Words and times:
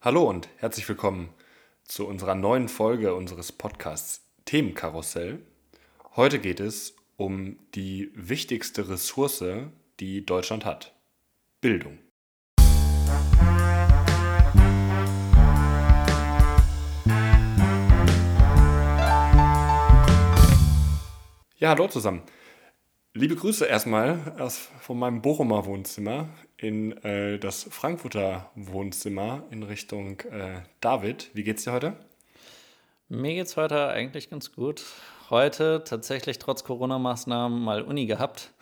Hallo 0.00 0.22
und 0.22 0.48
herzlich 0.58 0.88
willkommen 0.88 1.30
zu 1.82 2.06
unserer 2.06 2.36
neuen 2.36 2.68
Folge 2.68 3.16
unseres 3.16 3.50
Podcasts 3.50 4.24
Themenkarussell. 4.44 5.40
Heute 6.14 6.38
geht 6.38 6.60
es 6.60 6.94
um 7.16 7.58
die 7.74 8.12
wichtigste 8.14 8.88
Ressource, 8.88 9.42
die 9.98 10.24
Deutschland 10.24 10.64
hat. 10.64 10.94
Bildung. 11.60 11.98
Ja, 21.56 21.70
hallo 21.70 21.88
zusammen. 21.88 22.22
Liebe 23.14 23.34
Grüße 23.34 23.66
erstmal 23.66 24.36
aus, 24.38 24.68
von 24.78 24.96
meinem 24.96 25.22
Bochumer 25.22 25.66
Wohnzimmer 25.66 26.28
in 26.58 26.92
äh, 27.04 27.38
das 27.38 27.64
Frankfurter 27.70 28.50
Wohnzimmer 28.54 29.44
in 29.50 29.62
Richtung 29.62 30.20
äh, 30.20 30.60
David. 30.80 31.30
Wie 31.32 31.44
geht's 31.44 31.64
dir 31.64 31.72
heute? 31.72 31.96
Mir 33.08 33.34
geht's 33.34 33.56
heute 33.56 33.88
eigentlich 33.88 34.28
ganz 34.28 34.52
gut. 34.52 34.84
Heute 35.30 35.82
tatsächlich 35.84 36.38
trotz 36.38 36.64
Corona-Maßnahmen 36.64 37.58
mal 37.62 37.82
Uni 37.82 38.06
gehabt 38.06 38.52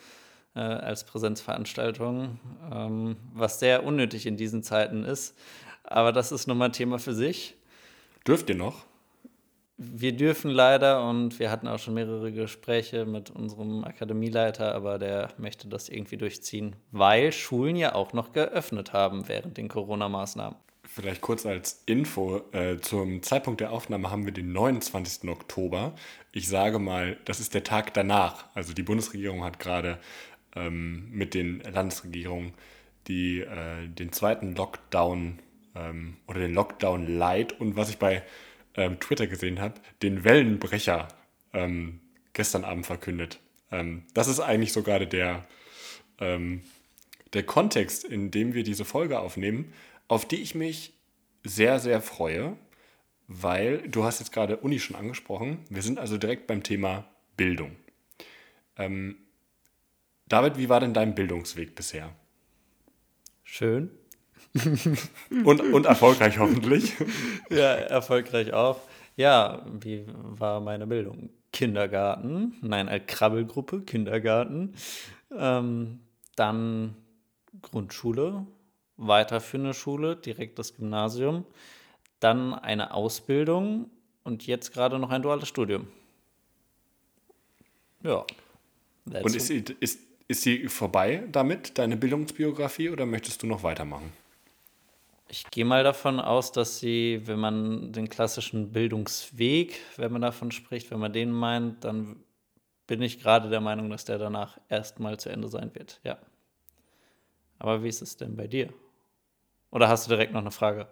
äh, 0.55 0.61
als 0.61 1.05
Präsenzveranstaltung, 1.05 2.39
ähm, 2.73 3.17
was 3.33 3.59
sehr 3.59 3.85
unnötig 3.85 4.27
in 4.27 4.37
diesen 4.37 4.63
Zeiten 4.63 5.05
ist. 5.05 5.37
Aber 5.83 6.13
das 6.13 6.33
ist 6.33 6.47
nochmal 6.47 6.69
ein 6.69 6.73
Thema 6.73 6.99
für 6.99 7.15
sich. 7.15 7.55
Dürft 8.27 8.49
ihr 8.51 8.57
noch? 8.57 8.85
Wir 9.79 10.17
dürfen 10.17 10.51
leider 10.51 11.07
und 11.07 11.39
wir 11.39 11.51
hatten 11.51 11.69
auch 11.69 11.79
schon 11.79 11.95
mehrere 11.95 12.33
Gespräche 12.33 13.05
mit 13.05 13.29
unserem 13.29 13.85
Akademieleiter, 13.85 14.75
aber 14.75 14.99
der 14.99 15.29
möchte 15.37 15.69
das 15.69 15.91
irgendwie 15.91 16.17
durchziehen, 16.17 16.77
weil 16.93 17.31
Schulen 17.31 17.77
ja 17.77 17.95
auch 17.95 18.15
noch 18.15 18.33
geöffnet 18.33 18.95
haben 18.95 19.29
während 19.29 19.59
den 19.59 19.69
Corona-Maßnahmen. 19.69 20.57
Vielleicht 20.85 21.21
kurz 21.21 21.45
als 21.45 21.83
Info, 21.85 22.41
äh, 22.53 22.79
zum 22.79 23.23
Zeitpunkt 23.23 23.61
der 23.61 23.71
Aufnahme 23.71 24.11
haben 24.11 24.25
wir 24.25 24.33
den 24.33 24.53
29. 24.53 25.29
Oktober. 25.29 25.95
Ich 26.33 26.49
sage 26.49 26.79
mal, 26.79 27.19
das 27.27 27.41
ist 27.41 27.53
der 27.53 27.65
Tag 27.65 27.93
danach. 27.93 28.47
Also 28.55 28.73
die 28.73 28.83
Bundesregierung 28.83 29.45
hat 29.45 29.59
gerade 29.59 29.99
ähm, 30.55 31.11
mit 31.11 31.35
den 31.35 31.61
Landesregierungen 31.61 32.55
die, 33.09 33.41
äh, 33.41 33.89
den 33.89 34.13
zweiten 34.13 34.55
Lockdown 34.55 35.41
ähm, 35.75 36.17
oder 36.29 36.41
den 36.41 36.55
Lockdown 36.55 37.19
Light 37.19 37.61
und 37.61 37.77
was 37.77 37.91
ich 37.91 37.99
bei 37.99 38.23
ähm, 38.77 39.01
Twitter 39.01 39.27
gesehen 39.27 39.61
habe, 39.61 39.81
den 40.03 40.25
Wellenbrecher 40.25 41.09
ähm, 41.53 42.01
gestern 42.33 42.65
Abend 42.65 42.87
verkündet. 42.87 43.41
Ähm, 43.71 44.05
das 44.15 44.29
ist 44.29 44.41
eigentlich 44.41 44.73
so 44.73 44.83
gerade 44.83 45.07
der, 45.07 45.47
ähm, 46.19 46.63
der 47.33 47.45
Kontext, 47.45 48.05
in 48.05 48.31
dem 48.31 48.55
wir 48.55 48.63
diese 48.63 48.85
Folge 48.85 49.19
aufnehmen, 49.19 49.73
auf 50.09 50.27
die 50.27 50.43
ich 50.43 50.55
mich 50.55 50.93
sehr, 51.45 51.79
sehr 51.79 52.01
freue, 52.01 52.57
weil 53.29 53.89
du 53.89 54.05
hast 54.05 54.21
jetzt 54.21 54.33
gerade 54.33 54.59
Uni 54.59 54.79
schon 54.79 54.97
angesprochen. 54.97 55.65
Wir 55.69 55.83
sind 55.83 55.99
also 55.99 56.19
direkt 56.19 56.47
beim 56.47 56.63
Thema 56.63 57.09
Bildung. 57.37 57.77
Ähm, 58.77 59.17
David, 60.29 60.59
wie 60.59 60.69
war 60.69 60.81
denn 60.81 60.95
dein 60.95 61.15
Bildungsweg 61.15 61.75
bisher? 61.75 62.15
Schön. 63.45 63.91
Und, 65.45 65.61
und 65.61 65.87
erfolgreich 65.87 66.39
hoffentlich. 66.39 66.95
Ja, 67.51 67.75
erfolgreich 67.75 68.53
auch. 68.53 68.81
Ja, 69.17 69.65
wie 69.81 70.05
war 70.07 70.61
meine 70.61 70.87
Bildung? 70.87 71.31
Kindergarten, 71.53 72.55
nein, 72.61 72.89
eine 72.89 73.01
Krabbelgruppe, 73.01 73.81
Kindergarten. 73.81 74.75
Ähm, 75.35 76.01
dann 76.37 76.95
Grundschule, 77.63 78.47
weiterführende 78.99 79.73
Schule, 79.73 80.17
direkt 80.17 80.59
das 80.59 80.77
Gymnasium. 80.77 81.47
Dann 82.21 82.53
eine 82.53 82.93
Ausbildung 82.93 83.91
und 84.23 84.47
jetzt 84.47 84.73
gerade 84.73 84.99
noch 84.99 85.11
ein 85.11 85.23
duales 85.23 85.49
Studium. 85.49 85.87
Ja. 88.03 88.25
Und 89.07 89.35
ist, 89.35 89.51
ist, 89.51 90.01
ist 90.29 90.43
sie 90.43 90.69
vorbei 90.69 91.23
damit, 91.33 91.79
deine 91.79 91.97
Bildungsbiografie, 91.97 92.91
oder 92.91 93.07
möchtest 93.07 93.43
du 93.43 93.47
noch 93.47 93.63
weitermachen? 93.63 94.13
Ich 95.29 95.51
gehe 95.51 95.65
mal 95.65 95.83
davon 95.83 96.21
aus, 96.21 96.53
dass 96.53 96.79
sie, 96.79 97.23
wenn 97.25 97.41
man 97.41 97.93
den 97.93 98.09
klassischen 98.09 98.71
Bildungsweg, 98.71 99.81
wenn 99.97 100.13
man 100.13 100.23
davon 100.23 100.53
spricht, 100.53 100.91
wenn 100.91 101.01
man 101.01 101.13
den 101.13 101.33
meint, 101.33 101.85
dann 101.85 102.17
bin 102.87 103.03
ich 103.03 103.21
gerade 103.21 103.49
der 103.49 103.61
Meinung, 103.61 103.91
dass 103.91 104.05
der 104.05 104.19
danach 104.19 104.59
erstmal 104.69 105.19
zu 105.19 105.29
Ende 105.29 105.49
sein 105.49 105.75
wird. 105.75 106.01
Ja. 106.05 106.19
Aber 107.59 107.83
wie 107.83 107.89
ist 107.89 108.03
es 108.03 108.17
denn 108.17 108.37
bei 108.37 108.47
dir? 108.47 108.73
Oder 109.73 109.89
hast 109.89 110.07
du 110.07 110.11
direkt 110.11 110.33
noch 110.33 110.41
eine 110.41 110.53
Frage? 110.53 110.87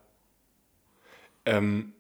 Ähm, 1.45 1.93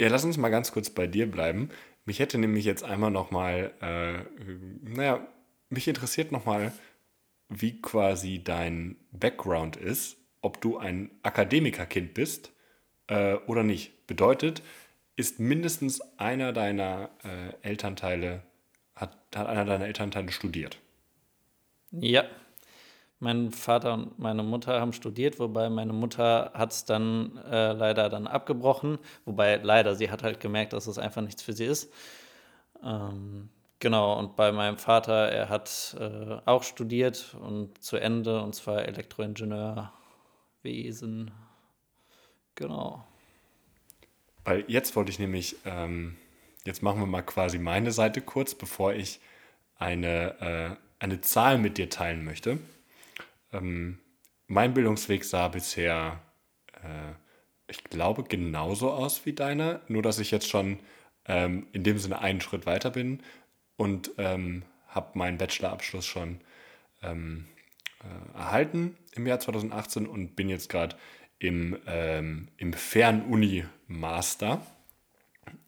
ja, 0.00 0.08
lass 0.08 0.24
uns 0.24 0.36
mal 0.36 0.50
ganz 0.50 0.72
kurz 0.72 0.90
bei 0.90 1.06
dir 1.06 1.30
bleiben. 1.30 1.70
Mich 2.04 2.18
hätte 2.18 2.36
nämlich 2.36 2.64
jetzt 2.64 2.84
einmal 2.84 3.10
noch 3.10 3.30
mal, 3.30 3.72
äh, 3.80 4.24
naja, 4.82 5.26
mich 5.70 5.88
interessiert 5.88 6.32
noch 6.32 6.44
mal, 6.44 6.72
wie 7.48 7.80
quasi 7.80 8.42
dein 8.42 8.96
Background 9.12 9.76
ist 9.76 10.21
ob 10.42 10.60
du 10.60 10.76
ein 10.76 11.10
Akademikerkind 11.22 12.12
bist 12.14 12.52
äh, 13.06 13.34
oder 13.46 13.62
nicht. 13.62 14.06
Bedeutet, 14.06 14.62
ist 15.16 15.40
mindestens 15.40 16.00
einer 16.18 16.52
deiner 16.52 17.10
äh, 17.24 17.66
Elternteile, 17.66 18.42
hat, 18.94 19.16
hat 19.34 19.46
einer 19.46 19.64
deiner 19.64 19.86
Elternteile 19.86 20.32
studiert? 20.32 20.78
Ja. 21.92 22.24
Mein 23.20 23.52
Vater 23.52 23.94
und 23.94 24.18
meine 24.18 24.42
Mutter 24.42 24.80
haben 24.80 24.92
studiert, 24.92 25.38
wobei 25.38 25.70
meine 25.70 25.92
Mutter 25.92 26.50
hat 26.54 26.72
es 26.72 26.84
dann 26.84 27.36
äh, 27.48 27.72
leider 27.72 28.08
dann 28.08 28.26
abgebrochen. 28.26 28.98
Wobei 29.24 29.56
leider, 29.62 29.94
sie 29.94 30.10
hat 30.10 30.24
halt 30.24 30.40
gemerkt, 30.40 30.72
dass 30.72 30.88
es 30.88 30.98
einfach 30.98 31.22
nichts 31.22 31.40
für 31.40 31.52
sie 31.52 31.66
ist. 31.66 31.92
Ähm, 32.82 33.48
genau, 33.78 34.18
und 34.18 34.34
bei 34.34 34.50
meinem 34.50 34.76
Vater, 34.76 35.28
er 35.28 35.48
hat 35.48 35.96
äh, 36.00 36.38
auch 36.46 36.64
studiert 36.64 37.36
und 37.40 37.80
zu 37.80 37.96
Ende, 37.96 38.42
und 38.42 38.56
zwar 38.56 38.88
Elektroingenieur 38.88 39.92
Wesen. 40.62 41.30
Genau. 42.54 43.06
Weil 44.44 44.64
jetzt 44.68 44.96
wollte 44.96 45.10
ich 45.10 45.18
nämlich, 45.18 45.56
ähm, 45.64 46.16
jetzt 46.64 46.82
machen 46.82 47.00
wir 47.00 47.06
mal 47.06 47.22
quasi 47.22 47.58
meine 47.58 47.92
Seite 47.92 48.20
kurz, 48.20 48.54
bevor 48.54 48.92
ich 48.92 49.20
eine, 49.78 50.40
äh, 50.40 50.76
eine 50.98 51.20
Zahl 51.20 51.58
mit 51.58 51.78
dir 51.78 51.90
teilen 51.90 52.24
möchte. 52.24 52.58
Ähm, 53.52 53.98
mein 54.46 54.74
Bildungsweg 54.74 55.24
sah 55.24 55.48
bisher, 55.48 56.20
äh, 56.82 57.12
ich 57.68 57.84
glaube, 57.84 58.24
genauso 58.24 58.90
aus 58.90 59.24
wie 59.24 59.32
deiner, 59.32 59.80
nur 59.88 60.02
dass 60.02 60.18
ich 60.18 60.30
jetzt 60.30 60.48
schon 60.48 60.78
ähm, 61.26 61.66
in 61.72 61.84
dem 61.84 61.98
Sinne 61.98 62.20
einen 62.20 62.40
Schritt 62.40 62.66
weiter 62.66 62.90
bin 62.90 63.22
und 63.76 64.10
ähm, 64.18 64.62
habe 64.88 65.18
meinen 65.18 65.38
Bachelorabschluss 65.38 66.04
schon 66.04 66.40
ähm, 67.02 67.46
äh, 68.02 68.38
erhalten 68.38 68.96
im 69.12 69.26
Jahr 69.26 69.40
2018 69.40 70.06
und 70.06 70.36
bin 70.36 70.48
jetzt 70.48 70.68
gerade 70.68 70.96
im, 71.38 71.78
ähm, 71.86 72.48
im 72.56 72.72
Fernuni-Master. 72.72 74.64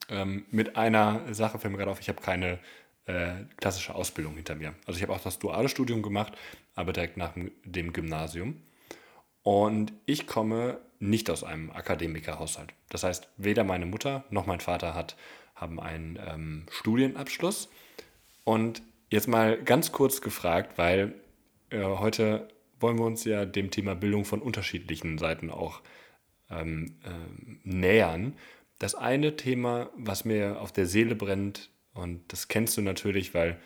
Ähm, 0.09 0.45
mit 0.51 0.77
einer 0.77 1.35
Sache 1.35 1.59
fällt 1.59 1.73
mir 1.73 1.79
gerade 1.79 1.91
auf, 1.91 2.01
ich 2.01 2.09
habe 2.09 2.21
keine 2.21 2.59
äh, 3.07 3.45
klassische 3.57 3.95
Ausbildung 3.95 4.35
hinter 4.37 4.55
mir. 4.55 4.75
Also 4.87 4.99
ich 4.99 5.03
habe 5.03 5.13
auch 5.13 5.21
das 5.21 5.39
duale 5.39 5.69
Studium 5.69 6.03
gemacht, 6.03 6.35
aber 6.75 6.93
direkt 6.93 7.17
nach 7.17 7.33
dem 7.65 7.93
Gymnasium. 7.93 8.63
Und 9.43 9.93
ich 10.07 10.27
komme 10.27 10.79
nicht 11.01 11.29
aus 11.29 11.45
einem 11.45 11.71
Akademikerhaushalt. 11.71 12.73
Das 12.89 13.03
heißt, 13.03 13.29
weder 13.37 13.65
meine 13.65 13.87
Mutter 13.87 14.25
noch 14.31 14.47
mein 14.47 14.61
Vater 14.61 14.95
hat, 14.95 15.17
haben 15.55 15.79
einen 15.81 16.19
ähm, 16.27 16.67
Studienabschluss. 16.71 17.69
Und 18.45 18.83
jetzt 19.11 19.29
mal 19.29 19.63
ganz 19.63 19.93
kurz 19.93 20.21
gefragt, 20.21 20.79
weil 20.79 21.15
äh, 21.75 21.99
heute 21.99 22.49
wollen 22.81 22.99
wir 22.99 23.05
uns 23.05 23.25
ja 23.25 23.45
dem 23.45 23.71
Thema 23.71 23.95
Bildung 23.95 24.25
von 24.25 24.41
unterschiedlichen 24.41 25.19
Seiten 25.19 25.51
auch 25.51 25.83
ähm, 26.51 26.97
äh, 27.05 27.11
nähern. 27.65 28.35
Das 28.79 28.95
eine 28.95 29.37
Thema, 29.37 29.91
was 29.97 30.25
mir 30.25 30.61
auf 30.61 30.73
der 30.73 30.87
Seele 30.87 31.15
brennt, 31.15 31.71
und 31.93 32.21
das 32.33 32.49
kennst 32.49 32.77
du 32.77 32.83
natürlich, 32.83 33.35
weil 33.35 33.59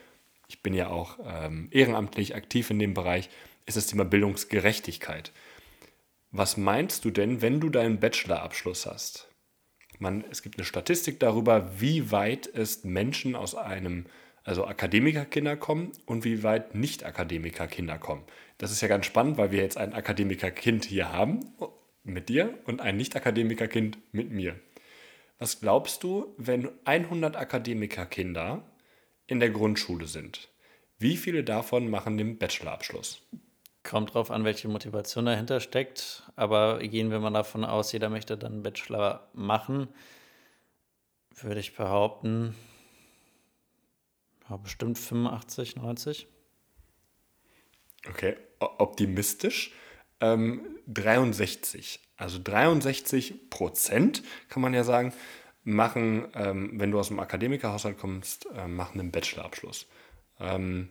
ich 0.48 0.62
bin 0.62 0.74
ja 0.74 0.88
auch 0.88 1.18
ähm, 1.24 1.68
ehrenamtlich 1.70 2.34
aktiv 2.34 2.70
in 2.70 2.78
dem 2.78 2.94
Bereich, 2.94 3.28
ist 3.66 3.76
das 3.76 3.86
Thema 3.86 4.04
Bildungsgerechtigkeit. 4.04 5.32
Was 6.30 6.56
meinst 6.56 7.04
du 7.04 7.10
denn, 7.10 7.42
wenn 7.42 7.60
du 7.60 7.70
deinen 7.70 8.00
Bachelorabschluss 8.00 8.86
hast? 8.86 9.28
Man, 9.98 10.24
es 10.30 10.42
gibt 10.42 10.58
eine 10.58 10.64
Statistik 10.64 11.18
darüber, 11.20 11.80
wie 11.80 12.10
weit 12.12 12.46
es 12.46 12.84
Menschen 12.84 13.34
aus 13.34 13.54
einem 13.54 14.06
also 14.48 14.66
Akademikerkinder 14.66 15.56
kommen 15.56 15.92
und 16.06 16.24
wie 16.24 16.42
weit 16.42 16.74
Nicht-Akademikerkinder 16.74 17.98
kommen. 17.98 18.24
Das 18.56 18.72
ist 18.72 18.80
ja 18.80 18.88
ganz 18.88 19.04
spannend, 19.04 19.36
weil 19.36 19.52
wir 19.52 19.60
jetzt 19.60 19.76
ein 19.76 19.92
Akademikerkind 19.92 20.86
hier 20.86 21.12
haben 21.12 21.52
mit 22.02 22.30
dir 22.30 22.58
und 22.64 22.80
ein 22.80 22.96
Nicht-Akademikerkind 22.96 23.98
mit 24.12 24.30
mir. 24.30 24.58
Was 25.38 25.60
glaubst 25.60 26.02
du, 26.02 26.34
wenn 26.38 26.70
100 26.86 27.36
Akademikerkinder 27.36 28.62
in 29.26 29.38
der 29.38 29.50
Grundschule 29.50 30.06
sind? 30.06 30.48
Wie 30.98 31.18
viele 31.18 31.44
davon 31.44 31.90
machen 31.90 32.16
den 32.16 32.38
Bachelorabschluss? 32.38 33.20
Kommt 33.84 34.14
drauf 34.14 34.30
an, 34.30 34.44
welche 34.44 34.68
Motivation 34.68 35.26
dahinter 35.26 35.60
steckt. 35.60 36.24
Aber 36.34 36.78
gehen 36.78 37.10
wir 37.10 37.20
mal 37.20 37.30
davon 37.30 37.64
aus, 37.64 37.92
jeder 37.92 38.08
möchte 38.08 38.38
dann 38.38 38.54
einen 38.54 38.62
Bachelor 38.62 39.28
machen, 39.34 39.88
würde 41.36 41.60
ich 41.60 41.76
behaupten, 41.76 42.54
ja, 44.48 44.56
bestimmt 44.56 44.98
85, 44.98 45.76
90. 45.76 46.26
Okay, 48.08 48.36
optimistisch. 48.58 49.72
Ähm, 50.20 50.78
63. 50.86 52.00
Also 52.16 52.40
63 52.42 53.50
Prozent, 53.50 54.22
kann 54.48 54.62
man 54.62 54.74
ja 54.74 54.84
sagen, 54.84 55.12
machen, 55.62 56.26
ähm, 56.34 56.72
wenn 56.74 56.90
du 56.90 56.98
aus 56.98 57.08
dem 57.08 57.20
Akademikerhaushalt 57.20 57.98
kommst, 57.98 58.46
äh, 58.54 58.66
machen 58.66 59.00
einen 59.00 59.12
Bachelorabschluss. 59.12 59.86
Ähm, 60.40 60.90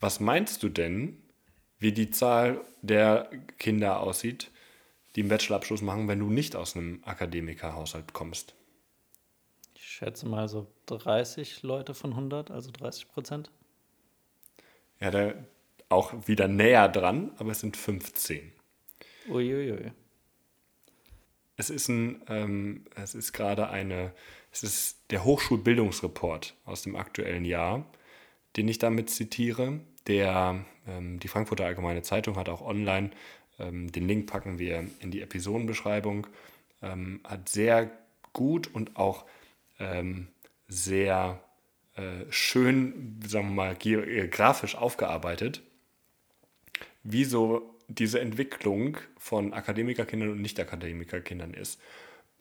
was 0.00 0.20
meinst 0.20 0.62
du 0.62 0.68
denn, 0.68 1.22
wie 1.78 1.92
die 1.92 2.10
Zahl 2.10 2.60
der 2.80 3.30
Kinder 3.58 4.00
aussieht, 4.00 4.50
die 5.16 5.20
einen 5.20 5.28
Bachelorabschluss 5.28 5.82
machen, 5.82 6.08
wenn 6.08 6.20
du 6.20 6.30
nicht 6.30 6.56
aus 6.56 6.76
einem 6.76 7.02
Akademikerhaushalt 7.04 8.12
kommst? 8.12 8.54
Ich 9.74 9.84
schätze 9.84 10.26
mal 10.26 10.48
so 10.48 10.68
30 10.98 11.62
Leute 11.62 11.94
von 11.94 12.10
100, 12.10 12.50
also 12.50 12.70
30 12.70 13.08
Prozent. 13.08 13.50
Ja, 15.00 15.10
da 15.10 15.34
auch 15.88 16.26
wieder 16.26 16.48
näher 16.48 16.88
dran, 16.88 17.32
aber 17.36 17.50
es 17.50 17.60
sind 17.60 17.76
15. 17.76 18.52
Uiuiui. 19.28 19.92
Es 21.56 21.70
ist 21.70 21.88
ein, 21.88 22.22
ähm, 22.28 22.84
es 22.96 23.14
ist 23.14 23.32
gerade 23.32 23.68
eine, 23.68 24.12
es 24.50 24.62
ist 24.62 25.10
der 25.10 25.24
Hochschulbildungsreport 25.24 26.56
aus 26.64 26.82
dem 26.82 26.96
aktuellen 26.96 27.44
Jahr, 27.44 27.86
den 28.56 28.68
ich 28.68 28.78
damit 28.78 29.10
zitiere. 29.10 29.80
Der, 30.06 30.64
ähm, 30.88 31.20
die 31.20 31.28
Frankfurter 31.28 31.66
Allgemeine 31.66 32.02
Zeitung 32.02 32.36
hat 32.36 32.48
auch 32.48 32.62
online, 32.62 33.10
ähm, 33.58 33.92
den 33.92 34.08
Link 34.08 34.26
packen 34.26 34.58
wir 34.58 34.84
in 35.00 35.10
die 35.10 35.20
Episodenbeschreibung, 35.20 36.26
ähm, 36.80 37.20
hat 37.24 37.48
sehr 37.48 37.90
gut 38.32 38.74
und 38.74 38.96
auch 38.96 39.26
ähm, 39.78 40.28
sehr 40.72 41.42
äh, 41.94 42.24
schön, 42.30 43.20
sagen 43.26 43.48
wir 43.48 43.54
mal, 43.54 43.76
grafisch 43.76 44.74
aufgearbeitet, 44.76 45.62
wie 47.02 47.24
so 47.24 47.76
diese 47.88 48.20
Entwicklung 48.20 48.96
von 49.18 49.52
Akademikerkindern 49.52 50.30
und 50.30 50.40
Nicht-Akademikerkindern 50.40 51.52
ist. 51.54 51.80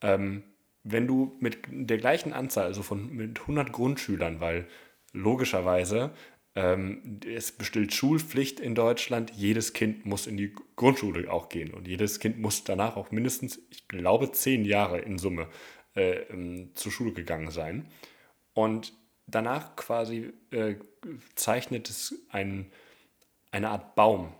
Ähm, 0.01 0.43
wenn 0.83 1.07
du 1.07 1.35
mit 1.39 1.59
der 1.69 1.97
gleichen 1.97 2.33
Anzahl, 2.33 2.65
also 2.65 2.81
von 2.81 3.13
mit 3.13 3.41
100 3.41 3.71
Grundschülern, 3.71 4.39
weil 4.39 4.67
logischerweise 5.13 6.11
ähm, 6.55 7.19
es 7.25 7.51
besteht 7.51 7.93
Schulpflicht 7.93 8.59
in 8.59 8.75
Deutschland, 8.75 9.31
jedes 9.31 9.73
Kind 9.73 10.05
muss 10.05 10.27
in 10.27 10.37
die 10.37 10.55
Grundschule 10.75 11.31
auch 11.31 11.49
gehen 11.49 11.73
und 11.73 11.87
jedes 11.87 12.19
Kind 12.19 12.39
muss 12.39 12.63
danach 12.63 12.95
auch 12.95 13.11
mindestens, 13.11 13.59
ich 13.69 13.87
glaube, 13.87 14.31
zehn 14.31 14.65
Jahre 14.65 14.99
in 14.99 15.17
Summe 15.17 15.47
äh, 15.95 16.21
ähm, 16.29 16.71
zur 16.73 16.91
Schule 16.91 17.13
gegangen 17.13 17.51
sein. 17.51 17.87
Und 18.53 18.93
danach 19.27 19.75
quasi 19.75 20.33
äh, 20.51 20.75
zeichnet 21.35 21.89
es 21.89 22.15
ein, 22.29 22.71
eine 23.51 23.69
Art 23.69 23.95
Baum 23.95 24.33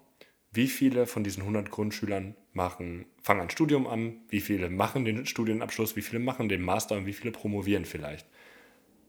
wie 0.52 0.68
viele 0.68 1.08
von 1.08 1.24
diesen 1.24 1.42
100 1.42 1.72
Grundschülern 1.72 2.36
machen, 2.54 3.06
fangen 3.24 3.42
ein 3.42 3.50
Studium 3.50 3.88
an, 3.88 4.18
wie 4.30 4.42
viele 4.42 4.70
machen 4.70 5.06
den 5.06 5.26
Studienabschluss, 5.26 5.96
wie 5.96 6.02
viele 6.02 6.20
machen 6.20 6.50
den 6.50 6.62
Master 6.62 6.98
und 6.98 7.06
wie 7.06 7.14
viele 7.14 7.32
promovieren 7.32 7.86
vielleicht. 7.86 8.28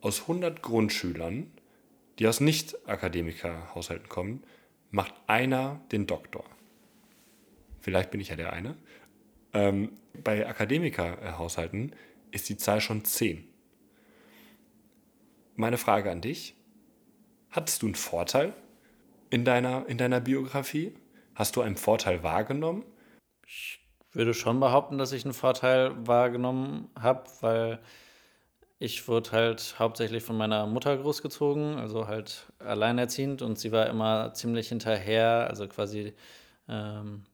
Aus 0.00 0.22
100 0.22 0.62
Grundschülern, 0.62 1.50
die 2.18 2.28
aus 2.28 2.40
Nicht-Akademiker-Haushalten 2.40 4.08
kommen, 4.08 4.44
macht 4.90 5.14
einer 5.26 5.80
den 5.90 6.06
Doktor. 6.06 6.44
Vielleicht 7.80 8.12
bin 8.12 8.20
ich 8.20 8.28
ja 8.28 8.36
der 8.36 8.52
eine. 8.52 8.76
Ähm, 9.52 9.92
bei 10.22 10.46
Akademiker-Haushalten 10.46 11.92
ist 12.30 12.48
die 12.48 12.56
Zahl 12.56 12.80
schon 12.80 13.04
10. 13.04 13.48
Meine 15.54 15.78
Frage 15.78 16.10
an 16.10 16.20
dich: 16.20 16.54
Hattest 17.50 17.82
du 17.82 17.86
einen 17.86 17.94
Vorteil 17.94 18.54
in 19.30 19.44
deiner, 19.44 19.86
in 19.88 19.98
deiner 19.98 20.20
Biografie? 20.20 20.94
Hast 21.34 21.56
du 21.56 21.60
einen 21.60 21.76
Vorteil 21.76 22.22
wahrgenommen? 22.22 22.84
Ich 23.46 23.80
würde 24.12 24.34
schon 24.34 24.60
behaupten, 24.60 24.98
dass 24.98 25.12
ich 25.12 25.24
einen 25.24 25.34
Vorteil 25.34 26.06
wahrgenommen 26.06 26.90
habe, 26.98 27.24
weil 27.40 27.80
ich 28.78 29.06
wurde 29.08 29.32
halt 29.32 29.76
hauptsächlich 29.78 30.24
von 30.24 30.36
meiner 30.36 30.66
Mutter 30.66 30.96
großgezogen, 30.96 31.78
also 31.78 32.08
halt 32.08 32.52
alleinerziehend 32.58 33.40
und 33.40 33.58
sie 33.58 33.70
war 33.72 33.86
immer 33.86 34.34
ziemlich 34.34 34.68
hinterher, 34.68 35.46
also 35.48 35.68
quasi, 35.68 36.14
ähm, 36.68 37.24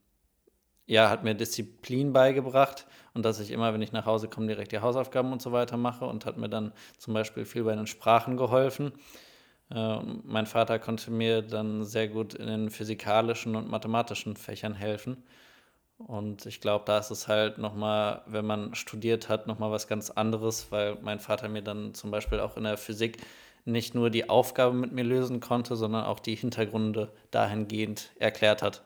ja, 0.88 1.11
hat 1.11 1.23
mir 1.23 1.35
Disziplin 1.35 2.12
beigebracht 2.12 2.87
und 3.14 3.25
dass 3.25 3.38
ich 3.40 3.50
immer, 3.50 3.73
wenn 3.75 3.82
ich 3.82 3.93
nach 3.93 4.06
Hause 4.06 4.26
komme, 4.29 4.49
direkt 4.49 4.73
die 4.73 4.81
Hausaufgaben 4.81 5.31
und 5.32 5.43
so 5.43 5.52
weiter 5.52 5.76
mache 5.76 6.06
und 6.06 6.26
hat 6.26 6.38
mir 6.38 6.49
dann 6.49 6.73
zum 6.96 7.14
Beispiel 7.14 7.44
viel 7.44 7.62
bei 7.64 7.76
den 7.76 7.87
Sprachen 7.87 8.37
geholfen. 8.37 8.93
Äh, 9.70 9.99
mein 10.25 10.46
Vater 10.46 10.79
konnte 10.79 11.11
mir 11.11 11.43
dann 11.43 11.85
sehr 11.85 12.08
gut 12.08 12.35
in 12.35 12.46
den 12.46 12.70
physikalischen 12.70 13.55
und 13.55 13.70
mathematischen 13.70 14.35
Fächern 14.35 14.75
helfen. 14.75 15.23
Und 15.99 16.46
ich 16.46 16.61
glaube, 16.61 16.85
da 16.87 16.99
ist 16.99 17.11
es 17.11 17.29
halt 17.29 17.58
nochmal, 17.58 18.23
wenn 18.26 18.46
man 18.46 18.75
studiert 18.75 19.29
hat, 19.29 19.46
nochmal 19.46 19.70
was 19.70 19.88
ganz 19.88 20.11
anderes, 20.11 20.70
weil 20.70 20.96
mein 21.02 21.20
Vater 21.20 21.49
mir 21.49 21.62
dann 21.62 21.93
zum 21.93 22.11
Beispiel 22.11 22.40
auch 22.40 22.56
in 22.56 22.64
der 22.64 22.79
Physik 22.79 23.19
nicht 23.67 23.94
nur 23.94 24.08
die 24.08 24.31
Aufgabe 24.31 24.75
mit 24.75 24.93
mir 24.93 25.05
lösen 25.05 25.40
konnte, 25.40 25.76
sondern 25.76 26.05
auch 26.05 26.20
die 26.20 26.37
Hintergründe 26.37 27.12
dahingehend 27.31 28.11
erklärt 28.19 28.62
hat. 28.62 28.82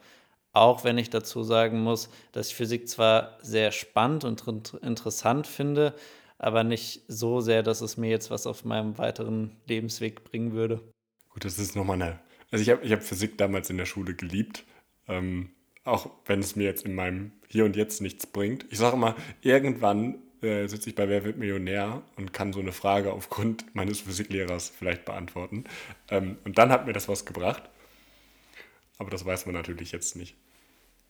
Auch 0.53 0.85
wenn 0.85 0.99
ich 0.99 1.11
dazu 1.11 1.43
sagen 1.43 1.81
muss, 1.81 2.11
dass 2.33 2.49
ich 2.49 2.55
Physik 2.55 2.89
zwar 2.89 3.39
sehr 3.41 3.73
spannend 3.73 4.25
und 4.25 4.75
interessant 4.83 5.47
finde, 5.47 5.95
aber 6.39 6.65
nicht 6.65 7.03
so 7.09 7.41
sehr, 7.41 7.63
dass 7.63 7.81
es 7.81 7.97
mir 7.97 8.11
jetzt 8.11 8.31
was 8.31 8.47
auf 8.47 8.65
meinem 8.65 8.99
weiteren 8.99 9.57
Lebensweg 9.67 10.25
bringen 10.25 10.53
würde. 10.53 10.81
Gut, 11.31 11.45
das 11.45 11.59
ist 11.59 11.77
nochmal 11.77 12.03
eine. 12.03 12.19
Also 12.51 12.63
ich 12.63 12.69
habe 12.69 12.85
ich 12.85 12.93
hab 12.93 13.03
Physik 13.03 13.39
damals 13.39 13.71
in 13.71 13.79
der 13.79 13.87
Schule 13.87 14.15
geliebt, 14.15 14.65
ähm, 15.09 15.51
auch 15.85 16.11
wenn 16.27 16.41
es 16.41 16.55
mir 16.55 16.65
jetzt 16.65 16.85
in 16.85 16.95
meinem 16.95 17.33
Hier 17.49 17.65
und 17.65 17.75
Jetzt 17.75 18.03
nichts 18.03 18.27
bringt. 18.27 18.67
Ich 18.71 18.79
sage 18.79 18.97
immer, 18.97 19.17
irgendwann 19.41 20.19
äh, 20.43 20.67
sitze 20.67 20.91
ich 20.91 20.95
bei 20.95 21.09
Wer 21.09 21.25
wird 21.25 21.39
Millionär 21.39 22.03
und 22.17 22.33
kann 22.33 22.53
so 22.53 22.61
eine 22.61 22.73
Frage 22.73 23.13
aufgrund 23.13 23.75
meines 23.75 24.01
Physiklehrers 24.01 24.69
vielleicht 24.69 25.05
beantworten. 25.05 25.65
Ähm, 26.11 26.37
und 26.45 26.59
dann 26.59 26.71
hat 26.71 26.87
mir 26.87 26.93
das 26.93 27.09
was 27.09 27.25
gebracht. 27.25 27.63
Aber 29.03 29.11
das 29.11 29.27
weiß 29.27 29.47
man 29.47 29.55
natürlich 29.55 29.93
jetzt 29.93 30.17
nicht. 30.17 30.37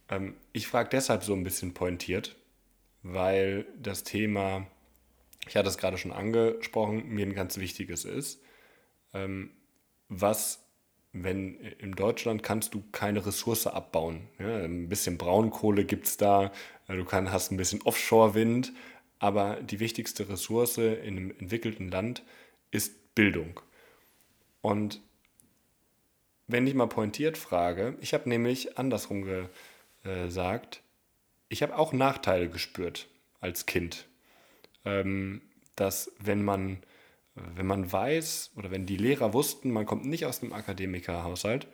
Ähm, 0.09 0.35
ich 0.53 0.67
frage 0.67 0.89
deshalb 0.91 1.23
so 1.23 1.35
ein 1.35 1.45
bisschen 1.45 1.75
pointiert, 1.75 2.37
weil 3.03 3.67
das 3.77 4.03
Thema 4.03 4.67
ich 5.49 5.57
hatte 5.57 5.69
es 5.69 5.79
gerade 5.79 5.99
schon 5.99 6.13
angesprochen, 6.13 7.09
mir 7.09 7.27
ein 7.27 7.35
ganz 7.35 7.59
wichtiges 7.59 8.05
ist. 8.05 8.41
Ähm, 9.13 9.51
was, 10.09 10.65
wenn 11.13 11.57
in 11.57 11.93
Deutschland 11.93 12.43
kannst 12.43 12.75
du 12.75 12.83
keine 12.93 13.27
Ressource 13.27 13.67
abbauen. 13.67 14.29
Ja, 14.39 14.59
ein 14.59 14.89
bisschen 14.89 15.19
Braunkohle 15.19 15.85
gibt 15.85 16.07
es 16.07 16.17
da, 16.17 16.53
äh, 16.89 16.97
du 16.97 17.05
kann, 17.05 17.33
hast 17.33 17.51
ein 17.51 17.57
bisschen 17.57 17.83
Offshore-Wind, 17.83 18.73
aber 19.19 19.61
die 19.63 19.81
wichtigste 19.81 20.29
Ressource 20.29 20.79
in 20.79 21.17
einem 21.17 21.31
entwickelten 21.33 21.91
Land 21.91 22.23
ist 22.71 23.15
Bildung. 23.15 23.61
Und 24.61 25.01
wenn 26.53 26.67
ich 26.67 26.75
mal 26.75 26.87
pointiert 26.87 27.37
frage, 27.37 27.97
ich 28.01 28.15
habe 28.15 28.29
nämlich 28.29 28.79
andersrum 28.79 29.25
gesagt, 30.03 30.83
ich 31.49 31.63
habe 31.63 31.77
auch 31.77 31.93
Nachteile 31.93 32.49
gespürt 32.49 33.09
als 33.41 33.67
Kind 33.67 34.07
ähm, 34.85 35.43
dass 35.77 36.13
wenn 36.19 36.43
man, 36.43 36.79
wenn 37.35 37.67
man 37.67 37.91
weiß 37.91 38.53
oder 38.57 38.71
wenn 38.71 38.87
die 38.87 38.97
Lehrer 38.97 39.33
wussten, 39.33 39.71
man 39.71 39.87
kommt 39.87 40.05
nicht 40.05 40.27
aus 40.27 40.43
einem 40.43 40.53
Akademikerhaushalt, 40.53 41.67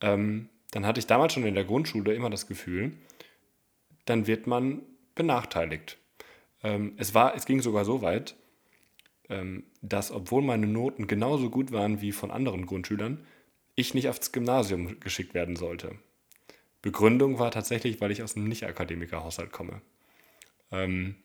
ähm, 0.00 0.48
dann 0.70 0.86
hatte 0.86 1.00
ich 1.00 1.06
damals 1.06 1.32
schon 1.32 1.44
in 1.44 1.54
der 1.54 1.64
Grundschule 1.64 2.14
immer 2.14 2.30
das 2.30 2.46
Gefühl, 2.46 2.92
dann 4.04 4.26
wird 4.26 4.46
man 4.46 4.82
benachteiligt. 5.14 5.98
Ähm, 6.62 6.94
es, 6.96 7.14
war, 7.14 7.34
es 7.34 7.46
ging 7.46 7.60
sogar 7.60 7.84
so 7.84 8.02
weit, 8.02 8.36
dass 9.80 10.10
obwohl 10.10 10.42
meine 10.42 10.66
Noten 10.66 11.06
genauso 11.06 11.48
gut 11.48 11.72
waren 11.72 12.02
wie 12.02 12.12
von 12.12 12.30
anderen 12.30 12.66
Grundschülern, 12.66 13.24
ich 13.74 13.94
nicht 13.94 14.08
aufs 14.08 14.32
Gymnasium 14.32 15.00
geschickt 15.00 15.34
werden 15.34 15.56
sollte. 15.56 15.98
Begründung 16.82 17.38
war 17.38 17.50
tatsächlich, 17.50 18.00
weil 18.00 18.10
ich 18.10 18.22
aus 18.22 18.36
einem 18.36 18.48
Nicht-Akademiker-Haushalt 18.48 19.52
komme. 19.52 19.80
Ähm, 20.70 21.16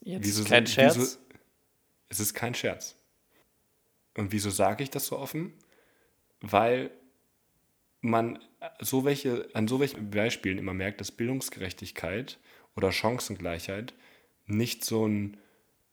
Jetzt 0.00 0.24
wieso, 0.24 0.44
kein 0.44 0.66
Scherz? 0.66 0.96
Wieso, 0.96 1.18
es 2.08 2.20
ist 2.20 2.34
kein 2.34 2.54
Scherz. 2.54 2.96
Und 4.16 4.32
wieso 4.32 4.50
sage 4.50 4.82
ich 4.82 4.90
das 4.90 5.06
so 5.06 5.18
offen? 5.18 5.52
Weil 6.40 6.90
man 8.00 8.38
so 8.80 9.04
welche, 9.04 9.48
an 9.54 9.66
so 9.66 9.80
welchen 9.80 10.10
Beispielen 10.10 10.58
immer 10.58 10.74
merkt, 10.74 11.00
dass 11.00 11.12
Bildungsgerechtigkeit 11.12 12.38
oder 12.76 12.92
Chancengleichheit 12.92 13.94
nicht 14.46 14.84
so 14.84 15.06
ein 15.06 15.36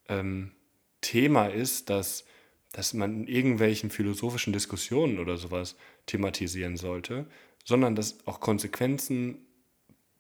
ähm, 0.08 0.52
Thema 1.00 1.48
ist, 1.48 1.90
dass, 1.90 2.26
dass 2.72 2.94
man 2.94 3.22
in 3.22 3.28
irgendwelchen 3.28 3.90
philosophischen 3.90 4.54
Diskussionen 4.54 5.20
oder 5.20 5.38
sowas 5.38 5.76
thematisieren 6.06 6.78
sollte, 6.78 7.26
sondern 7.66 7.96
das 7.96 8.26
auch 8.26 8.40
Konsequenzen 8.40 9.38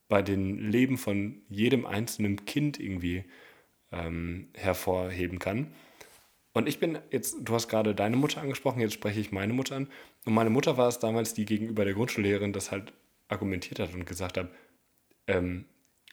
bei 0.07 0.21
den 0.21 0.69
Leben 0.69 0.97
von 0.97 1.41
jedem 1.49 1.85
einzelnen 1.85 2.45
Kind 2.45 2.79
irgendwie 2.79 3.23
ähm, 3.91 4.49
hervorheben 4.53 5.39
kann. 5.39 5.73
Und 6.53 6.67
ich 6.67 6.79
bin 6.79 6.99
jetzt, 7.11 7.37
du 7.41 7.53
hast 7.53 7.69
gerade 7.69 7.95
deine 7.95 8.17
Mutter 8.17 8.41
angesprochen, 8.41 8.81
jetzt 8.81 8.93
spreche 8.93 9.21
ich 9.21 9.31
meine 9.31 9.53
Mutter 9.53 9.77
an. 9.77 9.87
Und 10.25 10.33
meine 10.33 10.49
Mutter 10.49 10.77
war 10.77 10.89
es 10.89 10.99
damals, 10.99 11.33
die 11.33 11.45
gegenüber 11.45 11.85
der 11.85 11.93
Grundschullehrerin 11.93 12.51
das 12.51 12.71
halt 12.71 12.91
argumentiert 13.29 13.79
hat 13.79 13.93
und 13.93 14.05
gesagt 14.05 14.37
hat, 14.37 14.49
ähm, 15.27 15.65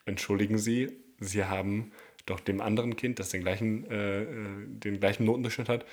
entschuldigen 0.05 0.57
Sie, 0.57 0.91
Sie 1.19 1.43
haben 1.43 1.91
doch 2.25 2.39
dem 2.39 2.61
anderen 2.61 2.95
Kind, 2.95 3.19
das 3.19 3.29
den 3.29 3.41
gleichen, 3.41 3.89
äh, 3.91 4.23
äh, 4.23 4.27
den 4.67 4.99
gleichen 4.99 5.25
Notendurchschnitt 5.25 5.67
hat, 5.67 5.85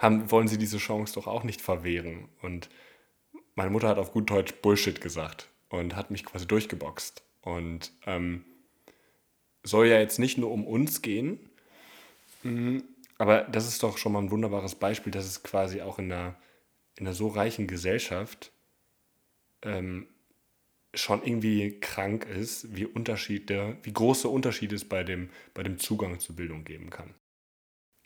haben, 0.00 0.30
wollen 0.30 0.48
Sie 0.48 0.58
diese 0.58 0.78
Chance 0.78 1.14
doch 1.14 1.26
auch 1.26 1.44
nicht 1.44 1.60
verwehren. 1.60 2.28
Und 2.42 2.70
meine 3.54 3.70
Mutter 3.70 3.88
hat 3.88 3.98
auf 3.98 4.12
gut 4.12 4.30
Deutsch 4.30 4.54
Bullshit 4.62 5.00
gesagt 5.00 5.48
und 5.68 5.94
hat 5.94 6.10
mich 6.10 6.24
quasi 6.24 6.46
durchgeboxt. 6.46 7.22
Und 7.42 7.92
ähm, 8.06 8.44
soll 9.62 9.86
ja 9.86 10.00
jetzt 10.00 10.18
nicht 10.18 10.38
nur 10.38 10.50
um 10.50 10.66
uns 10.66 11.02
gehen, 11.02 11.38
mhm, 12.42 12.82
aber 13.18 13.42
das 13.42 13.68
ist 13.68 13.82
doch 13.82 13.98
schon 13.98 14.12
mal 14.12 14.20
ein 14.20 14.30
wunderbares 14.30 14.74
Beispiel, 14.74 15.12
dass 15.12 15.26
es 15.26 15.42
quasi 15.42 15.82
auch 15.82 15.98
in 15.98 16.10
einer, 16.10 16.34
in 16.96 17.06
einer 17.06 17.14
so 17.14 17.28
reichen 17.28 17.66
Gesellschaft 17.66 18.52
ähm, 19.62 20.06
schon 20.94 21.22
irgendwie 21.22 21.78
krank 21.80 22.24
ist, 22.24 22.74
wie 22.74 22.86
Unterschiede, 22.86 23.76
wie 23.82 23.92
große 23.92 24.28
Unterschiede 24.28 24.74
es 24.74 24.88
bei 24.88 25.04
dem, 25.04 25.28
bei 25.52 25.62
dem 25.62 25.78
Zugang 25.78 26.18
zur 26.18 26.36
Bildung 26.36 26.64
geben 26.64 26.88
kann. 26.88 27.14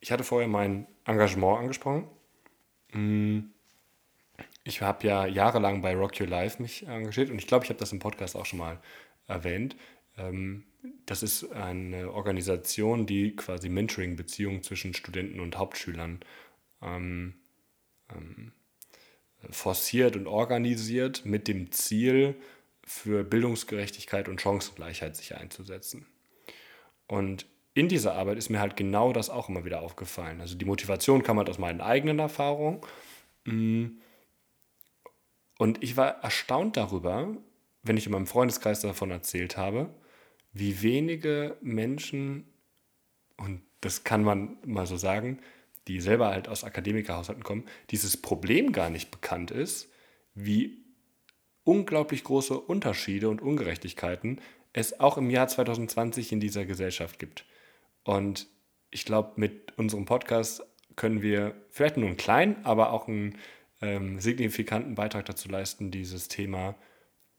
Ich 0.05 0.13
hatte 0.13 0.23
vorher 0.23 0.49
mein 0.49 0.87
Engagement 1.07 1.61
angesprochen. 1.61 2.07
Mm, 2.93 3.39
ich 4.63 4.83
habe 4.83 5.07
ja 5.07 5.25
jahrelang 5.25 5.81
bei 5.81 5.97
Rock 5.97 6.21
Your 6.21 6.27
Life 6.27 6.61
mich 6.61 6.87
engagiert 6.87 7.31
und 7.31 7.39
ich 7.39 7.47
glaube, 7.47 7.65
ich 7.65 7.71
habe 7.71 7.81
das 7.81 7.91
im 7.91 8.01
Podcast 8.01 8.37
auch 8.37 8.45
schon 8.45 8.59
mal 8.59 8.79
erwähnt. 9.29 9.77
Ähm, 10.19 10.65
das 11.07 11.23
ist 11.23 11.51
eine 11.53 12.13
Organisation, 12.13 13.07
die 13.07 13.35
quasi 13.35 13.71
Mentoring-Beziehungen 13.71 14.63
zwischen 14.63 14.93
Studenten 14.93 15.41
und 15.41 15.57
Hauptschülern 15.57 16.21
ähm, 16.83 17.37
ähm, 18.15 18.53
forciert 19.49 20.17
und 20.17 20.27
organisiert 20.27 21.25
mit 21.25 21.49
dem 21.49 21.73
Ziel, 21.73 22.35
für 22.87 23.25
Bildungsgerechtigkeit 23.25 24.29
und 24.29 24.43
Chancengleichheit 24.43 25.17
sich 25.17 25.35
einzusetzen. 25.35 26.05
Und 27.07 27.47
in 27.75 27.89
dieser 27.89 28.15
Arbeit 28.15 28.39
ist 28.39 28.51
mir 28.51 28.61
halt 28.61 28.77
genau 28.77 29.13
das 29.13 29.31
auch 29.31 29.49
immer 29.49 29.65
wieder 29.65 29.83
aufgefallen. 29.83 30.41
Also 30.41 30.57
die 30.57 30.65
Motivation 30.65 31.23
kam 31.23 31.39
halt 31.39 31.51
aus 31.51 31.59
meinen 31.59 31.81
eigenen 31.81 32.21
Erfahrungen. 32.21 32.81
Mm. 33.45 33.99
Und 35.59 35.83
ich 35.83 35.97
war 35.97 36.23
erstaunt 36.23 36.77
darüber, 36.77 37.37
wenn 37.83 37.97
ich 37.97 38.07
in 38.07 38.13
meinem 38.13 38.27
Freundeskreis 38.27 38.81
davon 38.81 39.11
erzählt 39.11 39.57
habe, 39.57 39.91
wie 40.53 40.83
wenige 40.83 41.57
Menschen, 41.61 42.47
und 43.37 43.63
das 43.81 44.05
kann 44.05 44.23
man 44.23 44.57
mal 44.65 44.87
so 44.87 44.97
sagen, 44.97 45.39
die 45.89 46.01
selber 46.01 46.29
halt 46.29 46.49
aus 46.49 46.65
Akademikerhaushalten 46.65 47.45
kommen, 47.45 47.65
dieses 47.91 48.17
Problem 48.17 48.73
gar 48.73 48.89
nicht 48.89 49.11
bekannt 49.11 49.51
ist, 49.51 49.91
wie 50.35 50.85
unglaublich 51.65 52.25
große 52.25 52.59
Unterschiede 52.59 53.29
und 53.29 53.43
Ungerechtigkeiten 53.43 54.41
es 54.73 54.99
auch 55.01 55.19
im 55.19 55.31
Jahr 55.31 55.49
2020 55.49 56.33
in 56.33 56.41
dieser 56.41 56.65
Gesellschaft 56.65 57.19
gibt. 57.19 57.45
Und 58.05 58.47
ich 58.91 59.05
glaube, 59.05 59.33
mit 59.37 59.77
unserem 59.77 60.05
Podcast 60.05 60.63
können 60.97 61.23
wir 61.23 61.55
vielleicht 61.71 61.97
nur 61.97 62.07
einen 62.07 62.17
kleinen, 62.17 62.65
aber 62.65 62.93
auch 62.93 63.09
einen 63.09 63.39
ähm, 63.81 64.21
signifikanten 64.21 64.95
Beitrag 64.95 65.27
dazu 65.27 65.49
leisten, 65.49 65.91
dieses 65.91 66.29
Thema 66.29 66.77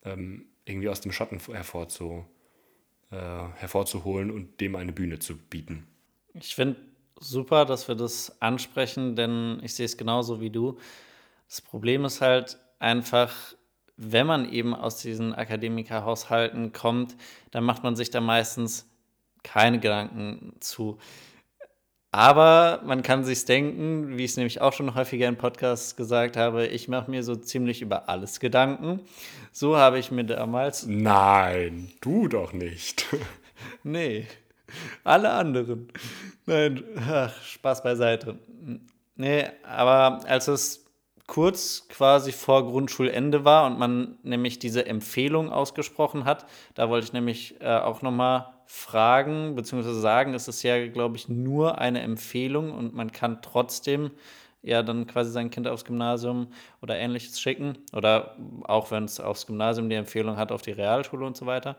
ähm, 0.03 0.47
irgendwie 0.65 0.89
aus 0.89 1.01
dem 1.01 1.11
Schatten 1.11 1.39
hervorzu, 1.39 2.25
äh, 3.11 3.15
hervorzuholen 3.15 4.31
und 4.31 4.59
dem 4.59 4.75
eine 4.75 4.91
Bühne 4.91 5.19
zu 5.19 5.37
bieten. 5.37 5.87
Ich 6.33 6.55
finde 6.55 6.77
super, 7.19 7.65
dass 7.65 7.87
wir 7.87 7.95
das 7.95 8.41
ansprechen, 8.41 9.15
denn 9.15 9.59
ich 9.63 9.75
sehe 9.75 9.85
es 9.85 9.97
genauso 9.97 10.41
wie 10.41 10.49
du. 10.49 10.77
Das 11.47 11.61
Problem 11.61 12.03
ist 12.03 12.21
halt 12.21 12.57
einfach, 12.79 13.55
wenn 13.95 14.27
man 14.27 14.51
eben 14.51 14.73
aus 14.73 14.97
diesen 14.97 15.33
Akademikerhaushalten 15.33 16.73
kommt, 16.73 17.15
dann 17.51 17.63
macht 17.63 17.83
man 17.83 17.95
sich 17.95 18.09
da 18.09 18.19
meistens 18.19 18.89
keine 19.45 19.79
Gedanken 19.79 20.53
zu. 20.59 20.97
Aber 22.11 22.81
man 22.85 23.03
kann 23.03 23.25
sich 23.25 23.43
denken, 23.43 24.17
wie 24.17 24.23
ich 24.23 24.31
es 24.31 24.37
nämlich 24.37 24.61
auch 24.61 24.71
schon 24.71 24.95
häufiger 24.95 25.27
in 25.27 25.35
Podcasts 25.35 25.97
gesagt 25.97 26.37
habe, 26.37 26.65
ich 26.65 26.87
mache 26.87 27.11
mir 27.11 27.23
so 27.23 27.35
ziemlich 27.35 27.81
über 27.81 28.07
alles 28.07 28.39
Gedanken. 28.39 29.01
So 29.51 29.75
habe 29.75 29.99
ich 29.99 30.11
mir 30.11 30.23
damals. 30.23 30.85
Nein, 30.87 31.91
du 31.99 32.29
doch 32.29 32.53
nicht. 32.53 33.05
nee, 33.83 34.27
alle 35.03 35.31
anderen. 35.31 35.91
Nein, 36.45 36.83
ach, 37.05 37.41
Spaß 37.41 37.83
beiseite. 37.83 38.39
Nee, 39.15 39.45
aber 39.63 40.21
als 40.25 40.47
es 40.47 40.85
kurz 41.27 41.87
quasi 41.89 42.31
vor 42.31 42.65
Grundschulende 42.65 43.45
war 43.45 43.65
und 43.65 43.79
man 43.79 44.17
nämlich 44.23 44.59
diese 44.59 44.85
Empfehlung 44.85 45.51
ausgesprochen 45.51 46.25
hat. 46.25 46.45
Da 46.75 46.89
wollte 46.89 47.07
ich 47.07 47.13
nämlich 47.13 47.59
äh, 47.61 47.77
auch 47.77 48.01
nochmal 48.01 48.54
fragen, 48.65 49.55
beziehungsweise 49.55 49.99
sagen, 49.99 50.33
es 50.33 50.47
ist 50.47 50.63
ja, 50.63 50.87
glaube 50.87 51.17
ich, 51.17 51.29
nur 51.29 51.77
eine 51.77 52.01
Empfehlung 52.01 52.71
und 52.71 52.93
man 52.93 53.11
kann 53.11 53.41
trotzdem 53.41 54.11
ja 54.61 54.81
dann 54.81 55.05
quasi 55.07 55.31
sein 55.31 55.51
Kind 55.51 55.67
aufs 55.67 55.85
Gymnasium 55.85 56.47
oder 56.81 56.97
ähnliches 56.97 57.39
schicken. 57.39 57.77
Oder 57.93 58.35
auch 58.63 58.91
wenn 58.91 59.05
es 59.05 59.19
aufs 59.19 59.45
Gymnasium 59.45 59.89
die 59.89 59.95
Empfehlung 59.95 60.37
hat, 60.37 60.51
auf 60.51 60.63
die 60.63 60.71
Realschule 60.71 61.25
und 61.25 61.37
so 61.37 61.45
weiter. 61.45 61.77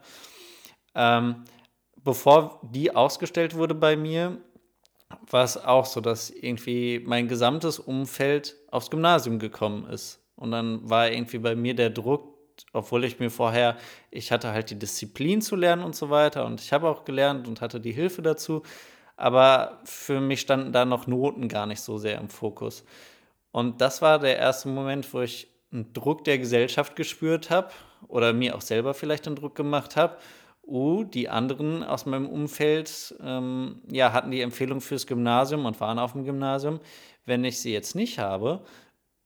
Ähm, 0.95 1.45
bevor 2.03 2.61
die 2.63 2.95
ausgestellt 2.95 3.55
wurde 3.55 3.75
bei 3.75 3.97
mir, 3.97 4.39
war 5.31 5.45
es 5.45 5.57
auch 5.57 5.87
so, 5.87 6.01
dass 6.01 6.31
irgendwie 6.31 7.01
mein 7.05 7.29
gesamtes 7.29 7.79
Umfeld 7.79 8.57
aufs 8.71 8.91
Gymnasium 8.91 9.39
gekommen 9.39 9.87
ist. 9.87 10.23
Und 10.37 10.51
dann 10.53 10.89
war 10.89 11.11
irgendwie 11.11 11.39
bei 11.39 11.55
mir 11.57 11.75
der 11.75 11.91
Druck, 11.91 12.36
obwohl 12.73 13.05
ich 13.05 13.19
mir 13.19 13.31
vorher, 13.31 13.77
ich 14.11 14.33
hatte 14.33 14.53
halt 14.53 14.71
die 14.71 14.79
Disziplin 14.79 15.43
zu 15.43 15.57
lernen 15.57 15.83
und 15.83 15.95
so 15.97 16.11
weiter 16.11 16.47
und 16.47 16.61
ich 16.61 16.73
habe 16.73 16.89
auch 16.89 17.05
gelernt 17.05 17.49
und 17.49 17.61
hatte 17.61 17.81
die 17.81 17.93
Hilfe 17.93 18.23
dazu, 18.23 18.63
aber 19.17 19.81
für 19.85 20.21
mich 20.21 20.41
standen 20.41 20.73
da 20.73 20.85
noch 20.85 21.07
Noten 21.07 21.49
gar 21.49 21.67
nicht 21.67 21.81
so 21.81 21.99
sehr 21.99 22.19
im 22.19 22.29
Fokus. 22.29 22.85
Und 23.51 23.81
das 23.81 24.03
war 24.03 24.19
der 24.19 24.37
erste 24.37 24.69
Moment, 24.69 25.13
wo 25.15 25.23
ich 25.23 25.49
einen 25.73 25.93
Druck 25.93 26.25
der 26.25 26.39
Gesellschaft 26.39 26.97
gespürt 26.97 27.51
habe 27.51 27.71
oder 28.09 28.33
mir 28.33 28.55
auch 28.55 28.61
selber 28.61 28.95
vielleicht 28.95 29.27
einen 29.27 29.37
Druck 29.37 29.55
gemacht 29.55 29.97
habe 29.97 30.19
oh, 30.67 31.05
die 31.05 31.29
anderen 31.29 31.83
aus 31.83 32.07
meinem 32.07 32.29
Umfeld 32.29 33.15
ähm, 33.23 33.81
ja, 33.89 34.13
hatten 34.13 34.31
die 34.31 34.41
Empfehlung 34.41 34.81
fürs 34.81 35.07
Gymnasium 35.07 35.65
und 35.65 35.81
waren 35.81 35.99
auf 35.99 36.13
dem 36.13 36.25
Gymnasium. 36.25 36.81
Wenn 37.25 37.45
ich 37.45 37.61
sie 37.61 37.73
jetzt 37.73 37.95
nicht 37.95 38.19
habe, 38.19 38.65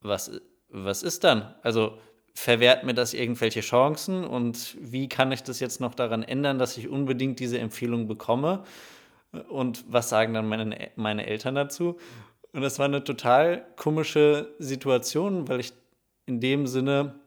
was, 0.01 0.31
was 0.69 1.03
ist 1.03 1.25
dann? 1.25 1.55
Also 1.63 1.99
verwehrt 2.35 2.85
mir 2.85 2.95
das 2.95 3.15
irgendwelche 3.15 3.61
Chancen 3.61 4.25
und 4.25 4.77
wie 4.81 5.09
kann 5.09 5.33
ich 5.33 5.43
das 5.43 5.61
jetzt 5.61 5.81
noch 5.81 5.95
daran 5.95 6.23
ändern, 6.23 6.59
dass 6.59 6.77
ich 6.77 6.89
unbedingt 6.89 7.41
diese 7.41 7.59
Empfehlung 7.59 8.07
bekomme? 8.07 8.65
Und 9.49 9.85
was 9.89 10.09
sagen 10.09 10.35
dann 10.35 10.49
meine, 10.49 10.91
meine 10.97 11.27
Eltern 11.27 11.55
dazu? 11.55 11.99
Und 12.53 12.63
das 12.63 12.79
war 12.79 12.87
eine 12.87 13.05
total 13.05 13.65
komische 13.77 14.55
Situation, 14.59 15.49
weil 15.49 15.61
ich 15.61 15.73
in 16.27 16.41
dem 16.41 16.67
Sinne, 16.67 17.21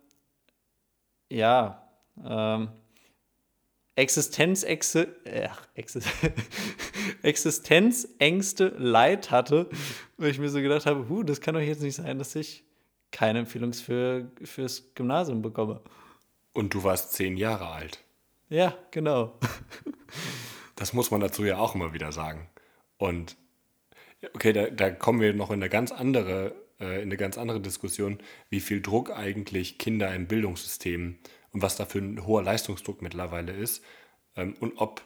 ja, 1.30 1.88
ähm, 2.26 2.70
Existenzängste, 3.96 5.16
äh, 5.26 5.50
Existenzängste 7.22 8.74
Leid 8.78 9.30
hatte, 9.32 9.70
weil 10.18 10.32
ich 10.32 10.40
mir 10.40 10.50
so 10.50 10.62
gedacht 10.62 10.86
habe, 10.86 11.08
huh, 11.10 11.24
das 11.24 11.42
kann 11.42 11.54
doch 11.54 11.62
jetzt 11.62 11.82
nicht 11.82 11.96
sein, 11.96 12.18
dass 12.18 12.36
ich 12.36 12.64
keine 13.14 13.40
Empfehlung 13.40 13.72
für, 13.72 14.30
fürs 14.44 14.94
Gymnasium 14.96 15.42
bekomme. 15.42 15.80
Und 16.52 16.74
du 16.74 16.84
warst 16.84 17.14
zehn 17.14 17.38
Jahre 17.38 17.68
alt. 17.68 18.04
Ja, 18.50 18.76
genau. 18.92 19.40
Das 20.76 20.92
muss 20.92 21.12
man 21.12 21.22
dazu 21.22 21.46
ja 21.46 21.60
auch 21.60 21.76
immer 21.76 21.94
wieder 21.94 22.12
sagen. 22.12 22.50
Und 22.98 23.38
okay, 24.34 24.52
da, 24.52 24.70
da 24.70 24.90
kommen 24.90 25.22
wir 25.22 25.34
noch 25.34 25.52
in 25.52 25.62
eine 25.62 25.70
ganz 25.70 25.92
andere, 25.92 26.56
äh, 26.80 26.96
in 26.96 27.04
eine 27.04 27.16
ganz 27.16 27.38
andere 27.38 27.62
Diskussion, 27.62 28.18
wie 28.50 28.60
viel 28.60 28.82
Druck 28.82 29.12
eigentlich 29.12 29.78
Kinder 29.78 30.14
im 30.14 30.28
Bildungssystem 30.28 31.20
und 31.52 31.62
was 31.62 31.76
da 31.78 31.86
für 31.86 32.00
ein 32.00 32.26
hoher 32.26 32.44
Leistungsdruck 32.44 33.02
mittlerweile 33.02 33.54
ist 33.54 33.84
ähm, 34.36 34.56
und 34.60 34.78
ob, 34.78 35.04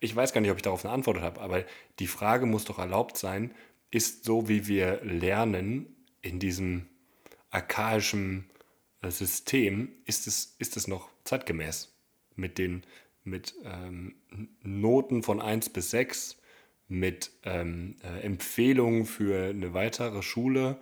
ich 0.00 0.14
weiß 0.14 0.32
gar 0.32 0.40
nicht, 0.42 0.50
ob 0.50 0.58
ich 0.58 0.62
darauf 0.62 0.84
eine 0.84 0.92
Antwort 0.92 1.20
habe, 1.20 1.40
aber 1.40 1.64
die 1.98 2.06
Frage 2.06 2.46
muss 2.46 2.66
doch 2.66 2.78
erlaubt 2.78 3.16
sein, 3.16 3.54
ist 3.90 4.24
so, 4.24 4.48
wie 4.48 4.66
wir 4.68 5.00
lernen 5.02 5.95
in 6.22 6.38
diesem 6.38 6.86
archaischen 7.50 8.50
äh, 9.02 9.10
System, 9.10 9.90
ist 10.04 10.26
es, 10.26 10.56
ist 10.58 10.76
es 10.76 10.88
noch 10.88 11.10
zeitgemäß 11.24 11.92
mit 12.36 12.58
den 12.58 12.82
mit 13.26 13.54
ähm, 13.64 14.14
Noten 14.62 15.22
von 15.22 15.40
1 15.40 15.70
bis 15.70 15.90
6, 15.90 16.36
mit 16.88 17.32
ähm, 17.42 17.96
äh, 18.02 18.20
Empfehlungen 18.20 19.04
für 19.04 19.50
eine 19.50 19.74
weitere 19.74 20.22
Schule 20.22 20.78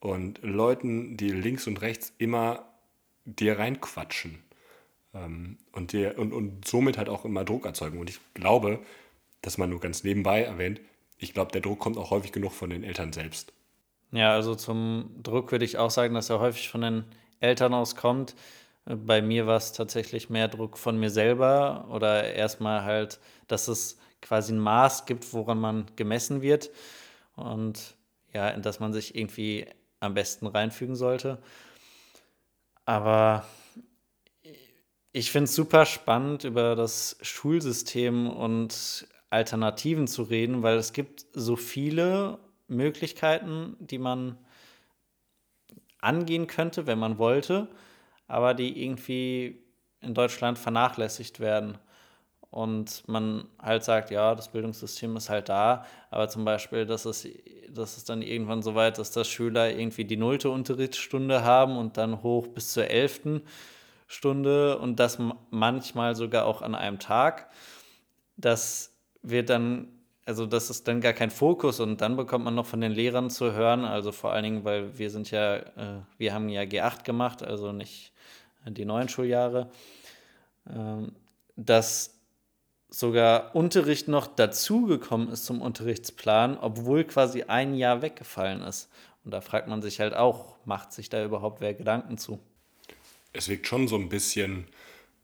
und 0.00 0.40
Leuten, 0.42 1.16
die 1.16 1.30
links 1.30 1.66
und 1.66 1.80
rechts 1.80 2.12
immer 2.18 2.68
dir 3.24 3.58
reinquatschen 3.58 4.38
ähm, 5.14 5.56
und, 5.72 5.92
dir, 5.92 6.18
und, 6.18 6.32
und 6.32 6.68
somit 6.68 6.98
halt 6.98 7.08
auch 7.08 7.24
immer 7.24 7.44
Druck 7.44 7.64
erzeugen. 7.64 7.98
Und 7.98 8.10
ich 8.10 8.20
glaube, 8.34 8.80
dass 9.40 9.58
man 9.58 9.70
nur 9.70 9.80
ganz 9.80 10.04
nebenbei 10.04 10.42
erwähnt, 10.42 10.80
ich 11.16 11.32
glaube, 11.32 11.52
der 11.52 11.62
Druck 11.62 11.78
kommt 11.78 11.96
auch 11.96 12.10
häufig 12.10 12.32
genug 12.32 12.52
von 12.52 12.70
den 12.70 12.84
Eltern 12.84 13.12
selbst. 13.12 13.52
Ja, 14.12 14.32
also 14.32 14.54
zum 14.54 15.10
Druck 15.22 15.52
würde 15.52 15.64
ich 15.64 15.76
auch 15.78 15.90
sagen, 15.90 16.14
dass 16.14 16.30
er 16.30 16.40
häufig 16.40 16.70
von 16.70 16.80
den 16.80 17.04
Eltern 17.40 17.74
auskommt. 17.74 18.34
Bei 18.86 19.20
mir 19.20 19.46
war 19.46 19.56
es 19.56 19.72
tatsächlich 19.72 20.30
mehr 20.30 20.48
Druck 20.48 20.78
von 20.78 20.98
mir 20.98 21.10
selber 21.10 21.86
oder 21.90 22.32
erstmal 22.32 22.84
halt, 22.84 23.20
dass 23.48 23.68
es 23.68 23.98
quasi 24.22 24.52
ein 24.54 24.58
Maß 24.58 25.04
gibt, 25.04 25.32
woran 25.34 25.60
man 25.60 25.86
gemessen 25.96 26.40
wird 26.40 26.70
und 27.36 27.96
ja, 28.32 28.48
in 28.48 28.62
das 28.62 28.80
man 28.80 28.92
sich 28.92 29.14
irgendwie 29.14 29.66
am 30.00 30.14
besten 30.14 30.46
reinfügen 30.46 30.96
sollte. 30.96 31.38
Aber 32.86 33.44
ich 35.12 35.30
finde 35.30 35.44
es 35.44 35.54
super 35.54 35.84
spannend, 35.84 36.44
über 36.44 36.74
das 36.76 37.18
Schulsystem 37.20 38.30
und 38.30 39.06
Alternativen 39.30 40.06
zu 40.06 40.22
reden, 40.22 40.62
weil 40.62 40.78
es 40.78 40.94
gibt 40.94 41.26
so 41.34 41.56
viele 41.56 42.38
Möglichkeiten, 42.68 43.76
die 43.80 43.98
man 43.98 44.38
angehen 46.00 46.46
könnte, 46.46 46.86
wenn 46.86 46.98
man 46.98 47.18
wollte, 47.18 47.68
aber 48.26 48.54
die 48.54 48.84
irgendwie 48.84 49.62
in 50.00 50.14
Deutschland 50.14 50.58
vernachlässigt 50.58 51.40
werden. 51.40 51.78
Und 52.50 53.06
man 53.06 53.46
halt 53.60 53.84
sagt, 53.84 54.10
ja, 54.10 54.34
das 54.34 54.48
Bildungssystem 54.48 55.16
ist 55.16 55.28
halt 55.28 55.50
da, 55.50 55.84
aber 56.10 56.28
zum 56.28 56.46
Beispiel, 56.46 56.86
dass 56.86 57.04
es, 57.04 57.28
dass 57.68 57.98
es 57.98 58.04
dann 58.04 58.22
irgendwann 58.22 58.62
so 58.62 58.74
weit 58.74 58.98
ist, 58.98 59.16
dass 59.16 59.28
Schüler 59.28 59.70
irgendwie 59.70 60.04
die 60.04 60.16
nullte 60.16 60.48
Unterrichtsstunde 60.48 61.44
haben 61.44 61.76
und 61.76 61.98
dann 61.98 62.22
hoch 62.22 62.46
bis 62.46 62.72
zur 62.72 62.88
elften 62.88 63.42
Stunde 64.06 64.78
und 64.78 64.98
das 64.98 65.18
manchmal 65.50 66.16
sogar 66.16 66.46
auch 66.46 66.62
an 66.62 66.74
einem 66.74 66.98
Tag. 66.98 67.50
Das 68.38 68.96
wird 69.22 69.50
dann, 69.50 69.88
also 70.28 70.44
das 70.44 70.68
ist 70.68 70.86
dann 70.86 71.00
gar 71.00 71.14
kein 71.14 71.30
Fokus 71.30 71.80
und 71.80 72.02
dann 72.02 72.14
bekommt 72.14 72.44
man 72.44 72.54
noch 72.54 72.66
von 72.66 72.82
den 72.82 72.92
Lehrern 72.92 73.30
zu 73.30 73.54
hören, 73.54 73.86
also 73.86 74.12
vor 74.12 74.30
allen 74.30 74.44
Dingen, 74.44 74.64
weil 74.64 74.98
wir 74.98 75.10
sind 75.10 75.30
ja, 75.30 75.56
äh, 75.56 76.02
wir 76.18 76.34
haben 76.34 76.50
ja 76.50 76.60
G8 76.62 77.02
gemacht, 77.02 77.42
also 77.42 77.72
nicht 77.72 78.12
die 78.66 78.84
neuen 78.84 79.08
Schuljahre, 79.08 79.70
ähm, 80.68 81.12
dass 81.56 82.20
sogar 82.90 83.56
Unterricht 83.56 84.08
noch 84.08 84.26
dazugekommen 84.26 85.30
ist 85.30 85.46
zum 85.46 85.62
Unterrichtsplan, 85.62 86.58
obwohl 86.58 87.04
quasi 87.04 87.44
ein 87.44 87.74
Jahr 87.74 88.02
weggefallen 88.02 88.60
ist. 88.60 88.90
Und 89.24 89.30
da 89.30 89.40
fragt 89.40 89.66
man 89.66 89.80
sich 89.80 89.98
halt 89.98 90.12
auch, 90.12 90.56
macht 90.66 90.92
sich 90.92 91.08
da 91.08 91.24
überhaupt 91.24 91.62
wer 91.62 91.72
Gedanken 91.72 92.18
zu? 92.18 92.38
Es 93.32 93.48
wirkt 93.48 93.66
schon 93.66 93.88
so 93.88 93.96
ein 93.96 94.10
bisschen, 94.10 94.66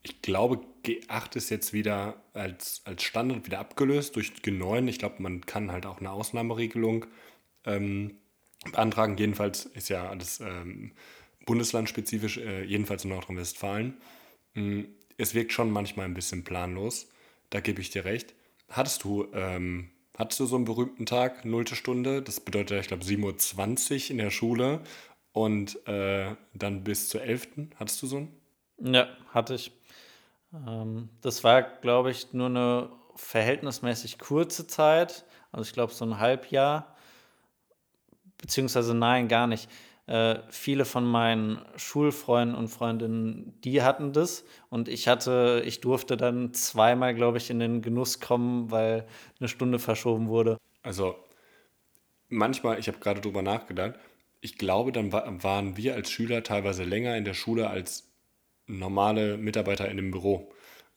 ich 0.05 0.23
glaube, 0.23 0.61
G8 0.85 1.37
ist 1.37 1.51
jetzt 1.51 1.73
wieder 1.73 2.23
als, 2.33 2.83
als 2.85 3.03
Standard 3.03 3.47
wieder 3.47 3.59
abgelöst 3.59 4.15
durch 4.15 4.33
G9. 4.45 4.87
Ich 4.89 4.99
glaube, 4.99 5.23
man 5.23 5.45
kann 5.45 5.73
halt 5.73 5.87
auch 5.87 5.99
eine 5.99 6.13
Ausnahmeregelung 6.13 7.07
ähm, 7.65 8.19
beantragen. 8.71 9.17
Jedenfalls 9.17 9.65
ist 9.65 9.89
ja 9.89 10.09
alles 10.09 10.39
ähm, 10.41 10.93
bundeslandspezifisch, 11.47 12.37
äh, 12.39 12.63
jedenfalls 12.65 13.05
in 13.05 13.11
Nordrhein-Westfalen. 13.11 13.97
Mm, 14.55 14.83
es 15.17 15.35
wirkt 15.35 15.53
schon 15.53 15.71
manchmal 15.71 16.07
ein 16.07 16.15
bisschen 16.15 16.45
planlos 16.45 17.09
da 17.55 17.61
gebe 17.61 17.81
ich 17.81 17.91
dir 17.91 18.05
recht. 18.05 18.35
Hattest 18.69 19.05
du, 19.05 19.29
ähm, 19.33 19.91
hattest 20.19 20.41
du 20.41 20.47
so 20.47 20.57
einen 20.57 20.65
berühmten 20.65 21.07
Tag, 21.07 21.45
nullte 21.45 21.77
Stunde? 21.77 22.21
Das 22.21 22.41
bedeutet, 22.41 22.81
ich 22.81 22.89
glaube, 22.89 23.05
7.20 23.05 24.07
Uhr 24.07 24.11
in 24.11 24.19
der 24.19 24.31
Schule 24.31 24.81
und 25.33 25.87
äh, 25.87 26.35
dann 26.53 26.83
bis 26.83 27.09
zur 27.09 27.23
11. 27.23 27.49
Hattest 27.77 28.03
du 28.03 28.09
so 28.09 28.17
einen? 28.17 28.95
Ja, 28.95 29.09
hatte 29.33 29.55
ich. 29.55 29.71
Ähm, 30.67 31.09
das 31.21 31.45
war, 31.45 31.63
glaube 31.63 32.11
ich, 32.11 32.33
nur 32.33 32.47
eine 32.47 32.91
verhältnismäßig 33.17 34.19
kurze 34.19 34.67
Zeit. 34.67 35.25
Also 35.53 35.69
ich 35.69 35.73
glaube, 35.73 35.93
so 35.93 36.05
ein 36.05 36.19
Halbjahr. 36.19 36.95
Beziehungsweise 38.39 38.95
nein, 38.95 39.29
gar 39.29 39.47
nicht. 39.47 39.69
Äh, 40.07 40.41
viele 40.51 40.85
von 40.85 41.07
meinen 41.07 41.65
Schulfreunden 41.77 42.55
und 42.55 42.69
Freundinnen, 42.69 43.59
die 43.63 43.83
hatten 43.83 44.13
das. 44.13 44.45
Und 44.69 44.89
ich 44.89 45.09
hatte, 45.09 45.63
ich 45.65 45.81
durfte 45.81 46.17
dann 46.17 46.53
zweimal, 46.53 47.15
glaube 47.15 47.39
ich, 47.39 47.49
in 47.49 47.59
den 47.59 47.81
Genuss 47.81 48.21
kommen, 48.21 48.71
weil 48.71 49.07
eine 49.41 49.49
Stunde 49.49 49.79
verschoben 49.79 50.29
wurde. 50.29 50.59
Also 50.83 51.17
manchmal, 52.29 52.79
ich 52.79 52.89
habe 52.89 52.99
gerade 52.99 53.23
drüber 53.23 53.41
nachgedacht, 53.41 53.95
ich 54.43 54.59
glaube, 54.59 54.93
dann 54.93 55.11
waren 55.11 55.79
wir 55.79 55.95
als 55.95 56.11
Schüler 56.11 56.43
teilweise 56.43 56.85
länger 56.85 57.17
in 57.17 57.25
der 57.25 57.33
Schule 57.33 57.71
als 57.71 58.14
normale 58.67 59.37
Mitarbeiter 59.37 59.89
in 59.89 59.97
dem 59.97 60.11
Büro. 60.11 60.53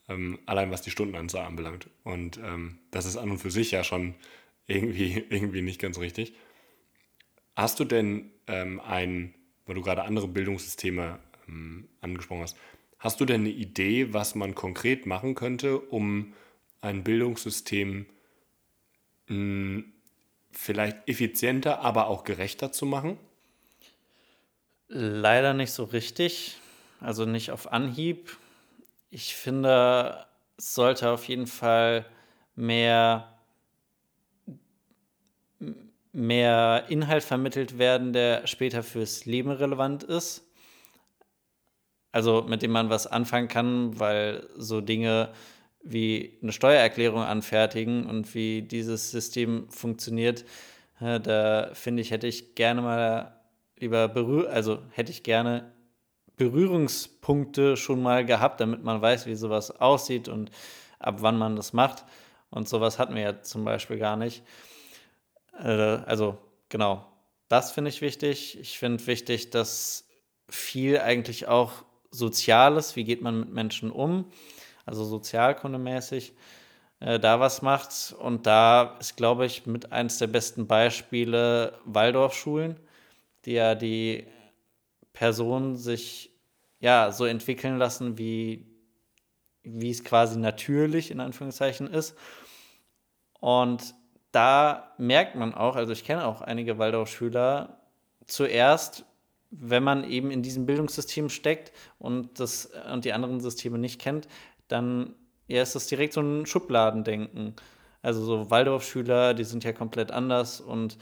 Ähm, 0.10 0.40
allein 0.46 0.72
was 0.72 0.82
die 0.82 0.92
Stundenanzahl 0.92 1.46
anbelangt. 1.46 1.90
Und 2.04 2.38
ähm, 2.38 2.80
das 2.92 3.06
ist 3.06 3.18
an 3.18 3.32
und 3.32 3.40
für 3.40 3.52
sich 3.52 3.72
ja 3.72 3.84
schon 3.84 4.16
irgendwie, 4.68 5.26
irgendwie 5.30 5.62
nicht 5.62 5.82
ganz 5.82 6.00
richtig. 6.00 6.34
Hast 7.56 7.80
du 7.80 7.86
denn 7.86 8.32
ähm, 8.48 8.80
ein, 8.80 9.34
weil 9.66 9.76
du 9.76 9.82
gerade 9.82 10.04
andere 10.04 10.28
Bildungssysteme 10.28 11.20
ähm, 11.48 11.90
angesprochen 12.02 12.44
hast, 12.44 12.58
hast 13.00 13.20
du 13.20 13.26
denn 13.26 13.42
eine 13.42 13.50
Idee, 13.50 14.14
was 14.14 14.36
man 14.36 14.56
konkret 14.56 15.06
machen 15.06 15.36
könnte, 15.36 15.80
um 15.80 16.34
ein 16.82 17.04
Bildungssystem 17.04 18.06
mh, 19.28 19.36
hm, 19.36 19.94
vielleicht 20.52 21.08
effizienter, 21.08 21.82
aber 21.82 22.08
auch 22.08 22.24
gerechter 22.24 22.72
zu 22.72 22.86
machen? 22.86 23.18
Leider 24.88 25.54
nicht 25.54 25.72
so 25.72 25.84
richtig, 25.84 26.60
also 27.00 27.26
nicht 27.26 27.52
auf 27.52 27.72
Anhieb. 27.72 28.38
Ich 29.10 29.36
finde, 29.36 30.26
es 30.58 30.76
sollte 30.76 31.10
auf 31.10 31.28
jeden 31.28 31.48
Fall 31.48 32.06
mehr 32.56 33.38
mehr 36.18 36.86
Inhalt 36.90 37.24
vermittelt 37.24 37.78
werden, 37.78 38.12
der 38.12 38.48
später 38.48 38.82
fürs 38.82 39.26
Leben 39.26 39.52
relevant 39.52 40.02
ist. 40.04 40.44
Also 42.12 42.42
mit 42.42 42.64
dem 42.64 42.72
man 42.72 42.90
was 42.90 43.06
anfangen 43.06 43.48
kann, 43.48 44.00
weil 44.00 44.50
so 44.56 44.82
Dinge 44.82 45.30
wie 45.84 46.40
eine 46.42 46.52
Steuererklärung 46.52 47.22
anfertigen 47.22 48.08
und 48.08 48.34
wie 48.34 48.64
dieses 48.64 49.12
System 49.12 49.70
funktioniert, 49.70 50.44
äh, 51.00 51.20
da 51.20 51.70
finde 51.74 52.02
ich, 52.02 52.10
hätte 52.10 52.26
ich 52.26 52.56
gerne 52.56 52.82
mal 52.82 53.40
lieber 53.78 54.08
berühr, 54.08 54.50
also 54.50 54.82
hätte 54.90 55.12
ich 55.12 55.22
gerne 55.22 55.72
Berührungspunkte 56.38 57.76
schon 57.76 58.02
mal 58.02 58.26
gehabt, 58.26 58.62
damit 58.62 58.84
man 58.84 59.02
weiß, 59.02 59.26
wie 59.26 59.36
sowas 59.36 59.72
aussieht 59.72 60.28
und 60.28 60.52
ab 61.00 61.18
wann 61.20 61.38
man 61.38 61.56
das 61.56 61.74
macht. 61.74 62.06
Und 62.50 62.70
sowas 62.70 63.00
hatten 63.00 63.16
wir 63.16 63.24
ja 63.24 63.42
zum 63.42 63.66
Beispiel 63.66 63.98
gar 63.98 64.16
nicht. 64.16 64.44
Äh, 65.60 65.68
also 65.68 66.38
genau, 66.70 67.06
das 67.50 67.72
finde 67.72 67.90
ich 67.90 68.02
wichtig. 68.02 68.58
Ich 68.60 68.80
finde 68.80 69.06
wichtig, 69.08 69.50
dass 69.50 70.08
viel 70.50 71.00
eigentlich 71.00 71.48
auch 71.48 71.84
Soziales, 72.10 72.96
wie 72.96 73.04
geht 73.04 73.22
man 73.22 73.40
mit 73.42 73.50
Menschen 73.52 73.92
um, 73.92 74.32
also 74.86 75.04
sozialkundemäßig, 75.04 76.34
äh, 77.00 77.20
da 77.20 77.40
was 77.40 77.62
macht. 77.62 78.16
Und 78.18 78.48
da 78.48 78.98
ist, 79.00 79.18
glaube 79.18 79.46
ich, 79.46 79.66
mit 79.66 79.92
eines 79.92 80.18
der 80.18 80.28
besten 80.28 80.68
Beispiele 80.68 81.78
Waldorfschulen, 81.86 82.80
die 83.46 83.54
ja 83.54 83.76
die 83.76 84.26
Personen 85.18 85.76
sich 85.76 86.32
ja 86.80 87.12
so 87.12 87.26
entwickeln 87.26 87.80
lassen, 87.80 88.20
wie, 88.20 88.68
wie 89.64 89.90
es 89.90 90.04
quasi 90.04 90.38
natürlich 90.38 91.10
in 91.10 91.20
Anführungszeichen 91.20 91.88
ist. 91.88 92.16
Und 93.40 93.96
da 94.32 94.94
merkt 95.00 95.36
man 95.36 95.56
auch, 95.56 95.76
also 95.76 95.92
ich 95.92 96.04
kenne 96.04 96.24
auch 96.24 96.42
einige 96.42 96.78
Waldorfschüler, 96.78 97.82
zuerst, 98.28 99.06
wenn 99.50 99.82
man 99.82 100.04
eben 100.04 100.30
in 100.30 100.44
diesem 100.44 100.68
Bildungssystem 100.68 101.30
steckt 101.30 101.72
und, 101.98 102.40
das, 102.40 102.70
und 102.94 103.04
die 103.04 103.14
anderen 103.14 103.40
Systeme 103.40 103.80
nicht 103.80 104.00
kennt, 104.00 104.28
dann 104.68 105.16
ja, 105.48 105.64
ist 105.64 105.74
das 105.74 105.88
direkt 105.88 106.14
so 106.14 106.22
ein 106.22 106.46
Schubladendenken. 106.46 107.56
Also 108.04 108.24
so 108.24 108.52
Waldorfschüler, 108.52 109.34
die 109.34 109.46
sind 109.46 109.64
ja 109.64 109.74
komplett 109.74 110.12
anders 110.12 110.62
und 110.62 111.00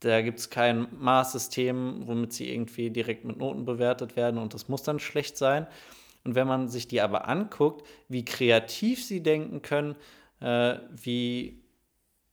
da 0.00 0.22
gibt 0.22 0.38
es 0.38 0.50
kein 0.50 0.86
Maßsystem, 0.98 2.06
womit 2.06 2.32
sie 2.32 2.52
irgendwie 2.52 2.90
direkt 2.90 3.24
mit 3.24 3.38
Noten 3.38 3.64
bewertet 3.64 4.16
werden 4.16 4.38
und 4.38 4.54
das 4.54 4.68
muss 4.68 4.82
dann 4.82 5.00
schlecht 5.00 5.36
sein. 5.36 5.66
Und 6.24 6.34
wenn 6.34 6.46
man 6.46 6.68
sich 6.68 6.88
die 6.88 7.00
aber 7.00 7.28
anguckt, 7.28 7.86
wie 8.08 8.24
kreativ 8.24 9.04
sie 9.04 9.22
denken 9.22 9.62
können, 9.62 9.96
äh, 10.40 10.76
wie 10.90 11.62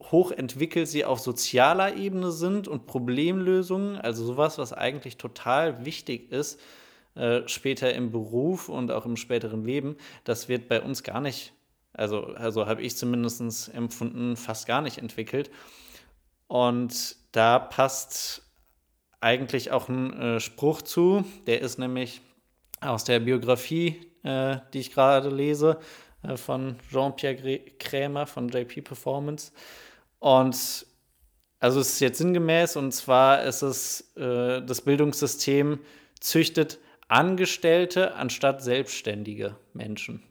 hochentwickelt 0.01 0.87
sie 0.87 1.05
auf 1.05 1.19
sozialer 1.19 1.95
Ebene 1.95 2.31
sind 2.31 2.67
und 2.67 2.85
Problemlösungen, 2.85 3.97
also 3.97 4.25
sowas, 4.25 4.57
was 4.57 4.73
eigentlich 4.73 5.17
total 5.17 5.85
wichtig 5.85 6.31
ist, 6.31 6.59
äh, 7.15 7.47
später 7.47 7.93
im 7.93 8.11
Beruf 8.11 8.69
und 8.69 8.91
auch 8.91 9.05
im 9.05 9.15
späteren 9.15 9.63
Leben, 9.63 9.95
das 10.25 10.49
wird 10.49 10.67
bei 10.67 10.81
uns 10.81 11.01
gar 11.01 11.21
nicht, 11.21 11.53
also, 11.93 12.25
also 12.35 12.67
habe 12.67 12.81
ich 12.81 12.97
zumindest 12.97 13.73
empfunden, 13.73 14.35
fast 14.35 14.67
gar 14.67 14.81
nicht 14.81 14.97
entwickelt. 14.97 15.49
Und 16.47 17.15
da 17.31 17.59
passt 17.59 18.43
eigentlich 19.19 19.71
auch 19.71 19.89
ein 19.89 20.13
äh, 20.19 20.39
Spruch 20.39 20.81
zu. 20.81 21.25
Der 21.47 21.61
ist 21.61 21.79
nämlich 21.79 22.21
aus 22.81 23.03
der 23.03 23.19
Biografie, 23.19 23.99
äh, 24.23 24.57
die 24.73 24.79
ich 24.79 24.93
gerade 24.93 25.29
lese, 25.29 25.79
äh, 26.23 26.37
von 26.37 26.77
Jean-Pierre 26.91 27.59
Krämer 27.79 28.27
von 28.27 28.49
JP 28.49 28.81
Performance. 28.81 29.51
Und 30.19 30.85
also 31.59 31.79
es 31.79 31.93
ist 31.93 31.99
jetzt 31.99 32.17
sinngemäß, 32.19 32.75
und 32.75 32.91
zwar 32.91 33.43
ist 33.43 33.61
es, 33.61 34.15
äh, 34.15 34.61
das 34.61 34.81
Bildungssystem 34.81 35.79
züchtet 36.19 36.79
Angestellte 37.07 38.15
anstatt 38.15 38.63
selbstständige 38.63 39.55
Menschen. 39.73 40.23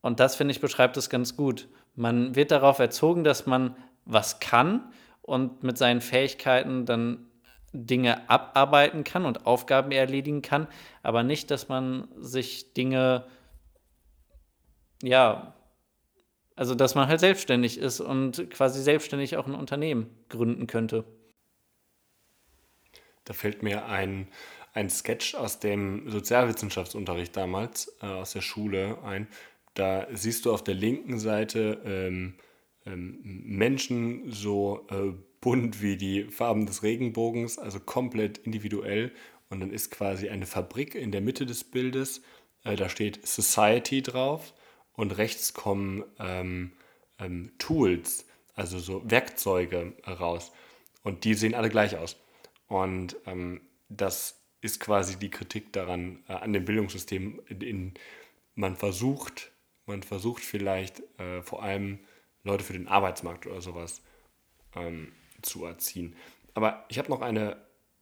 Und 0.00 0.20
das, 0.20 0.36
finde 0.36 0.52
ich, 0.52 0.60
beschreibt 0.60 0.96
es 0.96 1.10
ganz 1.10 1.36
gut. 1.36 1.68
Man 1.94 2.36
wird 2.36 2.50
darauf 2.50 2.78
erzogen, 2.78 3.24
dass 3.24 3.46
man 3.46 3.76
was 4.06 4.40
kann 4.40 4.92
und 5.22 5.62
mit 5.62 5.76
seinen 5.76 6.00
Fähigkeiten 6.00 6.86
dann 6.86 7.26
Dinge 7.72 8.30
abarbeiten 8.30 9.04
kann 9.04 9.26
und 9.26 9.46
Aufgaben 9.46 9.90
erledigen 9.92 10.40
kann, 10.40 10.66
aber 11.02 11.22
nicht, 11.22 11.50
dass 11.50 11.68
man 11.68 12.08
sich 12.16 12.72
Dinge, 12.72 13.26
ja, 15.02 15.54
also 16.54 16.74
dass 16.74 16.94
man 16.94 17.08
halt 17.08 17.20
selbstständig 17.20 17.78
ist 17.78 18.00
und 18.00 18.50
quasi 18.50 18.82
selbstständig 18.82 19.36
auch 19.36 19.46
ein 19.46 19.54
Unternehmen 19.54 20.08
gründen 20.30 20.66
könnte. 20.66 21.04
Da 23.24 23.34
fällt 23.34 23.62
mir 23.62 23.86
ein, 23.86 24.28
ein 24.72 24.88
Sketch 24.88 25.34
aus 25.34 25.58
dem 25.58 26.08
Sozialwissenschaftsunterricht 26.08 27.36
damals, 27.36 27.94
äh, 28.00 28.06
aus 28.06 28.32
der 28.32 28.40
Schule 28.40 28.98
ein. 29.02 29.26
Da 29.74 30.06
siehst 30.12 30.46
du 30.46 30.54
auf 30.54 30.64
der 30.64 30.74
linken 30.74 31.18
Seite 31.18 31.82
ähm, 31.84 32.38
Menschen 32.94 34.30
so 34.30 34.86
äh, 34.90 35.12
bunt 35.40 35.82
wie 35.82 35.96
die 35.96 36.24
Farben 36.24 36.66
des 36.66 36.82
Regenbogens, 36.82 37.58
also 37.58 37.80
komplett 37.80 38.38
individuell. 38.38 39.12
Und 39.48 39.60
dann 39.60 39.70
ist 39.70 39.90
quasi 39.90 40.28
eine 40.28 40.46
Fabrik 40.46 40.94
in 40.94 41.12
der 41.12 41.20
Mitte 41.20 41.46
des 41.46 41.64
Bildes. 41.64 42.22
Äh, 42.64 42.76
da 42.76 42.88
steht 42.88 43.26
Society 43.26 44.02
drauf 44.02 44.54
und 44.92 45.16
rechts 45.18 45.54
kommen 45.54 46.04
ähm, 46.18 46.72
ähm, 47.18 47.52
Tools, 47.58 48.26
also 48.54 48.78
so 48.78 49.02
Werkzeuge 49.08 49.94
raus. 50.06 50.52
Und 51.02 51.24
die 51.24 51.34
sehen 51.34 51.54
alle 51.54 51.68
gleich 51.68 51.96
aus. 51.96 52.16
Und 52.66 53.16
ähm, 53.26 53.60
das 53.88 54.42
ist 54.60 54.80
quasi 54.80 55.16
die 55.16 55.30
Kritik 55.30 55.72
daran, 55.72 56.24
äh, 56.28 56.32
an 56.32 56.52
dem 56.52 56.64
Bildungssystem. 56.64 57.40
In, 57.48 57.60
in, 57.60 57.94
man 58.54 58.76
versucht, 58.76 59.52
man 59.86 60.02
versucht 60.02 60.42
vielleicht 60.42 61.02
äh, 61.18 61.42
vor 61.42 61.62
allem 61.62 62.00
Leute 62.46 62.64
für 62.64 62.72
den 62.72 62.88
Arbeitsmarkt 62.88 63.46
oder 63.46 63.60
sowas 63.60 64.02
ähm, 64.74 65.12
zu 65.42 65.64
erziehen. 65.64 66.16
Aber 66.54 66.84
ich 66.88 66.98
habe 66.98 67.10
noch 67.10 67.20
eine, 67.20 67.56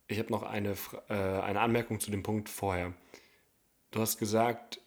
ich 0.06 0.18
habe 0.18 0.30
noch 0.30 0.42
eine, 0.42 0.76
äh, 1.08 1.14
eine 1.14 1.60
Anmerkung 1.60 1.98
zu 1.98 2.10
dem 2.10 2.22
Punkt 2.22 2.48
vorher. 2.48 2.92
Du 3.90 4.00
hast 4.00 4.18
gesagt, 4.18 4.80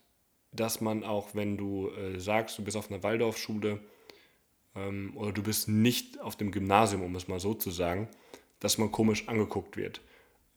dass 0.52 0.80
man 0.80 1.04
auch, 1.04 1.36
wenn 1.36 1.58
du 1.58 1.90
äh, 1.90 2.20
sagst, 2.20 2.58
du 2.58 2.64
bist 2.64 2.78
auf 2.78 2.90
einer 2.90 3.04
Waldorfschule 3.04 3.80
ähm, 4.76 5.16
oder 5.16 5.34
du 5.34 5.44
bist 5.44 5.68
nicht 5.68 6.20
auf 6.22 6.36
dem 6.36 6.52
Gymnasium, 6.52 7.04
um 7.04 7.16
es 7.16 7.28
mal 7.28 7.40
so 7.40 7.54
zu 7.54 7.72
sagen, 7.72 8.08
dass 8.60 8.78
man 8.78 8.92
komisch 8.92 9.28
angeguckt 9.28 9.76
wird. 9.76 10.02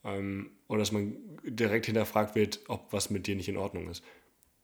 Ähm, 0.03 0.51
oder 0.67 0.79
dass 0.79 0.91
man 0.91 1.17
direkt 1.43 1.85
hinterfragt 1.87 2.35
wird, 2.35 2.61
ob 2.67 2.93
was 2.93 3.09
mit 3.09 3.27
dir 3.27 3.35
nicht 3.35 3.49
in 3.49 3.57
Ordnung 3.57 3.89
ist 3.89 4.03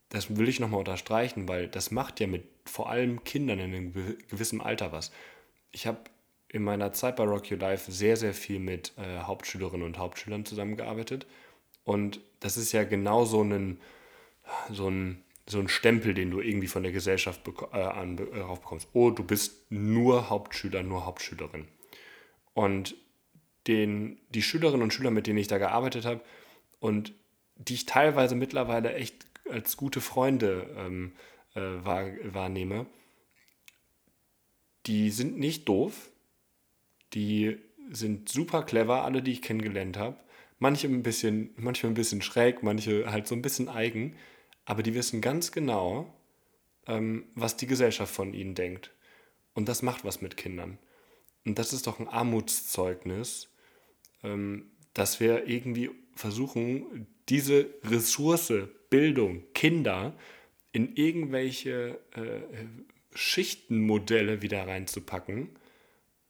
das 0.09 0.37
will 0.37 0.47
ich 0.47 0.59
nochmal 0.59 0.79
unterstreichen, 0.79 1.47
weil 1.47 1.67
das 1.67 1.91
macht 1.91 2.19
ja 2.19 2.27
mit 2.27 2.43
vor 2.65 2.89
allem 2.89 3.23
Kindern 3.23 3.59
in 3.59 3.73
einem 3.73 3.93
gewissen 4.29 4.61
Alter 4.61 4.91
was. 4.91 5.11
Ich 5.71 5.85
habe 5.87 5.99
in 6.49 6.63
meiner 6.63 6.93
Zeit 6.93 7.17
bei 7.17 7.23
Rock 7.23 7.51
Your 7.51 7.57
Life 7.57 7.91
sehr, 7.91 8.15
sehr 8.15 8.33
viel 8.33 8.59
mit 8.59 8.93
äh, 8.97 9.19
Hauptschülerinnen 9.19 9.85
und 9.85 9.97
Hauptschülern 9.97 10.45
zusammengearbeitet. 10.45 11.27
Und 11.83 12.21
das 12.39 12.57
ist 12.57 12.71
ja 12.71 12.83
genau 12.83 13.25
so 13.25 13.43
ein, 13.43 13.79
so 14.71 14.89
ein, 14.89 15.23
so 15.45 15.59
ein 15.59 15.67
Stempel, 15.67 16.13
den 16.13 16.31
du 16.31 16.39
irgendwie 16.39 16.67
von 16.67 16.83
der 16.83 16.91
Gesellschaft 16.91 17.41
äh, 17.73 17.77
an, 17.77 18.17
äh, 18.17 18.39
raufbekommst. 18.39 18.87
Oh, 18.93 19.09
du 19.09 19.23
bist 19.23 19.69
nur 19.69 20.29
Hauptschüler, 20.29 20.83
nur 20.83 21.05
Hauptschülerin. 21.05 21.67
Und 22.53 22.95
den, 23.67 24.19
die 24.29 24.41
Schülerinnen 24.41 24.81
und 24.81 24.93
Schüler, 24.93 25.11
mit 25.11 25.27
denen 25.27 25.37
ich 25.37 25.47
da 25.47 25.57
gearbeitet 25.57 26.05
habe 26.05 26.21
und 26.79 27.13
die 27.55 27.73
ich 27.73 27.85
teilweise 27.85 28.35
mittlerweile 28.35 28.93
echt 28.93 29.26
als 29.51 29.77
gute 29.77 30.01
Freunde 30.01 30.73
ähm, 30.77 31.13
äh, 31.55 31.61
wahr, 31.61 32.07
wahrnehme, 32.23 32.85
die 34.85 35.09
sind 35.09 35.37
nicht 35.37 35.67
doof, 35.67 36.11
die 37.13 37.57
sind 37.89 38.29
super 38.29 38.63
clever, 38.63 39.03
alle, 39.03 39.21
die 39.21 39.31
ich 39.31 39.41
kennengelernt 39.41 39.97
habe. 39.97 40.17
Manche 40.59 40.87
ein 40.87 41.03
bisschen, 41.03 41.51
manchmal 41.55 41.91
ein 41.91 41.95
bisschen 41.95 42.21
schräg, 42.21 42.63
manche 42.63 43.11
halt 43.11 43.27
so 43.27 43.35
ein 43.35 43.41
bisschen 43.41 43.69
eigen, 43.69 44.15
aber 44.65 44.83
die 44.83 44.95
wissen 44.95 45.21
ganz 45.21 45.51
genau, 45.51 46.13
ähm, 46.87 47.25
was 47.35 47.57
die 47.57 47.67
Gesellschaft 47.67 48.13
von 48.13 48.33
ihnen 48.33 48.55
denkt. 48.55 48.91
Und 49.53 49.69
das 49.69 49.81
macht 49.81 50.03
was 50.03 50.21
mit 50.21 50.37
Kindern. 50.37 50.77
Und 51.45 51.59
das 51.59 51.73
ist 51.73 51.87
doch 51.87 51.99
ein 51.99 52.07
Armutszeugnis, 52.07 53.49
ähm, 54.23 54.71
dass 54.93 55.19
wir 55.19 55.47
irgendwie 55.47 55.91
versuchen, 56.15 57.07
diese 57.29 57.69
Ressource 57.83 58.53
Bildung, 58.89 59.43
Kinder 59.53 60.13
in 60.71 60.95
irgendwelche 60.95 61.99
äh, 62.15 62.65
Schichtenmodelle 63.13 64.41
wieder 64.41 64.67
reinzupacken, 64.67 65.49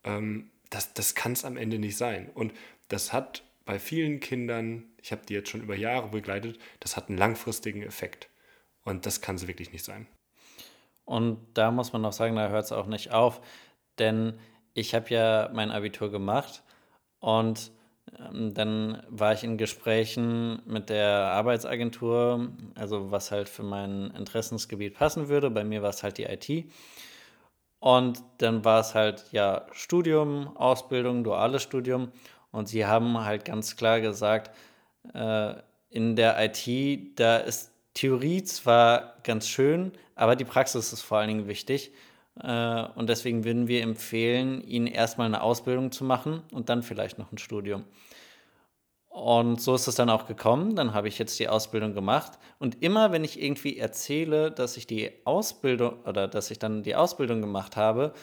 ähm, 0.04 0.52
das, 0.70 0.94
das 0.94 1.16
kann 1.16 1.34
es 1.34 1.46
am 1.46 1.58
Ende 1.58 1.80
nicht 1.80 1.98
sein. 1.98 2.30
Und 2.34 2.54
das 2.88 3.14
hat 3.14 3.44
bei 3.66 3.80
vielen 3.80 4.20
Kindern, 4.20 4.86
ich 5.02 5.12
habe 5.12 5.26
die 5.28 5.34
jetzt 5.34 5.50
schon 5.50 5.62
über 5.62 5.76
Jahre 5.76 6.08
begleitet, 6.08 6.58
das 6.80 6.96
hat 6.96 7.10
einen 7.10 7.18
langfristigen 7.18 7.84
Effekt. 7.84 8.30
Und 8.84 9.06
das 9.06 9.20
kann 9.20 9.36
es 9.36 9.48
wirklich 9.48 9.74
nicht 9.74 9.84
sein. 9.84 10.08
Und 11.04 11.40
da 11.54 11.72
muss 11.72 11.92
man 11.94 12.02
noch 12.02 12.14
sagen, 12.14 12.36
da 12.36 12.50
hört 12.50 12.66
es 12.66 12.72
auch 12.72 12.88
nicht 12.88 13.12
auf, 13.12 13.42
denn 14.00 14.40
ich 14.74 14.96
habe 14.96 15.10
ja 15.10 15.50
mein 15.54 15.72
Abitur 15.72 16.12
gemacht 16.12 16.64
und 17.20 17.72
dann 18.32 19.04
war 19.10 19.34
ich 19.34 19.44
in 19.44 19.58
Gesprächen 19.58 20.62
mit 20.66 20.90
der 20.90 21.10
Arbeitsagentur, 21.10 22.50
also 22.76 23.12
was 23.12 23.32
halt 23.32 23.50
für 23.50 23.64
mein 23.64 24.12
Interessensgebiet 24.12 24.96
passen 24.96 25.28
würde. 25.28 25.50
Bei 25.50 25.64
mir 25.64 25.82
war 25.82 25.90
es 25.90 26.04
halt 26.04 26.18
die 26.18 26.24
IT. 26.24 26.72
Und 27.80 28.24
dann 28.40 28.66
war 28.66 28.80
es 28.80 28.96
halt 28.96 29.26
ja 29.32 29.68
Studium, 29.72 30.56
Ausbildung, 30.58 31.24
duales 31.24 31.64
Studium. 31.64 32.12
Und 32.52 32.68
sie 32.70 32.86
haben 32.86 33.24
halt 33.24 33.46
ganz 33.46 33.76
klar 33.76 34.02
gesagt, 34.02 34.52
äh, 35.14 35.54
in 35.90 36.16
der 36.16 36.38
IT, 36.44 37.20
da 37.20 37.38
ist 37.38 37.72
Theorie 37.94 38.44
zwar 38.44 39.18
ganz 39.24 39.48
schön, 39.48 39.92
aber 40.16 40.36
die 40.36 40.46
Praxis 40.46 40.94
ist 40.94 41.02
vor 41.02 41.20
allen 41.20 41.30
Dingen 41.30 41.48
wichtig. 41.48 41.92
Äh, 42.42 42.88
und 42.96 43.10
deswegen 43.10 43.44
würden 43.44 43.68
wir 43.68 43.82
empfehlen, 43.84 44.62
ihnen 44.64 44.88
erstmal 44.88 45.28
eine 45.28 45.42
Ausbildung 45.42 45.92
zu 45.92 46.04
machen 46.04 46.42
und 46.52 46.70
dann 46.70 46.84
vielleicht 46.84 47.18
noch 47.18 47.32
ein 47.32 47.38
Studium. 47.38 47.84
Und 49.10 49.60
so 49.60 49.74
ist 49.74 49.88
es 49.88 49.96
dann 49.96 50.12
auch 50.12 50.28
gekommen. 50.28 50.76
Dann 50.76 50.94
habe 50.94 51.08
ich 51.08 51.18
jetzt 51.18 51.40
die 51.40 51.50
Ausbildung 51.50 51.96
gemacht. 51.96 52.34
Und 52.60 52.84
immer, 52.84 53.12
wenn 53.12 53.24
ich 53.24 53.42
irgendwie 53.42 53.78
erzähle, 53.78 54.52
dass 54.52 54.78
ich 54.78 54.86
die 54.86 55.12
Ausbildung 55.26 56.04
oder 56.06 56.28
dass 56.28 56.52
ich 56.52 56.60
dann 56.60 56.84
die 56.84 56.96
Ausbildung 56.96 57.42
gemacht 57.42 57.76
habe, 57.76 58.14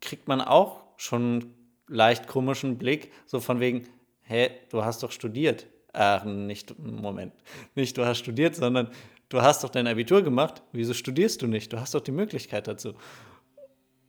kriegt 0.00 0.26
man 0.26 0.40
auch 0.40 0.82
schon 0.96 1.54
leicht 1.86 2.26
komischen 2.26 2.78
Blick, 2.78 3.12
so 3.26 3.38
von 3.38 3.60
wegen, 3.60 3.86
hä, 4.22 4.50
du 4.70 4.84
hast 4.84 5.04
doch 5.04 5.12
studiert. 5.12 5.66
Ach, 5.92 6.24
nicht, 6.24 6.76
Moment, 6.80 7.32
nicht 7.76 7.96
du 7.96 8.04
hast 8.04 8.18
studiert, 8.18 8.56
sondern 8.56 8.90
du 9.28 9.40
hast 9.40 9.62
doch 9.62 9.70
dein 9.70 9.86
Abitur 9.86 10.22
gemacht. 10.22 10.62
Wieso 10.72 10.94
studierst 10.94 11.42
du 11.42 11.46
nicht? 11.46 11.72
Du 11.72 11.78
hast 11.78 11.94
doch 11.94 12.00
die 12.00 12.10
Möglichkeit 12.10 12.66
dazu. 12.66 12.94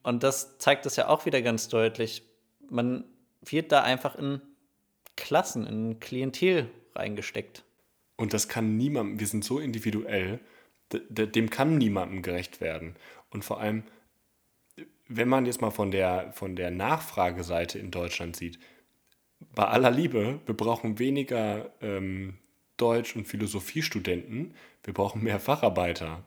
Und 0.06 0.22
das 0.22 0.60
zeigt 0.60 0.86
es 0.86 0.98
ja 0.98 1.08
auch 1.08 1.26
wieder 1.26 1.42
ganz 1.42 1.68
deutlich. 1.68 2.22
Man 2.70 3.06
wird 3.42 3.72
da 3.72 3.82
einfach 3.82 4.16
in 4.16 4.40
Klassen, 5.18 5.66
in 5.66 6.00
Klientel 6.00 6.70
reingesteckt. 6.94 7.64
Und 8.16 8.32
das 8.32 8.48
kann 8.48 8.78
niemandem, 8.78 9.20
wir 9.20 9.26
sind 9.26 9.44
so 9.44 9.58
individuell, 9.58 10.40
dem 10.92 11.50
kann 11.50 11.80
niemandem 11.80 12.22
gerecht 12.22 12.62
werden. 12.62 12.96
Und 13.32 13.44
vor 13.44 13.60
allem, 13.60 13.82
wenn 15.08 15.28
man 15.28 15.48
jetzt 15.48 15.62
mal 15.62 15.72
von 15.72 15.90
der, 15.90 16.32
von 16.34 16.56
der 16.56 16.70
Nachfrageseite 16.70 17.80
in 17.80 17.90
Deutschland 17.90 18.36
sieht, 18.36 18.60
bei 19.56 19.66
aller 19.66 19.90
Liebe, 19.90 20.40
wir 20.46 20.56
brauchen 20.56 21.00
weniger 21.00 21.72
ähm, 21.82 22.38
Deutsch- 22.78 23.16
und 23.16 23.28
Philosophiestudenten, 23.28 24.54
wir 24.84 24.94
brauchen 24.94 25.24
mehr 25.24 25.40
Facharbeiter. 25.40 26.24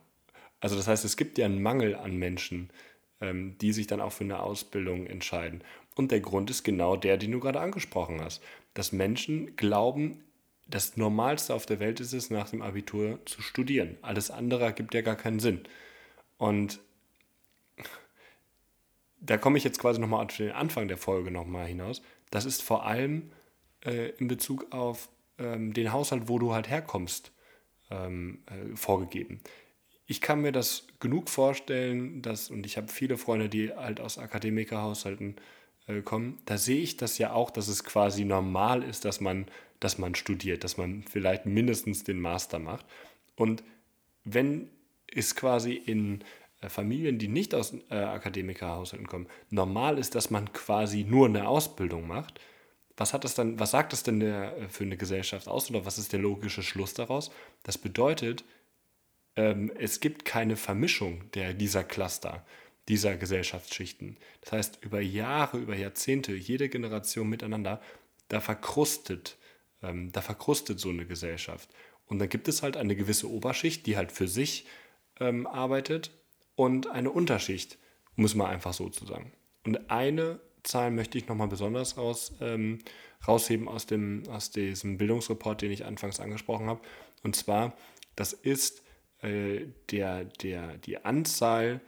Also 0.58 0.74
das 0.74 0.88
heißt, 0.88 1.04
es 1.04 1.16
gibt 1.16 1.38
ja 1.38 1.46
einen 1.46 1.62
Mangel 1.62 1.94
an 1.94 2.16
Menschen, 2.16 2.70
die 3.20 3.72
sich 3.72 3.88
dann 3.88 4.00
auch 4.00 4.12
für 4.12 4.24
eine 4.24 4.40
Ausbildung 4.40 5.06
entscheiden. 5.06 5.62
Und 5.96 6.12
der 6.12 6.20
Grund 6.20 6.50
ist 6.50 6.62
genau 6.62 6.96
der, 6.96 7.16
den 7.16 7.32
du 7.32 7.40
gerade 7.40 7.60
angesprochen 7.60 8.20
hast, 8.20 8.40
dass 8.74 8.92
Menschen 8.92 9.56
glauben, 9.56 10.22
das 10.68 10.96
Normalste 10.96 11.54
auf 11.54 11.66
der 11.66 11.80
Welt 11.80 11.98
ist 11.98 12.12
es, 12.12 12.30
nach 12.30 12.50
dem 12.50 12.62
Abitur 12.62 13.18
zu 13.24 13.42
studieren. 13.42 13.96
Alles 14.02 14.30
andere 14.30 14.64
ergibt 14.64 14.94
ja 14.94 15.00
gar 15.00 15.16
keinen 15.16 15.40
Sinn. 15.40 15.62
Und 16.36 16.78
da 19.20 19.36
komme 19.36 19.58
ich 19.58 19.64
jetzt 19.64 19.80
quasi 19.80 20.00
nochmal 20.00 20.24
auf 20.24 20.36
den 20.36 20.52
Anfang 20.52 20.86
der 20.88 20.98
Folge 20.98 21.30
nochmal 21.30 21.66
hinaus. 21.66 22.02
Das 22.30 22.44
ist 22.44 22.62
vor 22.62 22.86
allem 22.86 23.32
äh, 23.84 24.10
in 24.18 24.28
Bezug 24.28 24.72
auf 24.72 25.08
ähm, 25.38 25.72
den 25.72 25.92
Haushalt, 25.92 26.28
wo 26.28 26.38
du 26.38 26.52
halt 26.52 26.68
herkommst, 26.68 27.32
ähm, 27.90 28.42
äh, 28.46 28.76
vorgegeben. 28.76 29.40
Ich 30.10 30.22
kann 30.22 30.40
mir 30.40 30.52
das 30.52 30.86
genug 31.00 31.28
vorstellen, 31.28 32.22
dass, 32.22 32.50
und 32.50 32.64
ich 32.64 32.78
habe 32.78 32.88
viele 32.88 33.18
Freunde, 33.18 33.50
die 33.50 33.74
halt 33.74 34.00
aus 34.00 34.16
Akademikerhaushalten 34.16 35.36
äh, 35.86 36.00
kommen, 36.00 36.38
da 36.46 36.56
sehe 36.56 36.80
ich 36.80 36.96
das 36.96 37.18
ja 37.18 37.34
auch, 37.34 37.50
dass 37.50 37.68
es 37.68 37.84
quasi 37.84 38.24
normal 38.24 38.82
ist, 38.82 39.04
dass 39.04 39.20
man, 39.20 39.44
dass 39.80 39.98
man 39.98 40.14
studiert, 40.14 40.64
dass 40.64 40.78
man 40.78 41.02
vielleicht 41.02 41.44
mindestens 41.44 42.04
den 42.04 42.20
Master 42.20 42.58
macht. 42.58 42.86
Und 43.36 43.62
wenn 44.24 44.70
es 45.14 45.36
quasi 45.36 45.74
in 45.74 46.24
äh, 46.62 46.70
Familien, 46.70 47.18
die 47.18 47.28
nicht 47.28 47.54
aus 47.54 47.74
äh, 47.90 47.94
Akademikerhaushalten 47.94 49.08
kommen, 49.08 49.26
normal 49.50 49.98
ist, 49.98 50.14
dass 50.14 50.30
man 50.30 50.54
quasi 50.54 51.04
nur 51.04 51.26
eine 51.26 51.46
Ausbildung 51.46 52.06
macht, 52.06 52.40
was 52.96 53.12
hat 53.12 53.24
das 53.24 53.34
dann, 53.34 53.60
was 53.60 53.72
sagt 53.72 53.92
das 53.92 54.04
denn 54.04 54.20
der, 54.20 54.56
äh, 54.56 54.68
für 54.70 54.84
eine 54.84 54.96
Gesellschaft 54.96 55.48
aus 55.48 55.68
oder 55.68 55.84
was 55.84 55.98
ist 55.98 56.14
der 56.14 56.20
logische 56.20 56.62
Schluss 56.62 56.94
daraus? 56.94 57.30
Das 57.62 57.76
bedeutet, 57.76 58.42
ähm, 59.38 59.70
es 59.78 60.00
gibt 60.00 60.24
keine 60.24 60.56
Vermischung 60.56 61.30
der, 61.32 61.54
dieser 61.54 61.84
Cluster, 61.84 62.44
dieser 62.88 63.16
Gesellschaftsschichten. 63.16 64.16
Das 64.40 64.52
heißt, 64.52 64.78
über 64.82 65.00
Jahre, 65.00 65.58
über 65.58 65.76
Jahrzehnte, 65.76 66.34
jede 66.34 66.68
Generation 66.68 67.28
miteinander, 67.28 67.80
da 68.28 68.40
verkrustet, 68.40 69.38
ähm, 69.80 70.10
da 70.10 70.22
verkrustet 70.22 70.80
so 70.80 70.88
eine 70.88 71.06
Gesellschaft. 71.06 71.70
Und 72.06 72.18
dann 72.18 72.28
gibt 72.28 72.48
es 72.48 72.62
halt 72.62 72.76
eine 72.76 72.96
gewisse 72.96 73.30
Oberschicht, 73.30 73.86
die 73.86 73.96
halt 73.96 74.10
für 74.10 74.26
sich 74.26 74.66
ähm, 75.20 75.46
arbeitet 75.46 76.10
und 76.56 76.88
eine 76.88 77.12
Unterschicht, 77.12 77.78
um 78.16 78.24
es 78.24 78.34
mal 78.34 78.48
einfach 78.48 78.72
so 78.72 78.88
zu 78.88 79.06
sagen. 79.06 79.32
Und 79.64 79.88
eine 79.88 80.40
Zahl 80.64 80.90
möchte 80.90 81.16
ich 81.16 81.28
nochmal 81.28 81.46
besonders 81.48 81.96
raus, 81.96 82.32
ähm, 82.40 82.80
rausheben 83.26 83.68
aus, 83.68 83.86
dem, 83.86 84.24
aus 84.30 84.50
diesem 84.50 84.98
Bildungsreport, 84.98 85.62
den 85.62 85.70
ich 85.70 85.84
anfangs 85.84 86.18
angesprochen 86.18 86.66
habe. 86.66 86.80
Und 87.22 87.36
zwar, 87.36 87.76
das 88.16 88.32
ist 88.32 88.82
äh, 89.22 89.66
der, 89.90 90.24
der, 90.24 90.78
die 90.78 91.04
Anzahl, 91.04 91.80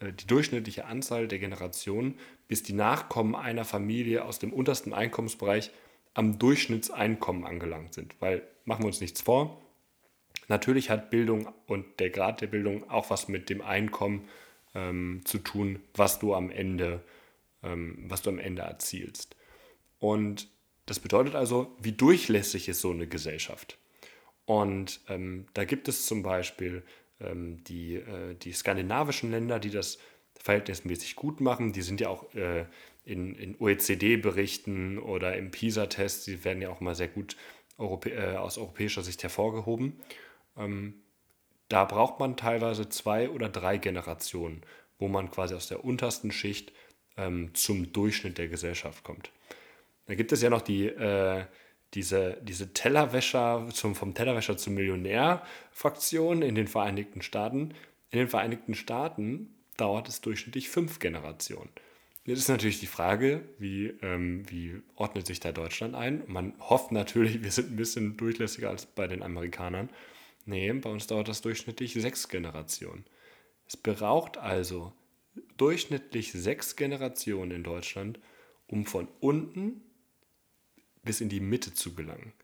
äh, 0.00 0.12
die 0.12 0.26
durchschnittliche 0.26 0.86
Anzahl 0.86 1.28
der 1.28 1.38
Generationen, 1.38 2.18
bis 2.48 2.62
die 2.62 2.74
Nachkommen 2.74 3.34
einer 3.34 3.64
Familie 3.64 4.24
aus 4.24 4.38
dem 4.38 4.52
untersten 4.52 4.92
Einkommensbereich 4.92 5.70
am 6.14 6.38
Durchschnittseinkommen 6.38 7.44
angelangt 7.44 7.94
sind. 7.94 8.14
Weil, 8.20 8.42
machen 8.64 8.82
wir 8.82 8.88
uns 8.88 9.00
nichts 9.00 9.20
vor, 9.20 9.62
Natürlich 10.48 10.90
hat 10.90 11.10
Bildung 11.10 11.48
und 11.66 11.98
der 11.98 12.10
Grad 12.10 12.40
der 12.40 12.46
Bildung 12.46 12.88
auch 12.88 13.10
was 13.10 13.28
mit 13.28 13.50
dem 13.50 13.62
Einkommen 13.62 14.28
ähm, 14.74 15.22
zu 15.24 15.38
tun, 15.38 15.80
was 15.94 16.18
du 16.18 16.34
am 16.34 16.50
Ende, 16.50 17.02
ähm, 17.62 18.04
was 18.08 18.22
du 18.22 18.30
am 18.30 18.38
Ende 18.38 18.62
erzielst. 18.62 19.36
Und 19.98 20.48
das 20.86 21.00
bedeutet 21.00 21.34
also, 21.34 21.76
wie 21.80 21.92
durchlässig 21.92 22.68
ist 22.68 22.80
so 22.80 22.90
eine 22.90 23.08
Gesellschaft. 23.08 23.78
Und 24.46 25.00
ähm, 25.08 25.46
da 25.54 25.64
gibt 25.64 25.88
es 25.88 26.06
zum 26.06 26.22
Beispiel 26.22 26.82
ähm, 27.20 27.62
die, 27.64 27.96
äh, 27.96 28.34
die 28.34 28.52
skandinavischen 28.52 29.30
Länder, 29.30 29.58
die 29.58 29.70
das 29.70 29.98
verhältnismäßig 30.40 31.16
gut 31.16 31.40
machen. 31.40 31.72
Die 31.72 31.82
sind 31.82 32.00
ja 32.00 32.08
auch 32.08 32.32
äh, 32.34 32.64
in, 33.04 33.34
in 33.34 33.56
OECD-Berichten 33.58 34.98
oder 34.98 35.36
im 35.36 35.50
PISA-Test, 35.50 36.26
die 36.26 36.44
werden 36.44 36.62
ja 36.62 36.70
auch 36.70 36.80
mal 36.80 36.94
sehr 36.94 37.08
gut 37.08 37.36
Europä 37.78 38.10
äh, 38.10 38.36
aus 38.36 38.58
europäischer 38.58 39.02
Sicht 39.02 39.22
hervorgehoben. 39.22 40.00
Ähm, 40.56 40.94
da 41.68 41.84
braucht 41.84 42.20
man 42.20 42.36
teilweise 42.36 42.88
zwei 42.88 43.28
oder 43.28 43.48
drei 43.48 43.78
Generationen, 43.78 44.62
wo 44.98 45.08
man 45.08 45.30
quasi 45.30 45.54
aus 45.54 45.68
der 45.68 45.84
untersten 45.84 46.30
Schicht 46.30 46.72
ähm, 47.16 47.54
zum 47.54 47.92
Durchschnitt 47.92 48.38
der 48.38 48.48
Gesellschaft 48.48 49.02
kommt. 49.04 49.30
Da 50.06 50.14
gibt 50.14 50.32
es 50.32 50.42
ja 50.42 50.50
noch 50.50 50.62
die, 50.62 50.86
äh, 50.86 51.44
diese, 51.96 52.38
diese 52.42 52.72
Tellerwäscher, 52.72 53.66
zum, 53.72 53.94
vom 53.94 54.14
Tellerwäscher 54.14 54.56
zum 54.56 54.74
Millionär-Fraktion 54.74 56.42
in 56.42 56.54
den 56.54 56.68
Vereinigten 56.68 57.22
Staaten. 57.22 57.74
In 58.10 58.18
den 58.18 58.28
Vereinigten 58.28 58.74
Staaten 58.74 59.54
dauert 59.76 60.08
es 60.08 60.20
durchschnittlich 60.20 60.68
fünf 60.68 60.98
Generationen. 60.98 61.70
Jetzt 62.24 62.40
ist 62.40 62.48
natürlich 62.48 62.80
die 62.80 62.86
Frage, 62.86 63.48
wie, 63.58 63.94
ähm, 64.02 64.44
wie 64.50 64.82
ordnet 64.94 65.26
sich 65.26 65.40
da 65.40 65.52
Deutschland 65.52 65.94
ein? 65.94 66.22
Man 66.26 66.54
hofft 66.60 66.92
natürlich, 66.92 67.42
wir 67.42 67.50
sind 67.50 67.72
ein 67.72 67.76
bisschen 67.76 68.16
durchlässiger 68.16 68.68
als 68.68 68.84
bei 68.84 69.06
den 69.06 69.22
Amerikanern. 69.22 69.88
Nee, 70.44 70.72
bei 70.72 70.90
uns 70.90 71.06
dauert 71.06 71.28
das 71.28 71.40
durchschnittlich 71.40 71.94
sechs 71.94 72.28
Generationen. 72.28 73.04
Es 73.66 73.76
braucht 73.76 74.38
also 74.38 74.92
durchschnittlich 75.56 76.32
sechs 76.32 76.76
Generationen 76.76 77.52
in 77.52 77.64
Deutschland, 77.64 78.20
um 78.66 78.86
von 78.86 79.08
unten 79.20 79.82
bis 81.06 81.22
in 81.22 81.30
die 81.30 81.40
Mitte 81.40 81.72
zu 81.72 81.94
gelangen. 81.94 82.34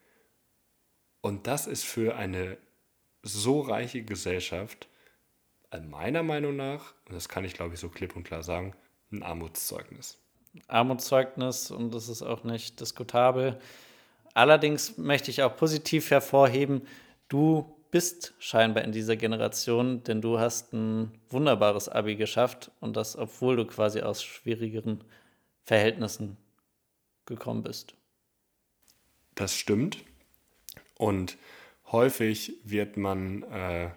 Und 1.21 1.47
das 1.47 1.67
ist 1.67 1.85
für 1.85 2.17
eine 2.17 2.57
so 3.23 3.61
reiche 3.61 4.03
Gesellschaft, 4.03 4.89
meiner 5.89 6.23
Meinung 6.23 6.57
nach, 6.57 6.95
und 7.09 7.15
das 7.15 7.29
kann 7.29 7.45
ich 7.45 7.55
glaube 7.55 7.75
ich 7.75 7.81
so 7.81 7.89
klipp 7.89 8.17
und 8.17 8.25
klar 8.25 8.43
sagen, 8.43 8.75
ein 9.11 9.23
Armutszeugnis. 9.23 10.19
Armutszeugnis 10.69 11.71
und 11.71 11.95
das 11.95 12.09
ist 12.09 12.23
auch 12.23 12.45
nicht 12.45 12.81
diskutabel. 12.81 13.59
Allerdings 14.35 14.99
möchte 14.99 15.31
ich 15.31 15.43
auch 15.43 15.57
positiv 15.57 16.11
hervorheben, 16.11 16.87
du 17.29 17.77
bist 17.91 18.35
scheinbar 18.39 18.85
in 18.85 18.93
dieser 18.93 19.17
Generation, 19.17 20.03
denn 20.03 20.21
du 20.21 20.39
hast 20.39 20.73
ein 20.73 21.13
wunderbares 21.29 21.89
Abi 21.89 22.17
geschafft 22.17 22.71
und 22.81 22.97
das, 22.97 23.17
obwohl 23.17 23.57
du 23.57 23.67
quasi 23.67 24.01
aus 24.01 24.23
schwierigeren 24.23 25.05
Verhältnissen 25.65 26.37
gekommen 27.27 27.63
bist. 27.63 27.95
Das 29.35 29.57
stimmt. 29.57 30.05
Und 30.97 31.39
häufig 31.87 32.55
wird 32.65 32.97
man, 32.97 33.43
äh, 33.45 33.91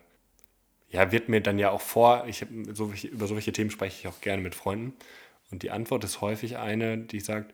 ja, 0.89 1.11
wird 1.11 1.29
mir 1.29 1.41
dann 1.41 1.59
ja 1.59 1.71
auch 1.71 1.81
vor, 1.81 2.25
ich 2.27 2.45
so, 2.71 2.91
über 2.91 3.27
solche 3.27 3.51
Themen 3.51 3.71
spreche 3.71 3.99
ich 3.99 4.07
auch 4.07 4.21
gerne 4.21 4.41
mit 4.41 4.55
Freunden. 4.55 4.93
Und 5.51 5.63
die 5.63 5.71
Antwort 5.71 6.03
ist 6.03 6.21
häufig 6.21 6.57
eine, 6.57 6.97
die 6.97 7.19
sagt, 7.19 7.53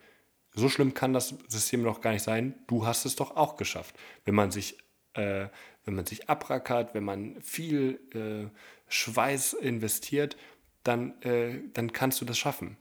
so 0.53 0.69
schlimm 0.69 0.93
kann 0.93 1.13
das 1.13 1.35
System 1.47 1.83
doch 1.83 2.01
gar 2.01 2.11
nicht 2.11 2.23
sein, 2.23 2.55
du 2.67 2.85
hast 2.85 3.05
es 3.05 3.15
doch 3.15 3.35
auch 3.35 3.55
geschafft. 3.55 3.95
Wenn 4.25 4.35
man 4.35 4.51
sich 4.51 4.77
äh, 5.13 5.47
wenn 5.83 5.95
man 5.95 6.05
sich 6.05 6.29
abrackert, 6.29 6.93
wenn 6.93 7.03
man 7.03 7.41
viel 7.41 7.99
äh, 8.13 8.49
Schweiß 8.87 9.53
investiert, 9.53 10.37
dann, 10.83 11.19
äh, 11.21 11.61
dann 11.73 11.91
kannst 11.91 12.21
du 12.21 12.25
das 12.25 12.37
schaffen. 12.37 12.77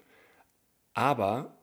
Aber, 0.92 1.58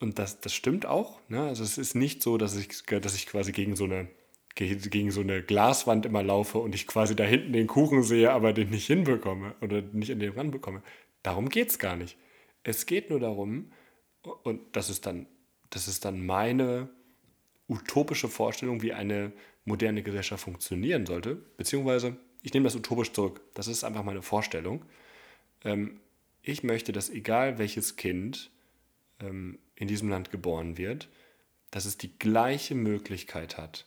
und 0.00 0.18
das, 0.18 0.40
das 0.40 0.54
stimmt 0.54 0.86
auch, 0.86 1.20
ne? 1.28 1.42
also 1.42 1.64
es 1.64 1.78
ist 1.78 1.94
nicht 1.94 2.22
so, 2.22 2.38
dass 2.38 2.56
ich, 2.56 2.82
dass 2.84 3.14
ich 3.14 3.26
quasi 3.26 3.52
gegen 3.52 3.76
so 3.76 3.84
eine 3.84 4.08
gegen 4.54 5.12
so 5.12 5.20
eine 5.20 5.40
Glaswand 5.40 6.04
immer 6.04 6.24
laufe 6.24 6.58
und 6.58 6.74
ich 6.74 6.88
quasi 6.88 7.14
da 7.14 7.22
hinten 7.22 7.52
den 7.52 7.68
Kuchen 7.68 8.02
sehe, 8.02 8.32
aber 8.32 8.52
den 8.52 8.70
nicht 8.70 8.88
hinbekomme 8.88 9.54
oder 9.60 9.82
nicht 9.82 10.10
an 10.10 10.18
den 10.18 10.32
ranbekomme. 10.32 10.82
Darum 11.22 11.48
geht 11.48 11.68
es 11.68 11.78
gar 11.78 11.94
nicht. 11.94 12.16
Es 12.64 12.86
geht 12.86 13.08
nur 13.08 13.20
darum, 13.20 13.70
und 14.42 14.60
das 14.72 14.90
ist 14.90 15.06
dann, 15.06 15.26
das 15.70 15.86
ist 15.86 16.04
dann 16.04 16.26
meine 16.26 16.88
utopische 17.68 18.28
Vorstellung, 18.28 18.82
wie 18.82 18.92
eine 18.92 19.32
moderne 19.64 20.02
Gesellschaft 20.02 20.42
funktionieren 20.42 21.06
sollte, 21.06 21.36
beziehungsweise 21.56 22.16
ich 22.42 22.52
nehme 22.52 22.64
das 22.64 22.74
utopisch 22.74 23.12
zurück, 23.12 23.40
das 23.54 23.68
ist 23.68 23.84
einfach 23.84 24.02
meine 24.02 24.22
Vorstellung. 24.22 24.84
Ähm, 25.64 26.00
ich 26.42 26.62
möchte, 26.62 26.92
dass 26.92 27.10
egal 27.10 27.58
welches 27.58 27.96
Kind 27.96 28.50
ähm, 29.20 29.58
in 29.78 29.88
diesem 29.88 30.08
Land 30.08 30.30
geboren 30.30 30.76
wird, 30.76 31.08
dass 31.70 31.84
es 31.84 31.98
die 31.98 32.18
gleiche 32.18 32.74
Möglichkeit 32.74 33.56
hat 33.56 33.86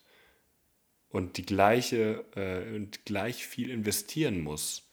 und 1.08 1.36
die 1.36 1.44
gleiche 1.44 2.24
äh, 2.34 2.74
und 2.74 3.04
gleich 3.04 3.46
viel 3.46 3.70
investieren 3.70 4.40
muss, 4.40 4.88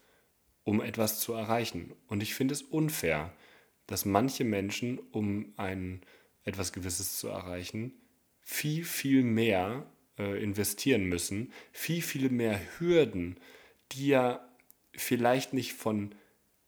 um 0.63 0.81
etwas 0.81 1.19
zu 1.21 1.33
erreichen. 1.33 1.93
Und 2.07 2.21
ich 2.21 2.35
finde 2.35 2.53
es 2.53 2.61
unfair, 2.61 3.33
dass 3.87 4.05
manche 4.05 4.43
Menschen, 4.43 4.99
um 5.11 5.53
ein 5.55 6.01
etwas 6.43 6.73
Gewisses 6.73 7.17
zu 7.17 7.29
erreichen, 7.29 7.93
viel, 8.41 8.83
viel 8.83 9.23
mehr 9.23 9.85
äh, 10.17 10.43
investieren 10.43 11.05
müssen, 11.05 11.53
viel, 11.71 12.01
viel 12.01 12.29
mehr 12.29 12.59
Hürden, 12.77 13.37
die 13.91 14.07
ja 14.07 14.45
vielleicht 14.93 15.53
nicht 15.53 15.73
von 15.73 16.13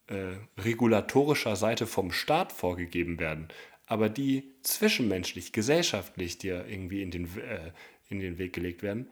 äh, 0.07 0.33
regulatorischer 0.57 1.55
Seite 1.55 1.87
vom 1.87 2.11
Staat 2.11 2.51
vorgegeben 2.51 3.19
werden, 3.19 3.49
aber 3.91 4.07
die 4.07 4.55
zwischenmenschlich, 4.63 5.51
gesellschaftlich 5.51 6.37
dir 6.37 6.65
irgendwie 6.65 7.01
in 7.01 7.11
den, 7.11 7.25
äh, 7.37 7.71
in 8.07 8.21
den 8.21 8.37
Weg 8.37 8.53
gelegt 8.53 8.83
werden, 8.83 9.09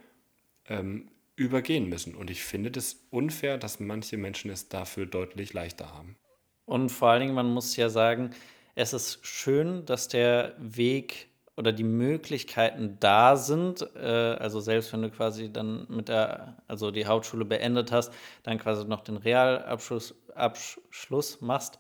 ähm, 0.70 1.10
übergehen 1.36 1.90
müssen. 1.90 2.16
Und 2.16 2.30
ich 2.30 2.44
finde 2.44 2.72
das 2.72 2.96
unfair, 3.10 3.58
dass 3.58 3.82
manche 3.82 4.16
Menschen 4.16 4.50
es 4.50 4.70
dafür 4.70 5.06
deutlich 5.06 5.52
leichter 5.52 5.94
haben. 5.94 6.16
Und 6.64 6.94
vor 6.94 7.10
allen 7.10 7.20
Dingen, 7.20 7.34
man 7.34 7.54
muss 7.54 7.76
ja 7.76 7.90
sagen, 7.90 8.30
es 8.74 8.94
ist 8.94 9.20
schön, 9.22 9.86
dass 9.86 10.08
der 10.08 10.56
Weg 10.60 11.28
oder 11.58 11.74
die 11.74 11.84
Möglichkeiten 11.84 12.96
da 13.02 13.36
sind, 13.36 13.86
äh, 13.98 14.08
also 14.40 14.62
selbst 14.62 14.94
wenn 14.94 15.02
du 15.02 15.10
quasi 15.12 15.52
dann 15.52 15.88
mit 15.90 16.08
der, 16.08 16.56
also 16.70 16.90
die 16.90 17.06
Hauptschule 17.06 17.44
beendet 17.44 17.92
hast, 17.92 18.14
dann 18.44 18.58
quasi 18.58 18.86
noch 18.86 19.02
den 19.02 19.18
Realabschluss 19.18 20.16
Abschluss 20.36 21.42
machst, 21.42 21.80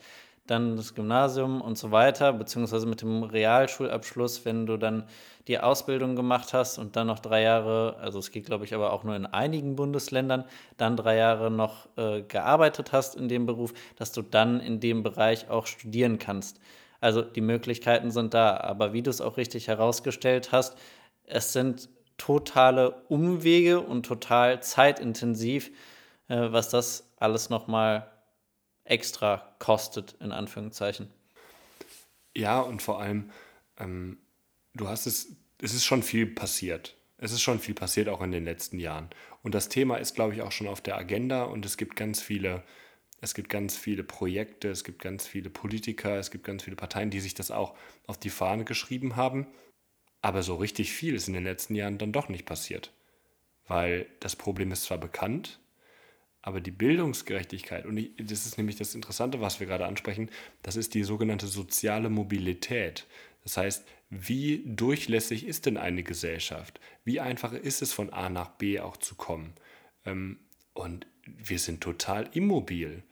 dann 0.50 0.76
das 0.76 0.96
Gymnasium 0.96 1.62
und 1.62 1.78
so 1.78 1.92
weiter, 1.92 2.34
beziehungsweise 2.34 2.86
mit 2.88 3.02
dem 3.02 3.24
Realschulabschluss, 3.24 4.46
wenn 4.46 4.66
du 4.66 4.78
dann 4.78 5.06
die 5.48 5.60
Ausbildung 5.60 6.16
gemacht 6.16 6.54
hast 6.54 6.78
und 6.78 6.96
dann 6.96 7.08
noch 7.08 7.20
drei 7.20 7.42
Jahre, 7.42 7.98
also 8.00 8.20
es 8.20 8.32
geht 8.32 8.46
glaube 8.46 8.66
ich 8.66 8.74
aber 8.74 8.94
auch 8.94 9.04
nur 9.04 9.16
in 9.16 9.26
einigen 9.26 9.76
Bundesländern, 9.76 10.46
dann 10.78 10.96
drei 10.98 11.18
Jahre 11.18 11.50
noch 11.52 11.88
äh, 11.98 12.22
gearbeitet 12.22 12.92
hast 12.92 13.16
in 13.16 13.28
dem 13.28 13.46
Beruf, 13.46 13.74
dass 13.96 14.12
du 14.12 14.22
dann 14.22 14.60
in 14.60 14.80
dem 14.80 15.04
Bereich 15.04 15.50
auch 15.50 15.66
studieren 15.66 16.20
kannst. 16.20 16.60
Also 17.02 17.22
die 17.22 17.42
Möglichkeiten 17.42 18.12
sind 18.12 18.34
da, 18.34 18.58
aber 18.58 18.94
wie 18.94 19.02
du 19.02 19.10
es 19.10 19.22
auch 19.22 19.38
richtig 19.38 19.68
herausgestellt 19.68 20.52
hast, 20.52 20.78
es 21.26 21.54
sind 21.54 21.90
totale 22.18 22.92
Umwege 23.08 23.80
und 23.80 24.06
total 24.06 24.62
zeitintensiv, 24.62 25.72
äh, 26.28 26.52
was 26.52 26.70
das 26.70 27.12
alles 27.18 27.50
nochmal 27.50 28.10
extra 28.90 29.56
kostet, 29.60 30.16
in 30.20 30.32
Anführungszeichen. 30.32 31.10
Ja, 32.36 32.60
und 32.60 32.82
vor 32.82 33.00
allem, 33.00 33.32
ähm, 33.78 34.18
du 34.74 34.88
hast 34.88 35.08
es, 35.08 35.36
es 35.62 35.74
ist 35.74 35.86
schon 35.86 36.04
viel 36.04 36.26
passiert. 36.26 36.96
Es 37.18 37.32
ist 37.32 37.42
schon 37.42 37.60
viel 37.60 37.76
passiert, 37.76 38.08
auch 38.08 38.22
in 38.22 38.32
den 38.32 38.46
letzten 38.46 38.80
Jahren. 38.80 39.10
Und 39.44 39.54
das 39.54 39.70
Thema 39.70 39.98
ist, 39.98 40.16
glaube 40.16 40.34
ich, 40.34 40.42
auch 40.42 40.52
schon 40.52 40.68
auf 40.68 40.82
der 40.82 40.98
Agenda 40.98 41.44
und 41.44 41.66
es 41.66 41.76
gibt 41.76 41.96
ganz 41.96 42.22
viele, 42.22 42.64
es 43.20 43.34
gibt 43.34 43.50
ganz 43.50 43.78
viele 43.78 44.04
Projekte, 44.04 44.70
es 44.70 44.86
gibt 44.86 45.02
ganz 45.02 45.28
viele 45.28 45.50
Politiker, 45.50 46.18
es 46.18 46.32
gibt 46.32 46.46
ganz 46.46 46.64
viele 46.64 46.78
Parteien, 46.78 47.10
die 47.10 47.20
sich 47.20 47.34
das 47.34 47.52
auch 47.52 47.76
auf 48.08 48.18
die 48.18 48.30
Fahne 48.30 48.64
geschrieben 48.64 49.18
haben. 49.18 49.48
Aber 50.22 50.44
so 50.44 50.56
richtig 50.56 50.92
viel 50.92 51.16
ist 51.16 51.28
in 51.28 51.34
den 51.34 51.44
letzten 51.44 51.76
Jahren 51.76 51.98
dann 51.98 52.14
doch 52.14 52.30
nicht 52.30 52.46
passiert. 52.46 52.94
Weil 53.68 54.08
das 54.22 54.36
Problem 54.36 54.72
ist 54.72 54.84
zwar 54.84 54.98
bekannt, 54.98 55.60
aber 56.42 56.62
die 56.62 56.72
Bildungsgerechtigkeit, 56.72 57.86
und 57.86 57.98
ich, 57.98 58.12
das 58.18 58.46
ist 58.46 58.58
nämlich 58.58 58.78
das 58.78 58.96
Interessante, 58.96 59.42
was 59.42 59.60
wir 59.60 59.68
gerade 59.68 59.86
ansprechen, 59.86 60.30
das 60.64 60.76
ist 60.76 60.94
die 60.94 61.04
sogenannte 61.04 61.48
soziale 61.48 62.10
Mobilität. 62.10 63.06
Das 63.44 63.58
heißt, 63.58 63.86
wie 64.10 64.64
durchlässig 64.66 65.46
ist 65.46 65.66
denn 65.66 65.78
eine 65.78 66.04
Gesellschaft? 66.04 66.80
Wie 67.04 67.20
einfach 67.20 67.54
ist 67.54 67.82
es, 67.82 67.94
von 67.94 68.12
A 68.12 68.30
nach 68.30 68.50
B 68.50 68.80
auch 68.80 68.98
zu 68.98 69.16
kommen? 69.16 69.54
Ähm, 70.06 70.40
und 70.74 71.06
wir 71.26 71.60
sind 71.60 71.82
total 71.82 72.30
immobil. 72.34 73.04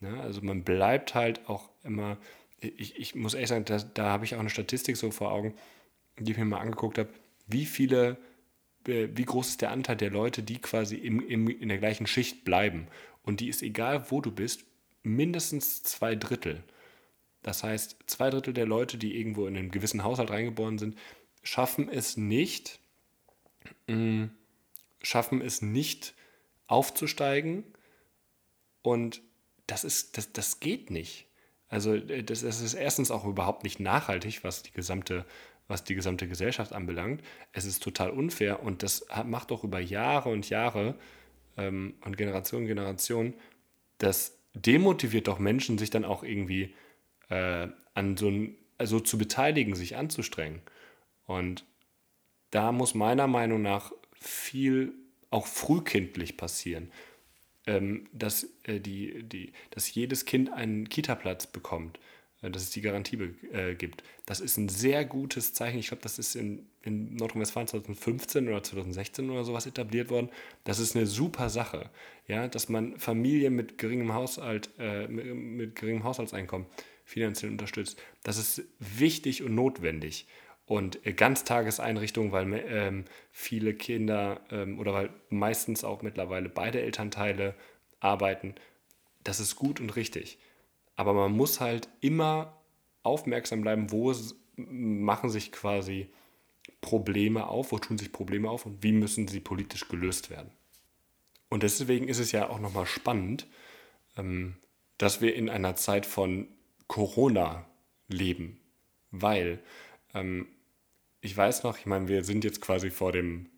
Ne? 0.00 0.20
Also 0.20 0.42
man 0.42 0.62
bleibt 0.62 1.14
halt 1.14 1.48
auch 1.48 1.70
immer, 1.82 2.18
ich, 2.60 2.96
ich 2.98 3.14
muss 3.14 3.34
ehrlich 3.34 3.48
sagen, 3.48 3.64
da, 3.64 3.78
da 3.78 4.04
habe 4.10 4.24
ich 4.24 4.34
auch 4.34 4.40
eine 4.40 4.50
Statistik 4.50 4.96
so 4.96 5.10
vor 5.10 5.32
Augen, 5.32 5.54
die 6.18 6.32
ich 6.32 6.38
mir 6.38 6.44
mal 6.44 6.60
angeguckt 6.60 6.98
habe, 6.98 7.08
wie 7.46 7.66
viele 7.66 8.16
wie 8.84 9.24
groß 9.24 9.50
ist 9.50 9.62
der 9.62 9.70
Anteil 9.70 9.96
der 9.96 10.10
Leute, 10.10 10.42
die 10.42 10.58
quasi 10.60 10.96
im, 10.96 11.26
im, 11.26 11.48
in 11.48 11.68
der 11.68 11.78
gleichen 11.78 12.06
Schicht 12.06 12.44
bleiben. 12.44 12.88
Und 13.22 13.40
die 13.40 13.48
ist 13.48 13.62
egal, 13.62 14.10
wo 14.10 14.20
du 14.20 14.30
bist, 14.30 14.64
mindestens 15.02 15.82
zwei 15.82 16.14
Drittel. 16.14 16.62
Das 17.42 17.62
heißt, 17.62 17.96
zwei 18.06 18.30
Drittel 18.30 18.54
der 18.54 18.66
Leute, 18.66 18.96
die 18.96 19.18
irgendwo 19.18 19.46
in 19.46 19.56
einen 19.56 19.70
gewissen 19.70 20.02
Haushalt 20.02 20.30
reingeboren 20.30 20.78
sind, 20.78 20.98
schaffen 21.42 21.88
es 21.88 22.16
nicht, 22.16 22.80
mh, 23.86 23.96
mm, 23.96 24.30
schaffen 25.02 25.40
es 25.40 25.60
nicht 25.60 26.14
aufzusteigen. 26.66 27.64
Und 28.82 29.22
das 29.66 29.84
ist, 29.84 30.16
das, 30.16 30.32
das 30.32 30.60
geht 30.60 30.90
nicht. 30.90 31.26
Also 31.68 31.94
äh, 31.94 32.22
das, 32.22 32.42
das 32.42 32.60
ist 32.60 32.74
erstens 32.74 33.10
auch 33.10 33.24
überhaupt 33.24 33.64
nicht 33.64 33.80
nachhaltig, 33.80 34.44
was 34.44 34.62
die 34.62 34.72
gesamte 34.72 35.24
was 35.68 35.84
die 35.84 35.94
gesamte 35.94 36.28
Gesellschaft 36.28 36.72
anbelangt. 36.72 37.22
Es 37.52 37.64
ist 37.64 37.82
total 37.82 38.10
unfair 38.10 38.62
und 38.62 38.82
das 38.82 39.06
macht 39.24 39.50
auch 39.52 39.64
über 39.64 39.80
Jahre 39.80 40.28
und 40.28 40.50
Jahre 40.50 40.94
ähm, 41.56 41.94
und 42.04 42.16
Generationen 42.16 42.64
und 42.64 42.68
Generationen, 42.68 43.34
das 43.98 44.38
demotiviert 44.54 45.28
doch 45.28 45.38
Menschen, 45.38 45.78
sich 45.78 45.90
dann 45.90 46.04
auch 46.04 46.22
irgendwie 46.22 46.74
äh, 47.28 47.68
an 47.94 48.16
so 48.16 48.28
ein, 48.28 48.56
also 48.78 49.00
zu 49.00 49.18
beteiligen, 49.18 49.74
sich 49.74 49.96
anzustrengen. 49.96 50.60
Und 51.26 51.64
da 52.50 52.70
muss 52.72 52.94
meiner 52.94 53.26
Meinung 53.26 53.62
nach 53.62 53.92
viel 54.20 54.92
auch 55.30 55.46
frühkindlich 55.46 56.36
passieren. 56.36 56.90
Ähm, 57.66 58.08
dass, 58.12 58.46
äh, 58.64 58.78
die, 58.78 59.22
die, 59.22 59.52
dass 59.70 59.92
jedes 59.94 60.26
Kind 60.26 60.52
einen 60.52 60.88
Kita-Platz 60.90 61.46
bekommt, 61.46 61.98
dass 62.50 62.62
es 62.62 62.70
die 62.70 62.80
Garantie 62.80 63.16
äh, 63.52 63.74
gibt. 63.74 64.02
Das 64.26 64.40
ist 64.40 64.56
ein 64.56 64.68
sehr 64.68 65.04
gutes 65.04 65.54
Zeichen. 65.54 65.78
Ich 65.78 65.88
glaube, 65.88 66.02
das 66.02 66.18
ist 66.18 66.34
in, 66.34 66.66
in 66.82 67.16
Nordrhein-Westfalen 67.16 67.68
2015 67.68 68.48
oder 68.48 68.62
2016 68.62 69.30
oder 69.30 69.44
sowas 69.44 69.66
etabliert 69.66 70.10
worden. 70.10 70.30
Das 70.64 70.78
ist 70.78 70.96
eine 70.96 71.06
super 71.06 71.48
Sache, 71.50 71.90
ja, 72.26 72.48
dass 72.48 72.68
man 72.68 72.98
Familien 72.98 73.54
mit 73.54 73.78
geringem 73.78 74.14
Haushalt, 74.14 74.70
äh, 74.78 75.08
mit, 75.08 75.34
mit, 75.34 75.76
geringem 75.76 76.04
Haushaltseinkommen 76.04 76.66
finanziell 77.04 77.50
unterstützt. 77.50 78.00
Das 78.22 78.38
ist 78.38 78.62
wichtig 78.78 79.42
und 79.42 79.54
notwendig. 79.54 80.26
Und 80.66 81.06
äh, 81.06 81.12
Ganztageseinrichtungen, 81.12 82.32
weil 82.32 82.64
ähm, 82.68 83.04
viele 83.30 83.74
Kinder 83.74 84.40
ähm, 84.50 84.78
oder 84.78 84.92
weil 84.94 85.10
meistens 85.28 85.84
auch 85.84 86.02
mittlerweile 86.02 86.48
beide 86.48 86.80
Elternteile 86.80 87.54
arbeiten, 88.00 88.54
das 89.22 89.40
ist 89.40 89.56
gut 89.56 89.80
und 89.80 89.96
richtig. 89.96 90.38
Aber 90.96 91.12
man 91.12 91.32
muss 91.32 91.60
halt 91.60 91.88
immer 92.00 92.60
aufmerksam 93.02 93.62
bleiben, 93.62 93.90
wo 93.90 94.14
machen 94.56 95.30
sich 95.30 95.52
quasi 95.52 96.10
Probleme 96.80 97.46
auf, 97.48 97.72
wo 97.72 97.78
tun 97.78 97.98
sich 97.98 98.12
Probleme 98.12 98.48
auf 98.48 98.66
und 98.66 98.82
wie 98.82 98.92
müssen 98.92 99.28
sie 99.28 99.40
politisch 99.40 99.88
gelöst 99.88 100.30
werden. 100.30 100.50
Und 101.48 101.62
deswegen 101.62 102.08
ist 102.08 102.18
es 102.18 102.32
ja 102.32 102.48
auch 102.48 102.60
nochmal 102.60 102.86
spannend, 102.86 103.46
ähm, 104.16 104.56
dass 104.98 105.20
wir 105.20 105.34
in 105.34 105.48
einer 105.48 105.76
Zeit 105.76 106.06
von 106.06 106.48
Corona 106.86 107.66
leben, 108.08 108.60
weil 109.10 109.60
ähm, 110.14 110.46
ich 111.20 111.36
weiß 111.36 111.62
noch, 111.62 111.78
ich 111.78 111.86
meine, 111.86 112.08
wir 112.08 112.22
sind 112.24 112.44
jetzt 112.44 112.60
quasi 112.60 112.90
vor 112.90 113.12
dem, 113.12 113.48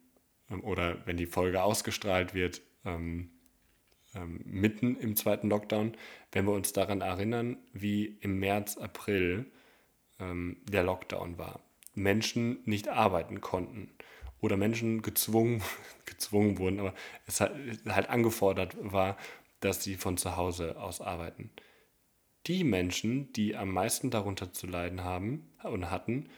ähm, 0.51 0.63
oder 0.63 1.05
wenn 1.07 1.17
die 1.17 1.27
Folge 1.27 1.63
ausgestrahlt 1.63 2.35
wird, 2.35 2.63
mitten 4.25 4.97
im 4.97 5.17
zweiten 5.17 5.49
Lockdown, 5.49 5.93
wenn 6.33 6.47
wir 6.47 6.53
uns 6.53 6.73
daran 6.73 7.01
erinnern, 7.01 7.59
wie 7.73 8.17
im 8.21 8.39
März, 8.39 8.77
April 8.77 9.47
ähm, 10.19 10.59
der 10.69 10.83
Lockdown 10.83 11.39
war. 11.39 11.61
Menschen 11.95 12.59
nicht 12.65 12.89
arbeiten 12.89 13.41
konnten 13.41 13.91
oder 14.41 14.57
Menschen 14.57 15.03
gezwungen, 15.03 15.63
gezwungen 16.05 16.59
wurden, 16.59 16.81
aber 16.81 16.95
es 17.27 17.41
halt, 17.41 17.55
halt 17.89 18.09
angefordert 18.09 18.77
war, 18.81 19.17
dass 19.61 19.83
sie 19.83 19.97
von 19.97 20.17
zu 20.17 20.37
Hause 20.37 20.81
aus 20.81 21.01
arbeiten. 21.01 21.51
Die 22.47 22.63
Menschen, 22.63 23.33
die 23.33 23.57
am 23.57 23.71
meisten 23.73 24.11
darunter 24.11 24.53
zu 24.53 24.67
leiden 24.67 25.03
haben 25.03 25.51
und 25.65 25.91
hatten, 25.91 26.29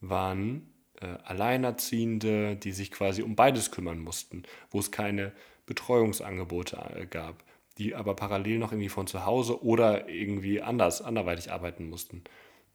waren 0.00 0.72
äh, 1.00 1.06
Alleinerziehende, 1.24 2.56
die 2.56 2.72
sich 2.72 2.90
quasi 2.90 3.22
um 3.22 3.36
beides 3.36 3.70
kümmern 3.70 3.98
mussten, 3.98 4.44
wo 4.70 4.78
es 4.78 4.90
keine 4.90 5.32
Betreuungsangebote 5.68 6.76
äh, 6.96 7.06
gab, 7.06 7.44
die 7.76 7.94
aber 7.94 8.16
parallel 8.16 8.58
noch 8.58 8.72
irgendwie 8.72 8.88
von 8.88 9.06
zu 9.06 9.24
Hause 9.24 9.62
oder 9.62 10.08
irgendwie 10.08 10.60
anders, 10.60 11.00
anderweitig 11.02 11.52
arbeiten 11.52 11.88
mussten. 11.88 12.24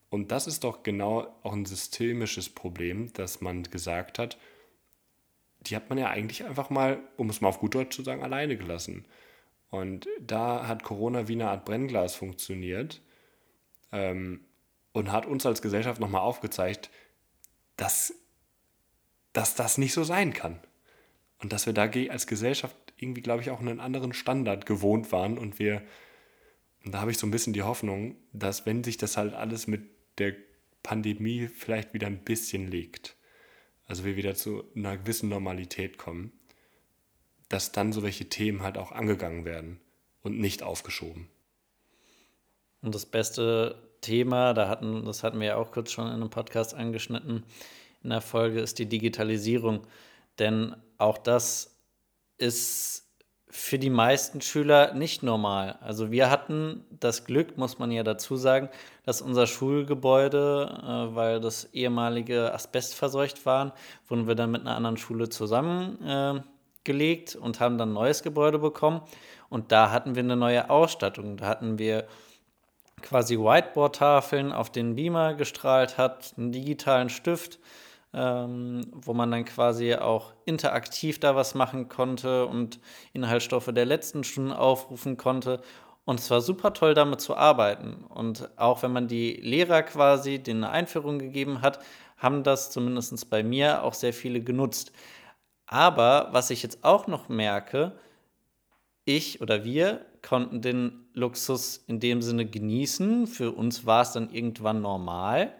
Und 0.10 0.32
das 0.32 0.48
ist 0.48 0.64
doch 0.64 0.84
genau 0.84 1.36
auch 1.42 1.54
ein 1.54 1.66
systemisches 1.66 2.48
Problem, 2.48 3.12
dass 3.14 3.42
man 3.42 3.64
gesagt 3.64 4.20
hat, 4.20 4.38
die 5.62 5.76
hat 5.76 5.90
man 5.90 5.98
ja 5.98 6.10
eigentlich 6.10 6.46
einfach 6.46 6.70
mal, 6.70 7.00
um 7.18 7.30
es 7.30 7.42
mal 7.42 7.48
auf 7.50 7.60
gut 7.60 7.74
Deutsch 7.74 7.96
zu 7.96 8.04
sagen, 8.04 8.22
alleine 8.22 8.56
gelassen. 8.56 9.06
Und 9.72 10.08
da 10.22 10.68
hat 10.68 10.84
Corona 10.84 11.28
wie 11.28 11.34
eine 11.34 11.50
Art 11.50 11.66
Brennglas 11.66 12.16
funktioniert 12.16 13.02
ähm, 13.92 14.42
und 14.92 15.12
hat 15.12 15.26
uns 15.26 15.46
als 15.48 15.64
Gesellschaft 15.64 16.00
nochmal 16.00 16.22
aufgezeigt, 16.22 16.92
dass, 17.76 18.14
dass 19.32 19.56
das 19.56 19.80
nicht 19.80 19.94
so 19.94 20.04
sein 20.04 20.32
kann. 20.32 20.60
Und 21.40 21.54
dass 21.54 21.66
wir 21.66 21.74
da 21.74 21.84
als 21.84 22.28
Gesellschaft 22.28 22.76
irgendwie, 23.04 23.22
glaube 23.22 23.42
ich, 23.42 23.52
auch 23.52 23.60
einen 23.60 23.80
anderen 23.80 24.14
Standard 24.14 24.66
gewohnt 24.66 25.12
waren 25.12 25.38
und 25.38 25.60
wir, 25.60 25.84
und 26.84 26.94
da 26.94 27.02
habe 27.02 27.12
ich 27.12 27.18
so 27.18 27.28
ein 27.28 27.32
bisschen 27.32 27.54
die 27.54 27.62
Hoffnung, 27.62 28.16
dass 28.34 28.66
wenn 28.66 28.84
sich 28.84 28.98
das 28.98 29.18
halt 29.18 29.34
alles 29.34 29.68
mit 29.68 29.84
der 30.18 30.34
Pandemie 30.82 31.48
vielleicht 31.48 31.94
wieder 31.94 32.08
ein 32.08 32.24
bisschen 32.24 32.68
legt, 32.68 33.16
also 33.86 34.06
wir 34.06 34.16
wieder 34.16 34.36
zu 34.36 34.64
einer 34.76 34.98
gewissen 34.98 35.30
Normalität 35.30 35.98
kommen, 35.98 36.32
dass 37.50 37.72
dann 37.72 37.94
so 37.94 38.02
welche 38.02 38.30
Themen 38.30 38.64
halt 38.64 38.78
auch 38.78 38.92
angegangen 38.92 39.46
werden 39.46 39.80
und 40.22 40.40
nicht 40.40 40.64
aufgeschoben. 40.64 41.28
Und 42.82 42.96
das 42.96 43.06
beste 43.06 43.90
Thema, 44.02 44.54
da 44.54 44.68
hatten, 44.68 45.06
das 45.06 45.24
hatten 45.24 45.40
wir 45.40 45.48
ja 45.48 45.56
auch 45.56 45.72
kurz 45.72 45.92
schon 45.92 46.08
in 46.08 46.14
einem 46.14 46.30
Podcast 46.30 46.74
angeschnitten, 46.74 47.44
in 48.04 48.10
der 48.10 48.22
Folge 48.22 48.60
ist 48.60 48.80
die 48.80 48.86
Digitalisierung. 48.86 49.88
Denn 50.40 50.76
auch 50.98 51.18
das 51.18 51.73
ist 52.38 53.04
für 53.56 53.78
die 53.78 53.92
meisten 53.92 54.42
Schüler 54.42 54.96
nicht 54.96 55.22
normal. 55.22 55.78
Also 55.80 56.10
wir 56.10 56.32
hatten 56.32 56.86
das 56.90 57.24
Glück, 57.24 57.56
muss 57.56 57.78
man 57.78 57.92
ja 57.92 58.02
dazu 58.02 58.36
sagen, 58.36 58.68
dass 59.06 59.22
unser 59.22 59.46
Schulgebäude, 59.46 60.82
äh, 60.82 61.16
weil 61.16 61.40
das 61.40 61.66
ehemalige 61.66 62.52
Asbest 62.52 62.96
verseucht 62.96 63.46
waren, 63.46 63.72
wurden 64.08 64.28
wir 64.28 64.34
dann 64.34 64.50
mit 64.50 64.62
einer 64.62 64.76
anderen 64.76 64.98
Schule 64.98 65.30
zusammengelegt 65.30 67.36
äh, 67.36 67.38
und 67.38 67.60
haben 67.60 67.78
dann 67.78 67.90
ein 67.90 67.94
neues 67.94 68.24
Gebäude 68.24 68.58
bekommen. 68.58 69.02
Und 69.50 69.72
da 69.72 69.92
hatten 69.92 70.16
wir 70.16 70.24
eine 70.24 70.36
neue 70.36 70.72
Ausstattung. 70.72 71.38
Da 71.38 71.46
hatten 71.46 71.78
wir 71.78 72.08
quasi 73.04 73.38
Whiteboard-Tafeln 73.38 74.52
auf 74.52 74.72
den 74.72 74.96
Beamer 74.96 75.36
gestrahlt 75.36 76.00
hat, 76.00 76.34
einen 76.38 76.52
digitalen 76.52 77.10
Stift, 77.10 77.60
ähm, 78.14 78.86
wo 78.92 79.14
man 79.14 79.32
dann 79.32 79.46
quasi 79.46 79.96
auch 79.96 80.34
interaktiv 80.46 81.20
da 81.20 81.36
was 81.36 81.56
machen 81.56 81.90
konnte 81.90 82.46
und 82.46 82.80
Inhaltsstoffe 83.14 83.72
der 83.74 83.86
letzten 83.86 84.24
Stunden 84.24 84.52
aufrufen 84.52 85.18
konnte. 85.18 85.62
Und 86.06 86.20
es 86.20 86.30
war 86.30 86.42
super 86.42 86.74
toll, 86.74 86.94
damit 86.94 87.22
zu 87.22 87.36
arbeiten. 87.36 88.04
Und 88.10 88.50
auch 88.58 88.84
wenn 88.84 88.92
man 88.92 89.08
die 89.08 89.34
Lehrer 89.34 89.84
quasi 89.84 90.40
denen 90.40 90.64
eine 90.64 90.74
Einführung 90.74 91.18
gegeben 91.18 91.62
hat, 91.62 91.80
haben 92.18 92.44
das 92.44 92.72
zumindest 92.72 93.30
bei 93.30 93.44
mir 93.44 93.84
auch 93.84 93.94
sehr 93.94 94.14
viele 94.14 94.42
genutzt. 94.42 94.92
Aber 95.66 96.30
was 96.32 96.50
ich 96.50 96.62
jetzt 96.62 96.84
auch 96.84 97.08
noch 97.08 97.30
merke, 97.30 97.94
ich 99.06 99.42
oder 99.42 99.64
wir 99.64 100.06
konnten 100.22 100.62
den 100.62 101.06
Luxus 101.14 101.78
in 101.88 102.00
dem 102.00 102.22
Sinne 102.22 102.46
genießen. 102.46 103.28
Für 103.28 103.52
uns 103.52 103.86
war 103.86 104.02
es 104.02 104.14
dann 104.14 104.30
irgendwann 104.30 104.82
normal. 104.82 105.54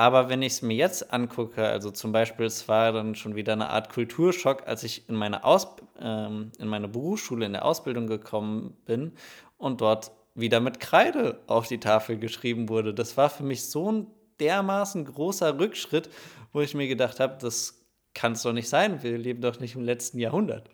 Aber 0.00 0.30
wenn 0.30 0.40
ich 0.40 0.54
es 0.54 0.62
mir 0.62 0.74
jetzt 0.74 1.12
angucke, 1.12 1.62
also 1.62 1.90
zum 1.90 2.10
Beispiel, 2.10 2.46
es 2.46 2.66
war 2.68 2.90
dann 2.90 3.14
schon 3.14 3.34
wieder 3.34 3.52
eine 3.52 3.68
Art 3.68 3.92
Kulturschock, 3.92 4.66
als 4.66 4.82
ich 4.82 5.06
in 5.10 5.14
meine, 5.14 5.44
Aus 5.44 5.76
ähm, 6.00 6.52
in 6.58 6.68
meine 6.68 6.88
Berufsschule, 6.88 7.44
in 7.44 7.52
der 7.52 7.66
Ausbildung 7.66 8.06
gekommen 8.06 8.78
bin 8.86 9.12
und 9.58 9.82
dort 9.82 10.10
wieder 10.34 10.58
mit 10.60 10.80
Kreide 10.80 11.42
auf 11.48 11.68
die 11.68 11.80
Tafel 11.80 12.16
geschrieben 12.18 12.70
wurde. 12.70 12.94
Das 12.94 13.18
war 13.18 13.28
für 13.28 13.42
mich 13.42 13.68
so 13.68 13.92
ein 13.92 14.06
dermaßen 14.40 15.04
großer 15.04 15.58
Rückschritt, 15.58 16.08
wo 16.54 16.62
ich 16.62 16.72
mir 16.74 16.88
gedacht 16.88 17.20
habe, 17.20 17.36
das 17.38 17.84
kann 18.14 18.32
es 18.32 18.42
doch 18.42 18.54
nicht 18.54 18.70
sein. 18.70 19.02
Wir 19.02 19.18
leben 19.18 19.42
doch 19.42 19.60
nicht 19.60 19.74
im 19.74 19.84
letzten 19.84 20.18
Jahrhundert. 20.18 20.70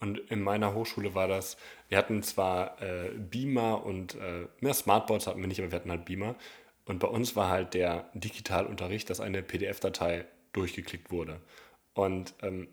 Und 0.00 0.18
in 0.30 0.40
meiner 0.40 0.72
Hochschule 0.72 1.14
war 1.14 1.28
das, 1.28 1.58
wir 1.88 1.98
hatten 1.98 2.22
zwar 2.22 2.80
äh, 2.80 3.10
Beamer 3.18 3.84
und 3.84 4.14
äh, 4.14 4.46
mehr 4.60 4.72
Smartboards 4.72 5.26
hatten 5.26 5.40
wir 5.40 5.46
nicht, 5.46 5.60
aber 5.60 5.70
wir 5.70 5.76
hatten 5.78 5.90
halt 5.90 6.06
Beamer. 6.06 6.36
Und 6.90 6.98
bei 6.98 7.06
uns 7.06 7.36
war 7.36 7.48
halt 7.48 7.74
der 7.74 8.10
Digitalunterricht, 8.14 9.08
dass 9.10 9.20
eine 9.20 9.44
PDF-Datei 9.44 10.24
durchgeklickt 10.52 11.12
wurde. 11.12 11.40
Und 11.94 12.34
ähm, 12.42 12.66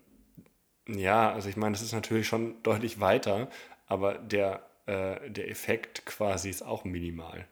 ja, 0.88 1.32
also 1.32 1.48
ich 1.48 1.56
meine, 1.56 1.74
das 1.74 1.82
ist 1.82 1.92
natürlich 1.92 2.26
schon 2.26 2.60
deutlich 2.64 2.98
weiter, 2.98 3.48
aber 3.86 4.14
der, 4.18 4.68
äh, 4.86 5.30
der 5.30 5.48
Effekt 5.48 6.04
quasi 6.04 6.50
ist 6.50 6.62
auch 6.62 6.82
minimal. 6.82 7.46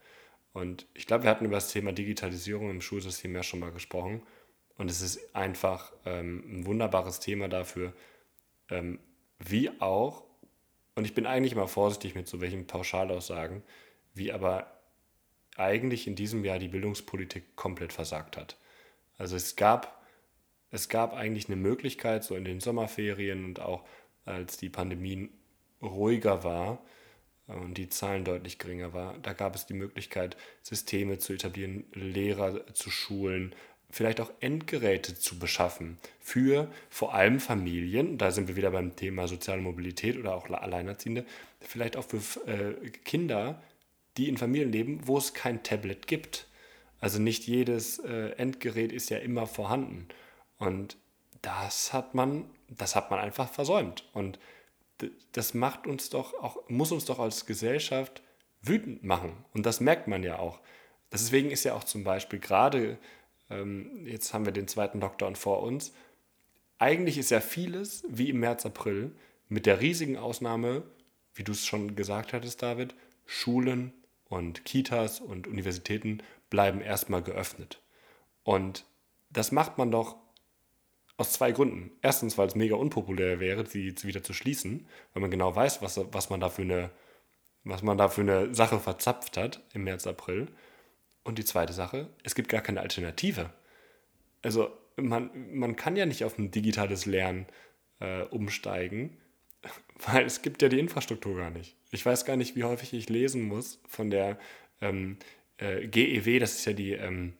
Und 0.54 0.88
ich 0.94 1.06
glaube, 1.06 1.22
wir 1.22 1.30
hatten 1.30 1.44
über 1.44 1.54
das 1.54 1.70
Thema 1.70 1.92
Digitalisierung 1.92 2.68
im 2.68 2.80
Schulsystem 2.80 3.32
ja 3.36 3.44
schon 3.44 3.60
mal 3.60 3.70
gesprochen. 3.70 4.24
Und 4.76 4.90
es 4.90 5.02
ist 5.02 5.36
einfach 5.36 5.92
ähm, 6.04 6.42
ein 6.48 6.66
wunderbares 6.66 7.20
Thema 7.20 7.46
dafür, 7.48 7.92
ähm, 8.70 8.98
wie 9.38 9.70
auch, 9.80 10.24
und 10.96 11.04
ich 11.04 11.14
bin 11.14 11.26
eigentlich 11.26 11.54
mal 11.54 11.68
vorsichtig 11.68 12.16
mit 12.16 12.26
so 12.26 12.40
welchen 12.40 12.66
Pauschalaussagen, 12.66 13.62
wie 14.14 14.32
aber 14.32 14.75
eigentlich 15.56 16.06
in 16.06 16.14
diesem 16.14 16.44
Jahr 16.44 16.58
die 16.58 16.68
Bildungspolitik 16.68 17.56
komplett 17.56 17.92
versagt 17.92 18.36
hat. 18.36 18.56
Also 19.18 19.36
es 19.36 19.56
gab, 19.56 20.02
es 20.70 20.88
gab 20.88 21.14
eigentlich 21.14 21.46
eine 21.46 21.56
Möglichkeit, 21.56 22.24
so 22.24 22.36
in 22.36 22.44
den 22.44 22.60
Sommerferien 22.60 23.44
und 23.44 23.60
auch 23.60 23.84
als 24.24 24.56
die 24.56 24.68
Pandemie 24.68 25.30
ruhiger 25.80 26.44
war 26.44 26.82
und 27.46 27.78
die 27.78 27.88
Zahlen 27.88 28.24
deutlich 28.24 28.58
geringer 28.58 28.92
war, 28.92 29.16
da 29.22 29.32
gab 29.32 29.54
es 29.54 29.66
die 29.66 29.74
Möglichkeit, 29.74 30.36
Systeme 30.62 31.18
zu 31.18 31.32
etablieren, 31.32 31.84
Lehrer 31.92 32.66
zu 32.74 32.90
schulen, 32.90 33.54
vielleicht 33.88 34.20
auch 34.20 34.32
Endgeräte 34.40 35.14
zu 35.14 35.38
beschaffen 35.38 35.98
für 36.18 36.68
vor 36.90 37.14
allem 37.14 37.38
Familien, 37.38 38.18
da 38.18 38.32
sind 38.32 38.48
wir 38.48 38.56
wieder 38.56 38.72
beim 38.72 38.96
Thema 38.96 39.28
soziale 39.28 39.62
Mobilität 39.62 40.18
oder 40.18 40.34
auch 40.34 40.50
Alleinerziehende, 40.50 41.24
vielleicht 41.60 41.96
auch 41.96 42.04
für 42.04 42.18
äh, 42.48 42.90
Kinder, 42.90 43.62
die 44.16 44.28
in 44.28 44.36
Familien 44.36 44.72
leben, 44.72 45.00
wo 45.04 45.18
es 45.18 45.34
kein 45.34 45.62
Tablet 45.62 46.06
gibt. 46.06 46.46
Also 47.00 47.20
nicht 47.20 47.46
jedes 47.46 47.98
äh, 47.98 48.30
Endgerät 48.36 48.92
ist 48.92 49.10
ja 49.10 49.18
immer 49.18 49.46
vorhanden. 49.46 50.08
Und 50.58 50.96
das 51.42 51.92
hat 51.92 52.14
man, 52.14 52.50
das 52.68 52.96
hat 52.96 53.10
man 53.10 53.20
einfach 53.20 53.50
versäumt. 53.50 54.04
Und 54.12 54.38
das 55.32 55.54
macht 55.54 55.86
uns 55.86 56.10
doch 56.10 56.34
auch, 56.34 56.68
muss 56.68 56.92
uns 56.92 57.04
doch 57.04 57.18
als 57.18 57.46
Gesellschaft 57.46 58.22
wütend 58.62 59.04
machen. 59.04 59.44
Und 59.52 59.66
das 59.66 59.80
merkt 59.80 60.08
man 60.08 60.22
ja 60.22 60.38
auch. 60.38 60.60
Deswegen 61.12 61.50
ist 61.50 61.64
ja 61.64 61.74
auch 61.74 61.84
zum 61.84 62.04
Beispiel 62.04 62.38
gerade, 62.38 62.98
ähm, 63.50 64.06
jetzt 64.06 64.32
haben 64.32 64.46
wir 64.46 64.52
den 64.52 64.68
zweiten 64.68 65.00
Lockdown 65.00 65.36
vor 65.36 65.62
uns, 65.62 65.92
eigentlich 66.78 67.18
ist 67.18 67.30
ja 67.30 67.40
vieles 67.40 68.04
wie 68.08 68.30
im 68.30 68.40
März, 68.40 68.66
April, 68.66 69.14
mit 69.48 69.66
der 69.66 69.80
riesigen 69.80 70.16
Ausnahme, 70.16 70.82
wie 71.34 71.44
du 71.44 71.52
es 71.52 71.64
schon 71.64 71.94
gesagt 71.94 72.32
hattest, 72.32 72.62
David, 72.62 72.94
Schulen 73.24 73.92
und 74.28 74.64
Kitas 74.64 75.20
und 75.20 75.46
Universitäten 75.46 76.22
bleiben 76.50 76.80
erstmal 76.80 77.22
geöffnet. 77.22 77.80
Und 78.42 78.84
das 79.30 79.52
macht 79.52 79.78
man 79.78 79.90
doch 79.90 80.16
aus 81.16 81.32
zwei 81.32 81.52
Gründen. 81.52 81.90
Erstens, 82.02 82.36
weil 82.36 82.46
es 82.46 82.54
mega 82.54 82.76
unpopulär 82.76 83.40
wäre, 83.40 83.66
sie 83.66 83.94
wieder 84.02 84.22
zu 84.22 84.32
schließen, 84.32 84.86
weil 85.12 85.20
man 85.20 85.30
genau 85.30 85.54
weiß, 85.54 85.82
was, 85.82 86.00
was, 86.12 86.30
man 86.30 86.40
da 86.40 86.48
für 86.50 86.62
eine, 86.62 86.90
was 87.64 87.82
man 87.82 87.98
da 87.98 88.08
für 88.08 88.20
eine 88.20 88.54
Sache 88.54 88.78
verzapft 88.78 89.36
hat 89.36 89.62
im 89.72 89.84
März, 89.84 90.06
April. 90.06 90.48
Und 91.24 91.38
die 91.38 91.44
zweite 91.44 91.72
Sache, 91.72 92.08
es 92.22 92.34
gibt 92.34 92.48
gar 92.48 92.60
keine 92.60 92.80
Alternative. 92.80 93.50
Also 94.42 94.70
man, 94.96 95.30
man 95.52 95.76
kann 95.76 95.96
ja 95.96 96.06
nicht 96.06 96.24
auf 96.24 96.38
ein 96.38 96.50
digitales 96.50 97.06
Lernen 97.06 97.46
äh, 98.00 98.22
umsteigen, 98.22 99.16
weil 100.06 100.26
es 100.26 100.42
gibt 100.42 100.62
ja 100.62 100.68
die 100.68 100.78
Infrastruktur 100.78 101.36
gar 101.36 101.50
nicht. 101.50 101.76
Ich 101.90 102.04
weiß 102.04 102.24
gar 102.24 102.36
nicht, 102.36 102.56
wie 102.56 102.64
häufig 102.64 102.92
ich 102.92 103.08
lesen 103.08 103.42
muss 103.42 103.80
von 103.88 104.10
der 104.10 104.38
ähm, 104.80 105.18
äh, 105.58 105.86
GEW, 105.86 106.38
das 106.38 106.56
ist 106.56 106.64
ja 106.66 106.72
die, 106.72 106.92
ähm, 106.92 107.34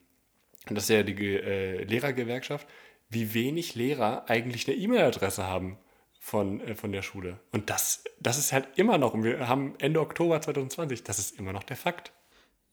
das 0.69 0.85
ist 0.85 0.89
ja 0.89 1.03
die 1.03 1.13
äh, 1.13 1.83
Lehrergewerkschaft, 1.83 2.67
wie 3.09 3.33
wenig 3.33 3.75
Lehrer 3.75 4.29
eigentlich 4.29 4.67
eine 4.67 4.77
E-Mail-Adresse 4.77 5.45
haben 5.45 5.77
von, 6.19 6.59
äh, 6.61 6.75
von 6.75 6.91
der 6.91 7.01
Schule. 7.01 7.39
Und 7.51 7.69
das, 7.69 8.03
das 8.19 8.37
ist 8.37 8.51
halt 8.51 8.67
immer 8.75 8.97
noch, 8.97 9.13
und 9.13 9.23
wir 9.23 9.47
haben 9.47 9.75
Ende 9.79 10.01
Oktober 10.01 10.41
2020, 10.41 11.03
das 11.03 11.19
ist 11.19 11.39
immer 11.39 11.53
noch 11.53 11.63
der 11.63 11.77
Fakt. 11.77 12.11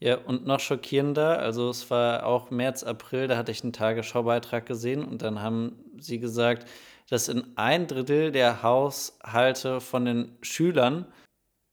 Ja, 0.00 0.16
und 0.16 0.44
noch 0.44 0.60
schockierender, 0.60 1.38
also 1.38 1.70
es 1.70 1.88
war 1.88 2.26
auch 2.26 2.50
März, 2.50 2.82
April, 2.82 3.28
da 3.28 3.36
hatte 3.36 3.52
ich 3.52 3.62
einen 3.62 3.72
Tagesschaubeitrag 3.72 4.66
gesehen 4.66 5.04
und 5.04 5.22
dann 5.22 5.40
haben 5.40 5.78
sie 5.98 6.18
gesagt, 6.18 6.68
dass 7.10 7.28
in 7.28 7.56
ein 7.56 7.86
Drittel 7.86 8.32
der 8.32 8.62
Haushalte 8.62 9.80
von 9.80 10.04
den 10.04 10.36
Schülern 10.42 11.06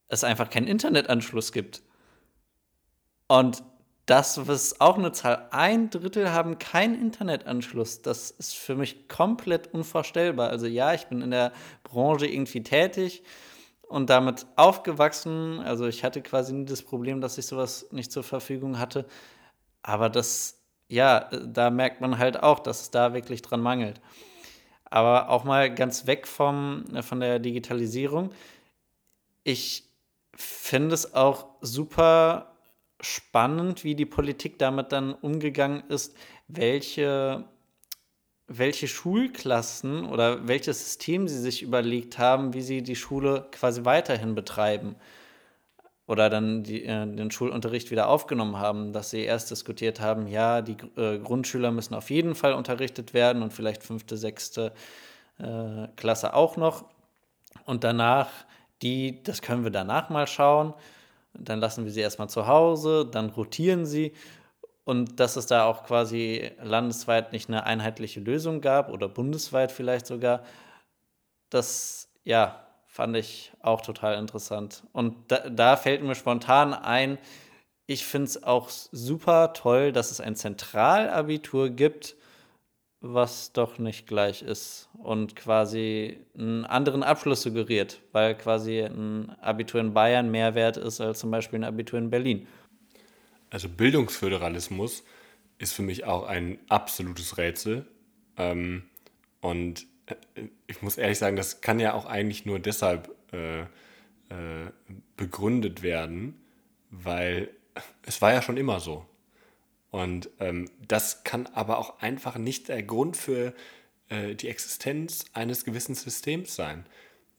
es 0.07 0.23
einfach 0.23 0.49
keinen 0.49 0.67
Internetanschluss 0.67 1.51
gibt. 1.51 1.81
Und 3.27 3.63
das 4.05 4.37
ist 4.37 4.81
auch 4.81 4.97
eine 4.97 5.13
Zahl. 5.13 5.47
Ein 5.51 5.89
Drittel 5.89 6.33
haben 6.33 6.59
keinen 6.59 6.99
Internetanschluss. 6.99 8.01
Das 8.01 8.31
ist 8.31 8.55
für 8.55 8.75
mich 8.75 9.07
komplett 9.07 9.73
unvorstellbar. 9.73 10.49
Also 10.49 10.65
ja, 10.65 10.93
ich 10.93 11.05
bin 11.07 11.21
in 11.21 11.31
der 11.31 11.53
Branche 11.83 12.27
irgendwie 12.27 12.61
tätig 12.61 13.23
und 13.83 14.09
damit 14.09 14.47
aufgewachsen. 14.57 15.59
Also 15.61 15.87
ich 15.87 16.03
hatte 16.03 16.21
quasi 16.21 16.53
nie 16.53 16.65
das 16.65 16.81
Problem, 16.81 17.21
dass 17.21 17.37
ich 17.37 17.45
sowas 17.45 17.87
nicht 17.91 18.11
zur 18.11 18.23
Verfügung 18.23 18.79
hatte. 18.79 19.05
Aber 19.81 20.09
das, 20.09 20.61
ja, 20.89 21.29
da 21.29 21.69
merkt 21.69 22.01
man 22.01 22.17
halt 22.17 22.41
auch, 22.41 22.59
dass 22.59 22.81
es 22.81 22.91
da 22.91 23.13
wirklich 23.13 23.41
dran 23.41 23.61
mangelt. 23.61 24.01
Aber 24.91 25.29
auch 25.29 25.45
mal 25.45 25.73
ganz 25.73 26.05
weg 26.05 26.27
vom, 26.27 26.83
von 27.01 27.21
der 27.21 27.39
Digitalisierung. 27.39 28.31
Ich 29.43 29.85
finde 30.35 30.93
es 30.93 31.15
auch 31.15 31.47
super 31.61 32.51
spannend, 32.99 33.83
wie 33.83 33.95
die 33.95 34.05
Politik 34.05 34.59
damit 34.59 34.91
dann 34.91 35.13
umgegangen 35.13 35.83
ist, 35.89 36.15
welche, 36.49 37.45
welche 38.47 38.87
Schulklassen 38.87 40.05
oder 40.05 40.47
welches 40.47 40.83
System 40.83 41.27
sie 41.27 41.39
sich 41.39 41.63
überlegt 41.63 42.19
haben, 42.19 42.53
wie 42.53 42.61
sie 42.61 42.83
die 42.83 42.97
Schule 42.97 43.47
quasi 43.51 43.85
weiterhin 43.85 44.35
betreiben. 44.35 44.95
Oder 46.11 46.29
dann 46.29 46.63
die, 46.63 46.83
äh, 46.83 47.07
den 47.07 47.31
Schulunterricht 47.31 47.89
wieder 47.89 48.09
aufgenommen 48.09 48.57
haben, 48.57 48.91
dass 48.91 49.11
sie 49.11 49.21
erst 49.21 49.49
diskutiert 49.49 50.01
haben, 50.01 50.27
ja, 50.27 50.61
die 50.61 50.75
äh, 50.97 51.17
Grundschüler 51.19 51.71
müssen 51.71 51.93
auf 51.93 52.09
jeden 52.09 52.35
Fall 52.35 52.53
unterrichtet 52.53 53.13
werden 53.13 53.41
und 53.41 53.53
vielleicht 53.53 53.81
fünfte, 53.81 54.17
sechste 54.17 54.73
äh, 55.39 55.87
Klasse 55.95 56.33
auch 56.33 56.57
noch. 56.57 56.83
Und 57.63 57.85
danach 57.85 58.27
die, 58.81 59.23
das 59.23 59.41
können 59.41 59.63
wir 59.63 59.71
danach 59.71 60.09
mal 60.09 60.27
schauen. 60.27 60.73
Dann 61.33 61.61
lassen 61.61 61.85
wir 61.85 61.93
sie 61.93 62.01
erstmal 62.01 62.27
zu 62.27 62.45
Hause, 62.45 63.07
dann 63.09 63.29
rotieren 63.29 63.85
sie. 63.85 64.11
Und 64.83 65.21
dass 65.21 65.37
es 65.37 65.45
da 65.45 65.63
auch 65.63 65.85
quasi 65.85 66.51
landesweit 66.61 67.31
nicht 67.31 67.47
eine 67.47 67.65
einheitliche 67.65 68.19
Lösung 68.19 68.59
gab 68.59 68.89
oder 68.89 69.07
bundesweit 69.07 69.71
vielleicht 69.71 70.07
sogar, 70.07 70.43
das 71.49 72.09
ja, 72.25 72.60
fand 72.91 73.15
ich 73.15 73.53
auch 73.61 73.81
total 73.81 74.19
interessant. 74.19 74.83
Und 74.91 75.15
da, 75.29 75.49
da 75.49 75.77
fällt 75.77 76.03
mir 76.03 76.13
spontan 76.13 76.73
ein, 76.73 77.17
ich 77.87 78.05
finde 78.05 78.25
es 78.25 78.43
auch 78.43 78.69
super 78.69 79.53
toll, 79.53 79.93
dass 79.93 80.11
es 80.11 80.19
ein 80.19 80.35
Zentralabitur 80.35 81.69
gibt, 81.69 82.15
was 82.99 83.53
doch 83.53 83.79
nicht 83.79 84.07
gleich 84.07 84.41
ist 84.41 84.89
und 85.01 85.35
quasi 85.35 86.19
einen 86.37 86.65
anderen 86.65 87.01
Abschluss 87.01 87.41
suggeriert, 87.41 88.01
weil 88.11 88.35
quasi 88.35 88.81
ein 88.81 89.29
Abitur 89.39 89.79
in 89.79 89.93
Bayern 89.93 90.29
mehr 90.29 90.53
wert 90.53 90.77
ist 90.77 90.99
als 91.01 91.19
zum 91.19 91.31
Beispiel 91.31 91.59
ein 91.59 91.63
Abitur 91.63 91.97
in 91.97 92.09
Berlin. 92.09 92.45
Also 93.49 93.69
Bildungsföderalismus 93.69 95.03
ist 95.57 95.73
für 95.73 95.81
mich 95.81 96.03
auch 96.03 96.25
ein 96.25 96.59
absolutes 96.67 97.37
Rätsel. 97.37 97.85
Ähm, 98.37 98.83
und 99.41 99.87
ich 100.67 100.81
muss 100.81 100.97
ehrlich 100.97 101.17
sagen, 101.17 101.35
das 101.35 101.61
kann 101.61 101.79
ja 101.79 101.93
auch 101.93 102.05
eigentlich 102.05 102.45
nur 102.45 102.59
deshalb 102.59 103.15
äh, 103.31 103.61
äh, 103.61 104.71
begründet 105.17 105.83
werden, 105.83 106.41
weil 106.89 107.49
es 108.05 108.21
war 108.21 108.33
ja 108.33 108.41
schon 108.41 108.57
immer 108.57 108.79
so. 108.79 109.05
Und 109.89 110.29
ähm, 110.39 110.69
das 110.87 111.23
kann 111.23 111.47
aber 111.47 111.77
auch 111.77 111.99
einfach 111.99 112.37
nicht 112.37 112.69
der 112.69 112.81
Grund 112.81 113.17
für 113.17 113.53
äh, 114.09 114.35
die 114.35 114.47
Existenz 114.47 115.25
eines 115.33 115.65
gewissen 115.65 115.95
Systems 115.95 116.55
sein. 116.55 116.85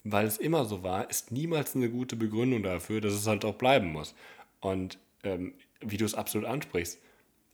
Weil 0.04 0.26
es 0.26 0.36
immer 0.36 0.64
so 0.64 0.82
war, 0.82 1.08
ist 1.08 1.30
niemals 1.30 1.76
eine 1.76 1.88
gute 1.88 2.16
Begründung 2.16 2.62
dafür, 2.62 3.00
dass 3.00 3.14
es 3.14 3.26
halt 3.26 3.44
auch 3.44 3.54
bleiben 3.54 3.92
muss. 3.92 4.14
Und 4.60 4.98
ähm, 5.22 5.54
wie 5.80 5.96
du 5.96 6.04
es 6.04 6.14
absolut 6.14 6.46
ansprichst, 6.46 6.98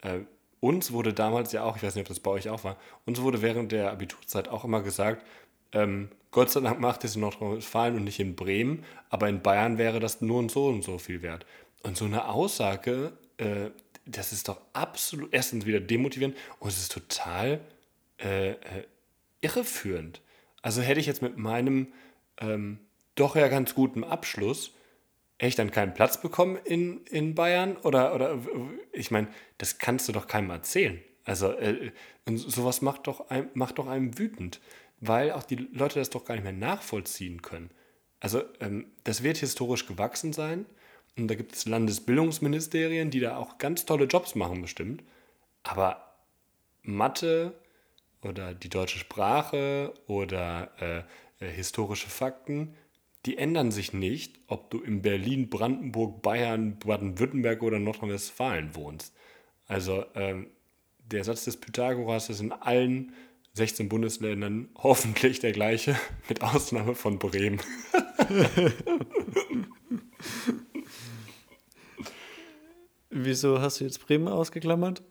äh, 0.03 0.21
uns 0.61 0.93
wurde 0.93 1.13
damals 1.13 1.53
ja 1.53 1.65
auch, 1.65 1.77
ich 1.77 1.83
weiß 1.83 1.95
nicht, 1.95 2.03
ob 2.03 2.09
das 2.09 2.21
bei 2.21 2.31
euch 2.31 2.49
auch 2.49 2.65
war, 2.65 2.77
uns 3.07 3.21
wurde 3.21 3.43
während 3.43 3.73
der 3.73 3.91
Abiturzeit 3.91 4.49
auch 4.49 4.65
immer 4.65 4.83
gesagt, 4.83 5.25
ähm, 5.73 6.09
Gott 6.31 6.51
sei 6.51 6.61
Dank 6.61 6.81
macht 6.81 7.05
es 7.05 7.15
in 7.15 7.23
Nordrhein-Westfalen 7.23 7.97
und 7.97 8.05
nicht 8.05 8.21
in 8.21 8.37
Bremen, 8.37 8.85
aber 9.11 9.29
in 9.29 9.43
Bayern 9.43 9.79
wäre 9.79 10.01
das 10.01 10.21
nur 10.21 10.39
und 10.39 10.51
so 10.51 10.67
und 10.67 10.85
so 10.85 10.99
viel 10.99 11.23
wert. 11.23 11.47
Und 11.83 11.97
so 11.97 12.05
eine 12.05 12.29
Aussage, 12.29 13.13
äh, 13.39 13.71
das 14.05 14.33
ist 14.33 14.49
doch 14.49 14.61
absolut 14.73 15.33
erstens 15.33 15.67
wieder 15.67 15.81
demotivierend 15.81 16.37
und 16.61 16.69
es 16.69 16.79
ist 16.79 16.93
total 16.93 17.61
äh, 18.21 18.51
äh, 18.51 18.57
irreführend. 19.41 20.21
Also 20.63 20.83
hätte 20.83 21.01
ich 21.01 21.07
jetzt 21.07 21.23
mit 21.23 21.37
meinem 21.37 21.93
ähm, 22.41 22.79
doch 23.15 23.37
ja 23.37 23.49
ganz 23.49 23.75
guten 23.75 24.05
Abschluss 24.05 24.73
echt 25.39 25.59
dann 25.59 25.70
keinen 25.70 25.95
Platz 25.95 26.20
bekommen 26.20 26.59
in, 26.64 27.05
in 27.07 27.34
Bayern? 27.34 27.76
Oder, 27.78 28.14
oder 28.14 28.39
ich 28.93 29.11
meine, 29.11 29.28
das 29.59 29.78
kannst 29.78 30.09
du 30.09 30.12
doch 30.12 30.26
keinem 30.26 30.51
erzählen. 30.51 31.01
Also 31.24 31.53
äh, 31.53 31.93
sowas 32.26 32.82
macht 32.82 33.07
doch, 33.07 33.28
ein, 33.30 33.51
macht 33.55 33.78
doch 33.78 33.86
einem 33.86 34.18
wütend, 34.18 34.61
weil 35.01 35.32
auch 35.32 35.43
die 35.43 35.57
Leute 35.57 35.99
das 35.99 36.11
doch 36.11 36.24
gar 36.24 36.34
nicht 36.34 36.45
mehr 36.45 36.53
nachvollziehen 36.53 37.43
können. 37.43 37.70
Also 38.20 38.43
ähm, 38.61 38.86
das 39.05 39.22
wird 39.22 39.36
historisch 39.36 39.86
gewachsen 39.86 40.32
sein 40.32 40.66
und 41.16 41.28
da 41.28 41.34
gibt 41.34 41.55
es 41.55 41.66
Landesbildungsministerien, 41.66 43.11
die 43.11 43.20
da 43.20 43.36
auch 43.36 43.59
ganz 43.59 43.84
tolle 43.84 44.07
Jobs 44.07 44.34
machen 44.34 44.62
bestimmt. 44.62 45.03
Aber 45.62 46.14
Mathe 46.82 47.53
oder 48.22 48.55
die 48.55 48.70
deutsche 48.70 48.99
Sprache 48.99 49.93
oder 50.07 50.70
äh, 50.80 51.45
äh, 51.45 51.51
historische 51.51 52.09
Fakten, 52.09 52.74
die 53.29 53.37
ändern 53.37 53.70
sich 53.70 53.93
nicht, 53.93 54.41
ob 54.47 54.70
du 54.70 54.81
in 54.81 55.03
Berlin, 55.03 55.51
Brandenburg, 55.51 56.22
Bayern, 56.22 56.79
Baden-Württemberg 56.79 57.62
oder 57.62 57.79
Nordrhein-Westfalen 57.79 58.74
wohnst. 58.74 59.14
Also 59.66 60.07
ähm, 60.14 60.47
der 61.05 61.24
Satz 61.24 61.45
des 61.45 61.59
Pythagoras 61.59 62.31
ist 62.31 62.41
in 62.41 62.53
allen 62.53 63.12
16 63.53 63.91
Bundesländern 63.91 64.70
hoffentlich 64.79 65.41
der 65.41 65.53
gleiche, 65.53 65.95
mit 66.31 66.41
Ausnahme 66.41 66.95
von 66.95 67.18
Bremen. 67.18 67.61
Wieso 73.11 73.61
hast 73.61 73.81
du 73.81 73.85
jetzt 73.85 74.07
Bremen 74.07 74.29
ausgeklammert? 74.29 75.03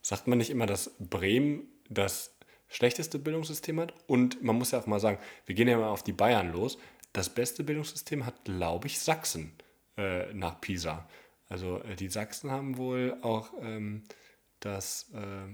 Sagt 0.00 0.28
man 0.28 0.38
nicht 0.38 0.50
immer, 0.50 0.66
dass 0.66 0.94
Bremen 1.00 1.66
das 1.90 2.37
schlechteste 2.68 3.18
Bildungssystem 3.18 3.80
hat? 3.80 3.94
Und 4.06 4.42
man 4.42 4.56
muss 4.56 4.70
ja 4.70 4.78
auch 4.78 4.86
mal 4.86 5.00
sagen, 5.00 5.18
wir 5.46 5.54
gehen 5.54 5.68
ja 5.68 5.78
mal 5.78 5.88
auf 5.88 6.02
die 6.02 6.12
Bayern 6.12 6.52
los. 6.52 6.78
Das 7.12 7.28
beste 7.28 7.64
Bildungssystem 7.64 8.26
hat, 8.26 8.44
glaube 8.44 8.86
ich, 8.86 8.98
Sachsen 8.98 9.52
äh, 9.96 10.32
nach 10.34 10.60
Pisa. 10.60 11.08
Also 11.48 11.82
äh, 11.82 11.96
die 11.96 12.08
Sachsen 12.08 12.50
haben 12.50 12.76
wohl 12.76 13.16
auch 13.22 13.50
ähm, 13.60 14.04
das, 14.60 15.10
äh, 15.14 15.48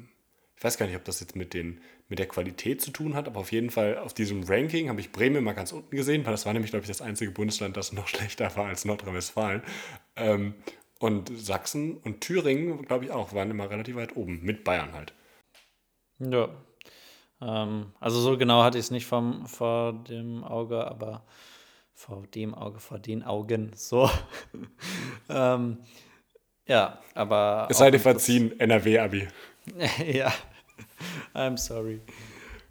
ich 0.56 0.64
weiß 0.64 0.78
gar 0.78 0.86
nicht, 0.86 0.96
ob 0.96 1.04
das 1.04 1.20
jetzt 1.20 1.36
mit, 1.36 1.54
den, 1.54 1.80
mit 2.08 2.18
der 2.18 2.28
Qualität 2.28 2.80
zu 2.80 2.90
tun 2.90 3.14
hat, 3.14 3.28
aber 3.28 3.40
auf 3.40 3.52
jeden 3.52 3.70
Fall 3.70 3.98
auf 3.98 4.14
diesem 4.14 4.42
Ranking 4.44 4.88
habe 4.88 5.00
ich 5.00 5.12
Bremen 5.12 5.44
mal 5.44 5.52
ganz 5.52 5.72
unten 5.72 5.94
gesehen, 5.94 6.24
weil 6.24 6.32
das 6.32 6.46
war 6.46 6.52
nämlich, 6.52 6.70
glaube 6.70 6.84
ich, 6.84 6.88
das 6.88 7.02
einzige 7.02 7.30
Bundesland, 7.30 7.76
das 7.76 7.92
noch 7.92 8.08
schlechter 8.08 8.54
war 8.56 8.66
als 8.66 8.84
Nordrhein-Westfalen. 8.84 9.62
Ähm, 10.16 10.54
und 10.98 11.30
Sachsen 11.36 11.98
und 11.98 12.20
Thüringen, 12.20 12.82
glaube 12.82 13.04
ich, 13.04 13.10
auch, 13.10 13.34
waren 13.34 13.50
immer 13.50 13.68
relativ 13.68 13.96
weit 13.96 14.16
oben, 14.16 14.40
mit 14.42 14.64
Bayern 14.64 14.92
halt. 14.92 15.12
Ja, 16.18 16.48
ähm, 17.44 17.92
also 18.00 18.20
so 18.20 18.36
genau 18.38 18.62
hatte 18.62 18.78
ich 18.78 18.86
es 18.86 18.90
nicht 18.90 19.06
vom, 19.06 19.46
vor 19.46 19.92
dem 19.92 20.44
Auge, 20.44 20.86
aber 20.86 21.22
vor 21.92 22.24
dem 22.34 22.54
Auge, 22.54 22.80
vor 22.80 22.98
den 22.98 23.22
Augen, 23.22 23.72
so. 23.74 24.10
ähm, 25.28 25.78
ja, 26.66 26.98
aber. 27.14 27.68
Es 27.70 27.78
sei 27.78 27.90
dir 27.90 28.00
verziehen, 28.00 28.58
NRW-Abi. 28.58 29.28
ja, 30.12 30.32
I'm 31.34 31.56
sorry. 31.58 32.00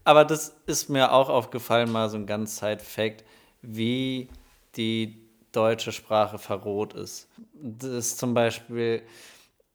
Aber 0.03 0.25
das 0.25 0.55
ist 0.65 0.89
mir 0.89 1.13
auch 1.13 1.29
aufgefallen, 1.29 1.91
mal 1.91 2.09
so 2.09 2.17
ein 2.17 2.25
ganz 2.25 2.57
Side-Fact, 2.57 3.23
wie 3.61 4.27
die 4.75 5.23
deutsche 5.51 5.91
Sprache 5.91 6.37
verroht 6.37 6.93
ist. 6.93 7.29
Das 7.53 7.89
ist 7.89 8.17
zum 8.17 8.33
Beispiel, 8.33 9.03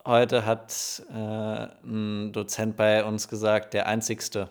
heute 0.04 0.44
hat 0.44 1.02
äh, 1.10 1.68
ein 1.84 2.32
Dozent 2.32 2.76
bei 2.76 3.04
uns 3.04 3.28
gesagt, 3.28 3.72
der 3.72 3.86
einzigste. 3.86 4.50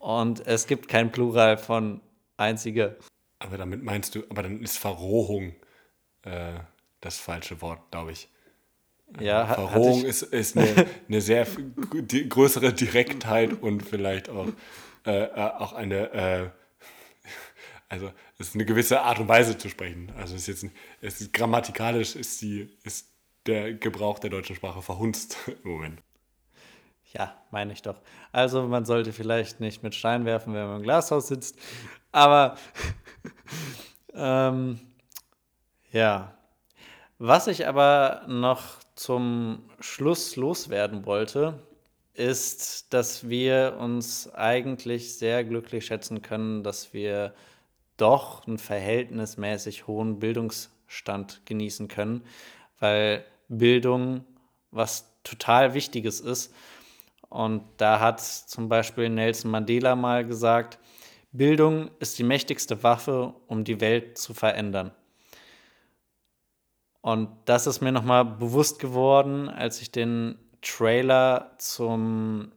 Und 0.00 0.46
es 0.46 0.66
gibt 0.66 0.88
kein 0.88 1.12
Plural 1.12 1.58
von 1.58 2.00
einzige. 2.38 2.96
Aber 3.38 3.58
damit 3.58 3.82
meinst 3.82 4.14
du, 4.14 4.22
aber 4.30 4.42
dann 4.42 4.62
ist 4.62 4.78
Verrohung 4.78 5.54
äh, 6.22 6.54
das 7.02 7.18
falsche 7.18 7.60
Wort, 7.60 7.90
glaube 7.90 8.12
ich. 8.12 8.28
Ja, 9.20 9.46
Verrohung 9.46 10.04
ist, 10.04 10.22
ist 10.22 10.56
eine, 10.56 10.86
eine 11.08 11.20
sehr 11.20 11.46
größere 12.28 12.72
Direktheit 12.72 13.52
und 13.62 13.82
vielleicht 13.82 14.30
auch, 14.30 14.48
äh, 15.04 15.24
äh, 15.24 15.34
auch 15.34 15.74
eine, 15.74 16.12
äh, 16.12 16.50
also 17.90 18.10
es 18.38 18.48
ist 18.48 18.54
eine 18.54 18.64
gewisse 18.64 19.02
Art 19.02 19.18
und 19.18 19.28
Weise 19.28 19.58
zu 19.58 19.68
sprechen. 19.68 20.12
Also 20.16 20.34
es 20.34 20.48
ist 20.48 20.62
jetzt, 20.62 20.74
es 21.02 21.20
ist 21.20 21.32
grammatikalisch 21.34 22.16
ist 22.16 22.40
die, 22.40 22.74
ist 22.84 23.06
der 23.44 23.74
Gebrauch 23.74 24.18
der 24.18 24.30
deutschen 24.30 24.56
Sprache 24.56 24.80
verhunzt 24.80 25.36
im 25.64 25.70
Moment. 25.72 26.02
Ja, 27.12 27.34
meine 27.50 27.72
ich 27.72 27.82
doch. 27.82 28.00
Also 28.30 28.62
man 28.62 28.84
sollte 28.84 29.12
vielleicht 29.12 29.60
nicht 29.60 29.82
mit 29.82 29.94
Stein 29.94 30.24
werfen, 30.24 30.54
wenn 30.54 30.66
man 30.66 30.76
im 30.76 30.82
Glashaus 30.82 31.28
sitzt. 31.28 31.58
Aber 32.12 32.56
ähm, 34.14 34.78
ja. 35.90 36.34
Was 37.18 37.48
ich 37.48 37.66
aber 37.66 38.22
noch 38.28 38.62
zum 38.94 39.68
Schluss 39.80 40.36
loswerden 40.36 41.04
wollte, 41.04 41.58
ist, 42.14 42.92
dass 42.94 43.28
wir 43.28 43.76
uns 43.78 44.32
eigentlich 44.32 45.18
sehr 45.18 45.44
glücklich 45.44 45.86
schätzen 45.86 46.22
können, 46.22 46.62
dass 46.62 46.92
wir 46.94 47.34
doch 47.96 48.46
einen 48.46 48.58
verhältnismäßig 48.58 49.86
hohen 49.86 50.18
Bildungsstand 50.18 51.42
genießen 51.44 51.88
können, 51.88 52.22
weil 52.78 53.24
Bildung 53.48 54.24
was 54.70 55.10
total 55.24 55.74
Wichtiges 55.74 56.20
ist 56.20 56.54
und 57.30 57.62
da 57.76 58.00
hat 58.00 58.20
zum 58.20 58.68
Beispiel 58.68 59.08
Nelson 59.08 59.50
Mandela 59.50 59.96
mal 59.96 60.26
gesagt, 60.26 60.78
Bildung 61.32 61.90
ist 62.00 62.18
die 62.18 62.24
mächtigste 62.24 62.82
Waffe, 62.82 63.34
um 63.46 63.62
die 63.62 63.80
Welt 63.80 64.18
zu 64.18 64.34
verändern. 64.34 64.90
Und 67.02 67.30
das 67.44 67.68
ist 67.68 67.80
mir 67.80 67.92
nochmal 67.92 68.24
bewusst 68.24 68.80
geworden, 68.80 69.48
als 69.48 69.80
ich 69.80 69.92
den 69.92 70.38
Trailer 70.60 71.52
zum, 71.56 72.50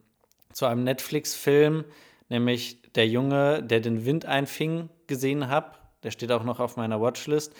zu 0.52 0.66
einem 0.66 0.84
Netflix-Film, 0.84 1.84
nämlich 2.28 2.82
Der 2.94 3.08
Junge, 3.08 3.62
der 3.62 3.80
den 3.80 4.04
Wind 4.04 4.26
einfing, 4.26 4.88
gesehen 5.06 5.48
habe. 5.48 5.72
Der 6.02 6.10
steht 6.10 6.30
auch 6.30 6.44
noch 6.44 6.60
auf 6.60 6.76
meiner 6.76 7.00
Watchlist. 7.00 7.54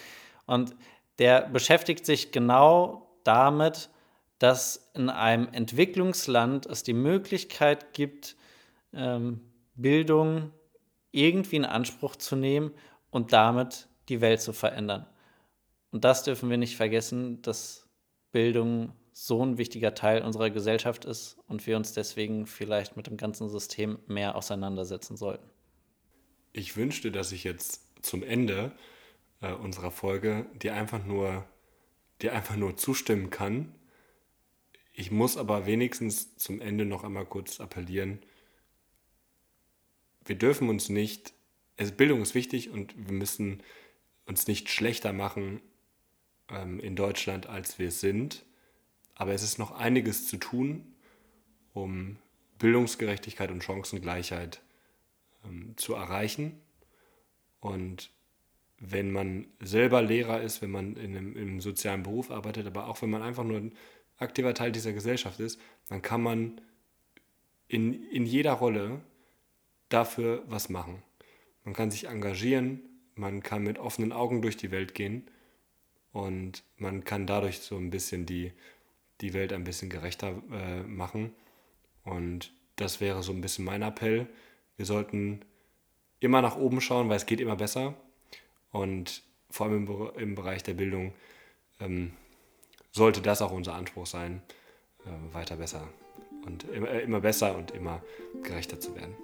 Und 0.47 0.77
der 1.19 1.43
beschäftigt 1.43 2.07
sich 2.07 2.33
genau 2.33 3.09
damit, 3.25 3.89
dass 4.45 4.91
in 4.93 5.09
einem 5.09 5.49
Entwicklungsland 5.53 6.67
es 6.67 6.83
die 6.83 6.93
Möglichkeit 6.93 7.95
gibt, 7.95 8.37
ähm, 8.93 9.41
Bildung 9.75 10.53
irgendwie 11.13 11.57
in 11.57 11.65
Anspruch 11.65 12.15
zu 12.17 12.37
nehmen 12.37 12.71
und 13.11 13.33
damit 13.33 13.89
die 14.11 14.21
Welt 14.21 14.43
zu 14.43 14.53
verändern. 14.53 15.07
Und 15.93 16.05
das 16.05 16.25
dürfen 16.25 16.51
wir 16.51 16.59
nicht 16.59 16.77
vergessen, 16.77 17.41
dass 17.41 17.89
Bildung 18.33 18.93
so 19.15 19.43
ein 19.43 19.57
wichtiger 19.57 19.95
Teil 19.95 20.21
unserer 20.21 20.51
Gesellschaft 20.51 21.07
ist 21.07 21.39
und 21.49 21.67
wir 21.67 21.79
uns 21.79 21.95
deswegen 21.95 22.47
vielleicht 22.47 22.99
mit 22.99 23.07
dem 23.07 23.17
ganzen 23.17 23.49
System 23.49 23.99
mehr 24.09 24.37
auseinandersetzen 24.37 25.17
sollten. 25.17 25.49
Ich 26.53 26.77
wünschte, 26.77 27.11
dass 27.11 27.33
ich 27.33 27.45
jetzt 27.45 27.81
zum 28.03 28.23
Ende 28.23 28.73
äh, 29.41 29.55
unserer 29.55 29.91
Folge 29.91 30.45
dir 30.61 30.75
einfach 30.75 31.03
nur, 31.03 31.47
dir 32.21 32.35
einfach 32.35 32.57
nur 32.57 32.77
zustimmen 32.77 33.31
kann 33.31 33.75
Ich 34.97 35.11
muss 35.11 35.37
aber 35.37 35.67
wenigstens 35.67 36.37
zum 36.37 36.61
Ende 36.61 36.87
noch 36.87 37.03
einmal 37.03 37.27
kurz 37.27 37.61
appellieren. 37.61 38.21
Wir 40.25 40.37
dürfen 40.37 40.69
uns 40.69 40.89
nicht, 40.89 41.35
also 41.77 41.93
Bildung 41.93 42.23
ist 42.23 42.37
wichtig 42.37 42.71
und 42.71 42.95
wir 42.97 43.13
müssen 43.13 43.65
uns 44.25 44.47
nicht 44.47 44.71
schlechter 44.71 45.13
machen 45.13 45.61
ähm, 46.49 46.79
in 46.79 46.95
Deutschland, 46.95 47.49
als 47.49 47.81
wir 47.81 47.91
sind. 47.91 48.45
Aber 49.17 49.35
es 49.35 49.43
ist 49.43 49.59
noch 49.59 49.73
einiges 49.73 50.29
zu 50.29 50.37
tun, 50.37 50.95
um 51.73 52.17
Bildungsgerechtigkeit 52.61 53.51
und 53.51 53.65
Chancengleichheit 53.65 54.63
ähm, 55.45 55.77
zu 55.77 55.95
erreichen. 55.95 56.61
Und 57.59 58.13
wenn 58.79 59.11
man 59.11 59.49
selber 59.61 60.03
Lehrer 60.03 60.41
ist, 60.41 60.63
wenn 60.63 60.71
man 60.71 60.95
in 60.95 61.17
einem, 61.17 61.35
in 61.35 61.49
einem 61.49 61.61
sozialen 61.61 62.05
Beruf 62.05 62.31
arbeitet, 62.31 62.69
aber 62.69 62.87
auch 62.87 63.03
wenn 63.03 63.11
man 63.11 63.23
einfach 63.23 63.45
nur 63.45 63.73
aktiver 64.19 64.55
Teil 64.55 64.73
dieser 64.73 64.93
Gesellschaft 64.93 65.41
ist, 65.41 65.61
dann 65.89 66.03
kann 66.03 66.23
man 66.23 66.61
in, 67.69 68.05
in 68.11 68.27
jeder 68.27 68.53
Rolle 68.53 69.01
dafür 69.89 70.43
was 70.47 70.69
machen. 70.69 71.03
Man 71.65 71.75
kann 71.75 71.91
sich 71.91 72.07
engagieren, 72.09 72.81
man 73.15 73.43
kann 73.43 73.63
mit 73.63 73.79
offenen 73.79 74.13
Augen 74.13 74.43
durch 74.43 74.57
die 74.57 74.71
Welt 74.71 74.95
gehen 74.95 75.29
und 76.13 76.63
man 76.77 77.05
kann 77.05 77.27
dadurch 77.27 77.61
so 77.61 77.77
ein 77.77 77.91
bisschen 77.91 78.27
die, 78.27 78.53
die 79.21 79.35
Welt 79.35 79.53
ein 79.53 79.65
bisschen 79.65 79.91
gerechter 79.91 80.43
äh, 80.53 80.83
machen. 80.83 81.33
Und 82.05 82.53
das 82.77 83.01
wäre 83.01 83.23
so 83.23 83.33
ein 83.33 83.41
bisschen 83.41 83.65
mein 83.65 83.83
Appell. 83.83 84.27
Wir 84.77 84.87
sollten 84.87 85.41
immer 86.21 86.43
nach 86.43 86.57
oben 86.57 86.81
schauen, 86.81 87.09
weil 87.09 87.17
es 87.17 87.27
geht 87.27 87.41
immer 87.41 87.57
besser. 87.57 87.95
Und 88.71 89.23
vor 89.51 89.67
allem 89.67 89.87
im, 89.87 90.11
im 90.17 90.35
Bereich 90.35 90.63
der 90.63 90.75
Bildung 90.75 91.13
ähm, 91.81 92.13
sollte 92.95 93.21
das 93.21 93.43
auch 93.43 93.51
unser 93.51 93.75
Anspruch 93.75 94.07
sein, 94.07 94.41
äh, 95.05 95.35
weiter 95.35 95.57
besser 95.57 95.83
und 96.47 96.65
immer, 96.65 96.89
äh, 96.89 97.03
immer 97.03 97.21
besser 97.21 97.57
und 97.57 97.73
immer 97.73 98.01
gerechter 98.43 98.81
zu 98.81 98.95
werden. 98.95 99.15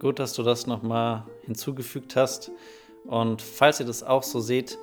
Gut, 0.00 0.18
dass 0.18 0.32
du 0.32 0.42
das 0.42 0.66
nochmal 0.66 1.26
hinzugefügt 1.44 2.16
hast. 2.16 2.50
Und 3.04 3.42
falls 3.42 3.80
ihr 3.80 3.86
das 3.86 4.02
auch 4.02 4.22
so 4.22 4.40
seht, 4.40 4.78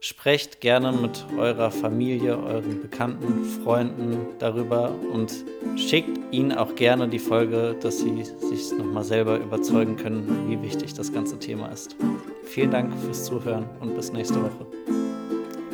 sprecht 0.00 0.60
gerne 0.60 0.92
mit 0.92 1.24
eurer 1.38 1.70
Familie, 1.70 2.36
euren 2.36 2.82
Bekannten, 2.82 3.44
Freunden 3.44 4.18
darüber 4.38 4.90
und 5.12 5.32
schickt 5.76 6.18
ihnen 6.32 6.52
auch 6.52 6.74
gerne 6.74 7.08
die 7.08 7.18
Folge, 7.18 7.76
dass 7.80 8.00
sie 8.00 8.24
sich 8.24 8.72
nochmal 8.72 9.04
selber 9.04 9.38
überzeugen 9.38 9.96
können, 9.96 10.48
wie 10.48 10.60
wichtig 10.62 10.94
das 10.94 11.12
ganze 11.12 11.38
Thema 11.38 11.68
ist. 11.68 11.96
Vielen 12.44 12.70
Dank 12.70 12.92
fürs 13.00 13.24
Zuhören 13.24 13.68
und 13.80 13.94
bis 13.94 14.12
nächste 14.12 14.42
Woche. 14.42 14.66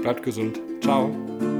Bleibt 0.03 0.23
gesund. 0.23 0.61
Ciao. 0.83 1.52